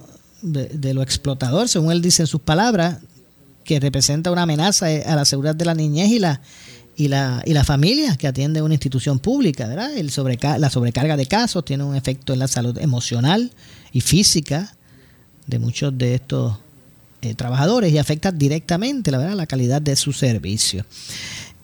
de, 0.42 0.94
lo 0.94 1.02
explotador, 1.02 1.68
según 1.68 1.92
él 1.92 2.00
dice 2.00 2.22
en 2.22 2.26
sus 2.26 2.40
palabras, 2.40 2.98
que 3.64 3.80
representa 3.80 4.30
una 4.30 4.42
amenaza 4.42 4.86
a 4.86 5.16
la 5.16 5.24
seguridad 5.24 5.54
de 5.54 5.64
la 5.64 5.74
niñez 5.74 6.10
y 6.10 6.18
la 6.18 6.40
y 6.98 7.06
la, 7.06 7.42
y 7.46 7.52
la 7.52 7.62
familia 7.62 8.16
que 8.16 8.26
atiende 8.26 8.60
una 8.60 8.74
institución 8.74 9.20
pública, 9.20 9.68
¿verdad? 9.68 9.96
El 9.96 10.10
la 10.60 10.68
sobrecarga 10.68 11.16
de 11.16 11.26
casos 11.26 11.64
tiene 11.64 11.84
un 11.84 11.94
efecto 11.94 12.32
en 12.32 12.40
la 12.40 12.48
salud 12.48 12.76
emocional 12.76 13.52
y 13.92 14.00
física 14.00 14.74
de 15.46 15.60
muchos 15.60 15.96
de 15.96 16.16
estos 16.16 16.56
eh, 17.22 17.34
trabajadores 17.34 17.92
y 17.92 17.98
afecta 17.98 18.32
directamente 18.32 19.12
la, 19.12 19.18
¿verdad? 19.18 19.36
la 19.36 19.46
calidad 19.46 19.80
de 19.80 19.94
su 19.94 20.12
servicio. 20.12 20.84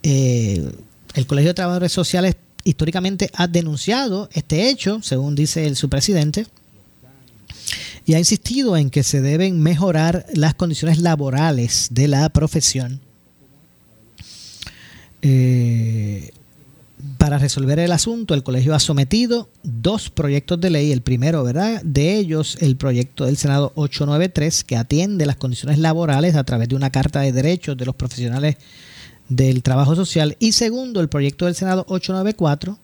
Eh, 0.05 0.71
el 1.15 1.27
Colegio 1.27 1.51
de 1.51 1.55
Trabajadores 1.55 1.91
Sociales 1.91 2.37
históricamente 2.63 3.29
ha 3.35 3.49
denunciado 3.49 4.29
este 4.33 4.69
hecho, 4.69 5.03
según 5.03 5.35
dice 5.35 5.67
el, 5.67 5.75
su 5.75 5.89
presidente, 5.89 6.47
y 8.07 8.15
ha 8.15 8.19
insistido 8.19 8.77
en 8.77 8.91
que 8.91 9.03
se 9.03 9.21
deben 9.21 9.61
mejorar 9.61 10.27
las 10.35 10.55
condiciones 10.55 10.99
laborales 10.99 11.89
de 11.91 12.09
la 12.09 12.29
profesión. 12.29 13.01
Eh, 15.23 16.31
para 17.19 17.39
resolver 17.39 17.79
el 17.79 17.93
asunto, 17.93 18.35
el 18.35 18.43
colegio 18.43 18.75
ha 18.75 18.79
sometido 18.79 19.49
dos 19.63 20.11
proyectos 20.11 20.61
de 20.61 20.71
ley. 20.71 20.93
El 20.93 21.03
primero, 21.03 21.43
¿verdad? 21.45 21.83
De 21.83 22.17
ellos, 22.17 22.59
el 22.61 22.77
proyecto 22.77 23.25
del 23.25 23.37
Senado 23.37 23.73
893, 23.75 24.65
que 24.65 24.77
atiende 24.77 25.27
las 25.27 25.37
condiciones 25.37 25.79
laborales 25.79 26.35
a 26.35 26.45
través 26.45 26.69
de 26.69 26.77
una 26.77 26.91
carta 26.91 27.21
de 27.21 27.33
derechos 27.33 27.77
de 27.77 27.87
los 27.87 27.95
profesionales 27.95 28.57
del 29.29 29.63
trabajo 29.63 29.97
social. 29.97 30.37
Y 30.39 30.53
segundo, 30.53 31.01
el 31.01 31.09
proyecto 31.09 31.47
del 31.47 31.55
Senado 31.55 31.87
894, 31.89 32.79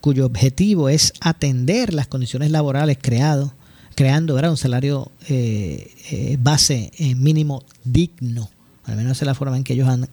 cuyo 0.00 0.26
objetivo 0.26 0.88
es 0.88 1.12
atender 1.20 1.94
las 1.94 2.06
condiciones 2.06 2.50
laborales 2.50 2.98
creado, 3.00 3.54
creando 3.98 4.34
¿verdad? 4.34 4.52
un 4.52 4.56
salario 4.56 5.10
eh, 5.28 5.92
eh, 6.12 6.36
base 6.38 6.92
eh, 6.98 7.16
mínimo 7.16 7.64
digno. 7.82 8.48
Al 8.84 8.94
menos 8.94 9.20
es 9.20 9.26
la 9.26 9.34
forma 9.34 9.56
en 9.56 9.64
que 9.64 9.72
ellos 9.72 9.88
han 9.88 10.08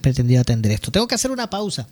pretendido 0.00 0.40
atender 0.40 0.70
esto. 0.70 0.92
Tengo 0.92 1.08
que 1.08 1.16
hacer 1.16 1.32
una 1.32 1.50
pausa. 1.50 1.88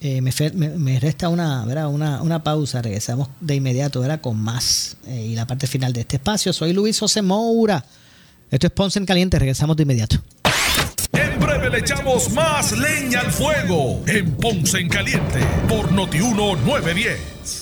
Me, 0.00 1.00
resta 1.00 1.28
una, 1.30 1.64
¿verdad? 1.64 1.88
Una, 1.88 2.22
una, 2.22 2.44
pausa. 2.44 2.80
Regresamos 2.80 3.28
de 3.40 3.56
inmediato 3.56 4.00
¿verdad? 4.00 4.20
con 4.20 4.40
más. 4.40 4.96
Y 5.08 5.34
la 5.34 5.48
parte 5.48 5.66
final 5.66 5.92
de 5.92 6.02
este 6.02 6.16
espacio. 6.16 6.52
Soy 6.52 6.72
Luis 6.72 7.00
José 7.00 7.22
Moura. 7.22 7.84
Esto 8.48 8.68
es 8.68 8.72
Ponce 8.72 9.00
en 9.00 9.06
Caliente. 9.06 9.40
Regresamos 9.40 9.76
de 9.76 9.82
inmediato. 9.82 10.22
En 11.12 11.40
breve 11.40 11.70
le 11.70 11.78
echamos 11.80 12.30
más 12.30 12.70
leña 12.78 13.20
al 13.20 13.32
fuego 13.32 14.00
en 14.06 14.30
Ponce 14.36 14.78
en 14.78 14.88
Caliente 14.88 15.40
por 15.68 15.90
Notiuno 15.90 16.54
910. 16.54 17.61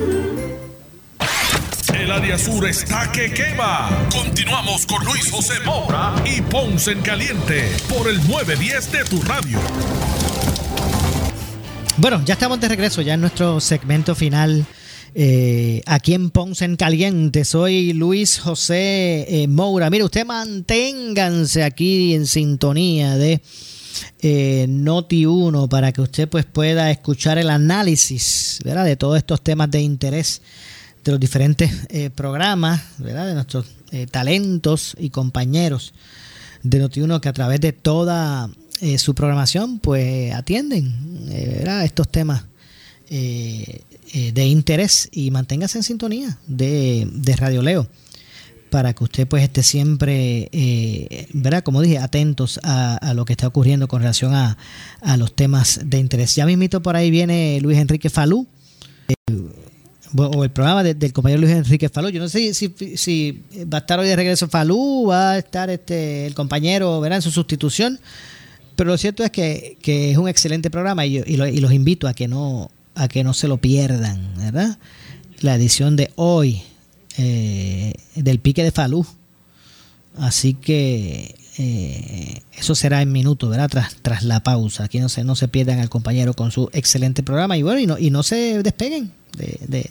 El 2.01 2.09
área 2.11 2.35
sur 2.35 2.67
está 2.67 3.11
que 3.11 3.31
quema. 3.31 3.87
Continuamos 4.11 4.87
con 4.87 5.05
Luis 5.05 5.29
José 5.29 5.53
Moura 5.63 6.15
y 6.25 6.41
Ponce 6.41 6.93
en 6.93 7.01
Caliente 7.01 7.69
por 7.87 8.09
el 8.09 8.17
910 8.27 8.91
de 8.91 9.03
tu 9.03 9.21
radio. 9.21 9.59
Bueno, 11.97 12.23
ya 12.25 12.33
estamos 12.33 12.59
de 12.59 12.69
regreso, 12.69 13.03
ya 13.03 13.13
en 13.13 13.21
nuestro 13.21 13.59
segmento 13.59 14.15
final. 14.15 14.65
eh, 15.13 15.83
aquí 15.85 16.15
en 16.15 16.31
Ponce 16.31 16.65
en 16.65 16.75
Caliente, 16.75 17.45
soy 17.45 17.93
Luis 17.93 18.39
José 18.39 19.43
eh, 19.43 19.47
Moura. 19.47 19.91
Mire, 19.91 20.03
usted 20.03 20.25
manténganse 20.25 21.63
aquí 21.63 22.15
en 22.15 22.25
sintonía 22.25 23.15
de 23.15 23.43
eh, 24.23 24.65
Noti 24.67 25.27
1 25.27 25.69
para 25.69 25.91
que 25.91 26.01
usted 26.01 26.27
pues 26.27 26.45
pueda 26.45 26.89
escuchar 26.89 27.37
el 27.37 27.51
análisis 27.51 28.59
de 28.63 28.95
todos 28.95 29.19
estos 29.19 29.43
temas 29.43 29.69
de 29.69 29.81
interés 29.81 30.41
de 31.03 31.11
los 31.11 31.19
diferentes 31.19 31.71
eh, 31.89 32.09
programas, 32.09 32.81
¿verdad? 32.97 33.27
de 33.27 33.33
nuestros 33.33 33.65
eh, 33.91 34.07
talentos 34.07 34.95
y 34.99 35.09
compañeros 35.09 35.93
de 36.63 36.83
Noti1 36.83 37.19
que 37.19 37.29
a 37.29 37.33
través 37.33 37.59
de 37.59 37.73
toda 37.73 38.49
eh, 38.81 38.97
su 38.97 39.15
programación 39.15 39.79
pues 39.79 40.33
atienden 40.33 41.27
eh, 41.29 41.55
¿verdad? 41.59 41.85
estos 41.85 42.09
temas 42.09 42.45
eh, 43.09 43.83
de 44.33 44.45
interés 44.45 45.09
y 45.11 45.31
manténgase 45.31 45.79
en 45.79 45.83
sintonía 45.83 46.37
de, 46.47 47.07
de 47.11 47.35
Radio 47.35 47.61
Leo 47.61 47.87
para 48.71 48.93
que 48.93 49.03
usted 49.03 49.27
pues 49.27 49.43
esté 49.43 49.63
siempre, 49.63 50.49
eh, 50.53 51.27
¿verdad? 51.33 51.61
Como 51.61 51.81
dije, 51.81 51.97
atentos 51.97 52.57
a, 52.63 52.95
a 52.95 53.13
lo 53.13 53.25
que 53.25 53.33
está 53.33 53.47
ocurriendo 53.47 53.89
con 53.89 54.01
relación 54.01 54.33
a, 54.33 54.57
a 55.01 55.17
los 55.17 55.35
temas 55.35 55.81
de 55.83 55.99
interés. 55.99 56.35
Ya 56.35 56.45
mismito 56.45 56.81
por 56.81 56.95
ahí 56.95 57.11
viene 57.11 57.59
Luis 57.61 57.77
Enrique 57.77 58.09
Falú, 58.09 58.47
o 60.15 60.43
el 60.43 60.51
programa 60.51 60.83
de- 60.83 60.93
del 60.93 61.13
compañero 61.13 61.41
Luis 61.41 61.53
Enrique 61.53 61.89
Falú. 61.89 62.09
Yo 62.09 62.19
no 62.19 62.29
sé 62.29 62.53
si, 62.53 63.41
va 63.71 63.77
a 63.77 63.81
estar 63.81 63.99
hoy 63.99 64.07
de 64.07 64.15
regreso 64.15 64.47
Falú, 64.47 65.05
va 65.09 65.31
a 65.31 65.37
estar 65.37 65.69
este 65.69 66.27
el 66.27 66.33
compañero, 66.33 66.99
¿verdad? 66.99 67.17
En 67.17 67.21
su 67.21 67.31
sustitución. 67.31 67.99
Pero 68.75 68.89
lo 68.91 68.97
cierto 68.97 69.23
es 69.23 69.31
que, 69.31 69.77
que 69.81 70.11
es 70.11 70.17
un 70.17 70.27
excelente 70.27 70.69
programa 70.69 71.05
y, 71.05 71.13
yo- 71.13 71.23
y 71.25 71.35
lo- 71.37 71.47
y 71.47 71.57
los 71.59 71.71
invito 71.73 72.07
a 72.07 72.13
que 72.13 72.27
no 72.27 72.71
a 72.95 73.07
que 73.07 73.23
no 73.23 73.33
se 73.33 73.47
lo 73.47 73.57
pierdan, 73.57 74.33
¿verdad? 74.37 74.77
La 75.39 75.55
edición 75.55 75.95
de 75.95 76.11
hoy 76.15 76.61
eh, 77.17 77.93
del 78.15 78.39
pique 78.39 78.63
de 78.63 78.71
Falú. 78.71 79.05
Así 80.17 80.53
que 80.55 81.35
eh, 81.57 82.41
eso 82.57 82.75
será 82.75 83.01
en 83.01 83.11
minutos, 83.11 83.49
¿verdad? 83.49 83.69
Tras, 83.69 83.95
tras 84.01 84.23
la 84.23 84.41
pausa. 84.43 84.83
Aquí 84.85 84.99
no 84.99 85.07
se, 85.09 85.23
no 85.23 85.35
se 85.35 85.47
pierdan 85.47 85.79
al 85.79 85.89
compañero 85.89 86.33
con 86.33 86.51
su 86.51 86.69
excelente 86.73 87.23
programa. 87.23 87.57
Y 87.57 87.63
bueno, 87.63 87.79
y 87.79 87.87
no, 87.87 87.97
y 87.97 88.09
no 88.11 88.23
se 88.23 88.61
despeguen 88.61 89.11
de, 89.37 89.57
de, 89.67 89.89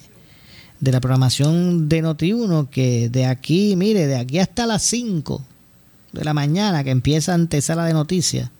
de 0.81 0.93
la 0.93 1.01
programación 1.01 1.89
de 1.89 2.03
Noti1, 2.03 2.68
que 2.70 3.09
de 3.09 3.26
aquí, 3.26 3.76
mire, 3.76 4.07
de 4.07 4.16
aquí 4.16 4.39
hasta 4.39 4.66
las 4.66 4.83
5 4.83 5.45
de 6.12 6.24
la 6.24 6.35
mañana, 6.35 6.83
que 6.83 6.91
empieza 6.91 7.35
antesala 7.35 7.85
de 7.85 7.93
noticias, 7.93 8.51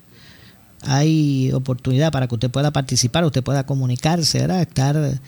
hay 0.83 1.51
oportunidad 1.53 2.13
para 2.13 2.27
que 2.27 2.35
usted 2.35 2.51
pueda 2.51 2.71
participar, 2.71 3.25
usted 3.25 3.43
pueda 3.43 3.65
comunicarse, 3.65 4.39
¿verdad? 4.41 4.63
Estar, 4.63 5.21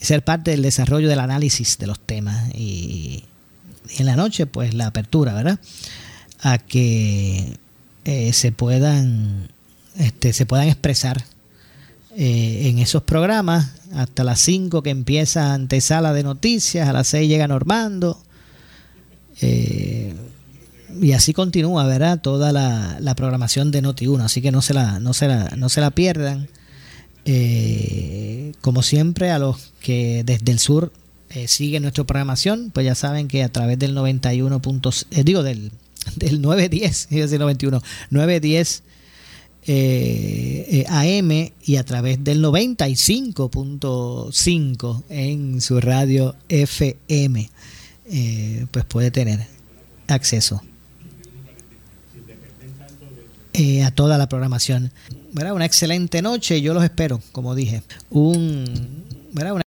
ser 0.00 0.24
parte 0.24 0.52
del 0.52 0.62
desarrollo 0.62 1.08
del 1.08 1.20
análisis 1.20 1.78
de 1.78 1.86
los 1.86 2.00
temas. 2.00 2.54
Y, 2.54 3.24
en 3.98 4.06
la 4.06 4.16
noche, 4.16 4.46
pues 4.46 4.74
la 4.74 4.86
apertura, 4.86 5.34
¿verdad? 5.34 5.58
A 6.42 6.58
que 6.58 7.58
eh, 8.04 8.32
se 8.32 8.52
puedan 8.52 9.48
este, 9.96 10.32
se 10.32 10.46
puedan 10.46 10.68
expresar 10.68 11.24
eh, 12.16 12.68
en 12.68 12.78
esos 12.78 13.02
programas 13.02 13.70
hasta 13.94 14.24
las 14.24 14.40
5 14.40 14.82
que 14.82 14.90
empieza 14.90 15.54
antesala 15.54 16.12
de 16.12 16.22
noticias, 16.22 16.88
a 16.88 16.92
las 16.92 17.08
6 17.08 17.28
llega 17.28 17.48
Normando. 17.48 18.22
eh, 19.40 20.14
y 21.00 21.12
así 21.12 21.32
continúa, 21.32 21.86
¿verdad? 21.86 22.20
Toda 22.20 22.52
la, 22.52 23.14
programación 23.16 23.70
de 23.70 23.82
Noti1, 23.82 24.22
así 24.22 24.42
que 24.42 24.50
no 24.50 24.62
se 24.62 24.74
la, 24.74 24.98
no 24.98 25.12
se 25.12 25.28
la, 25.28 25.50
no 25.56 25.68
se 25.68 25.80
la 25.80 25.90
pierdan. 25.90 26.48
Eh, 27.24 28.52
como 28.60 28.82
siempre, 28.82 29.30
a 29.30 29.38
los 29.38 29.72
que 29.80 30.22
desde 30.24 30.50
el 30.52 30.58
sur 30.58 30.92
eh, 31.30 31.48
siguen 31.48 31.82
nuestra 31.82 32.04
programación, 32.04 32.70
pues 32.72 32.86
ya 32.86 32.94
saben 32.94 33.28
que 33.28 33.44
a 33.44 33.50
través 33.50 33.78
del 33.78 33.94
91 33.94 34.60
puntos, 34.62 35.06
eh, 35.10 35.22
digo, 35.22 35.42
del, 35.42 35.70
del 36.16 36.40
910, 36.40 37.08
iba 37.10 37.20
a 37.20 37.22
decir 37.24 37.38
91, 37.38 37.82
910 38.10 38.82
eh, 39.66 40.66
eh, 40.68 40.84
AM 40.88 41.50
y 41.62 41.76
a 41.76 41.84
través 41.84 42.22
del 42.24 42.42
95.5 42.42 45.02
en 45.08 45.60
su 45.60 45.80
radio 45.80 46.34
FM, 46.48 47.50
eh, 48.06 48.66
pues 48.70 48.84
puede 48.86 49.10
tener 49.10 49.46
acceso 50.08 50.62
eh, 53.52 53.82
a 53.84 53.90
toda 53.90 54.16
la 54.18 54.28
programación. 54.28 54.92
¿verdad? 55.32 55.54
Una 55.54 55.66
excelente 55.66 56.22
noche, 56.22 56.60
yo 56.62 56.74
los 56.74 56.82
espero, 56.84 57.20
como 57.32 57.54
dije. 57.54 57.82
Un. 58.10 59.04
Una 59.34 59.62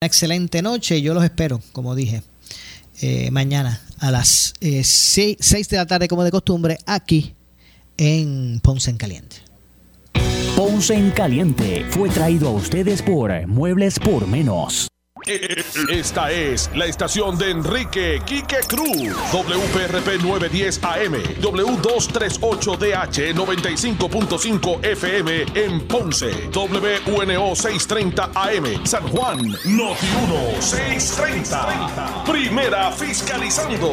excelente 0.00 0.62
noche, 0.62 1.02
yo 1.02 1.14
los 1.14 1.24
espero, 1.24 1.60
como 1.72 1.94
dije. 1.94 2.22
eh, 3.00 3.30
mañana 3.30 3.80
a 3.98 4.10
las 4.10 4.54
6 4.60 5.68
de 5.68 5.76
la 5.76 5.86
tarde, 5.86 6.08
como 6.08 6.24
de 6.24 6.30
costumbre, 6.30 6.78
aquí 6.86 7.34
en 7.98 8.60
Ponce 8.62 8.90
en 8.90 8.96
Caliente. 8.96 9.36
Ponce 10.56 10.94
en 10.94 11.10
Caliente 11.10 11.84
fue 11.90 12.08
traído 12.08 12.48
a 12.48 12.52
ustedes 12.52 13.02
por 13.02 13.46
Muebles 13.46 13.98
por 13.98 14.26
Menos. 14.26 14.88
Esta 15.90 16.30
es 16.30 16.70
la 16.76 16.86
estación 16.86 17.36
de 17.36 17.50
Enrique 17.50 18.20
Quique 18.24 18.58
Cruz. 18.68 19.12
WPRP 19.32 20.22
910 20.22 20.84
AM, 20.84 21.14
W238DH 21.40 23.34
95.5 23.34 24.84
FM 24.84 25.46
en 25.54 25.80
Ponce, 25.88 26.30
WNO 26.54 27.56
630 27.56 28.30
AM, 28.34 28.86
San 28.86 29.08
Juan, 29.08 29.38
Noti 29.64 30.06
1 30.54 30.62
630. 30.62 32.24
Primera 32.24 32.92
fiscalizando. 32.92 33.92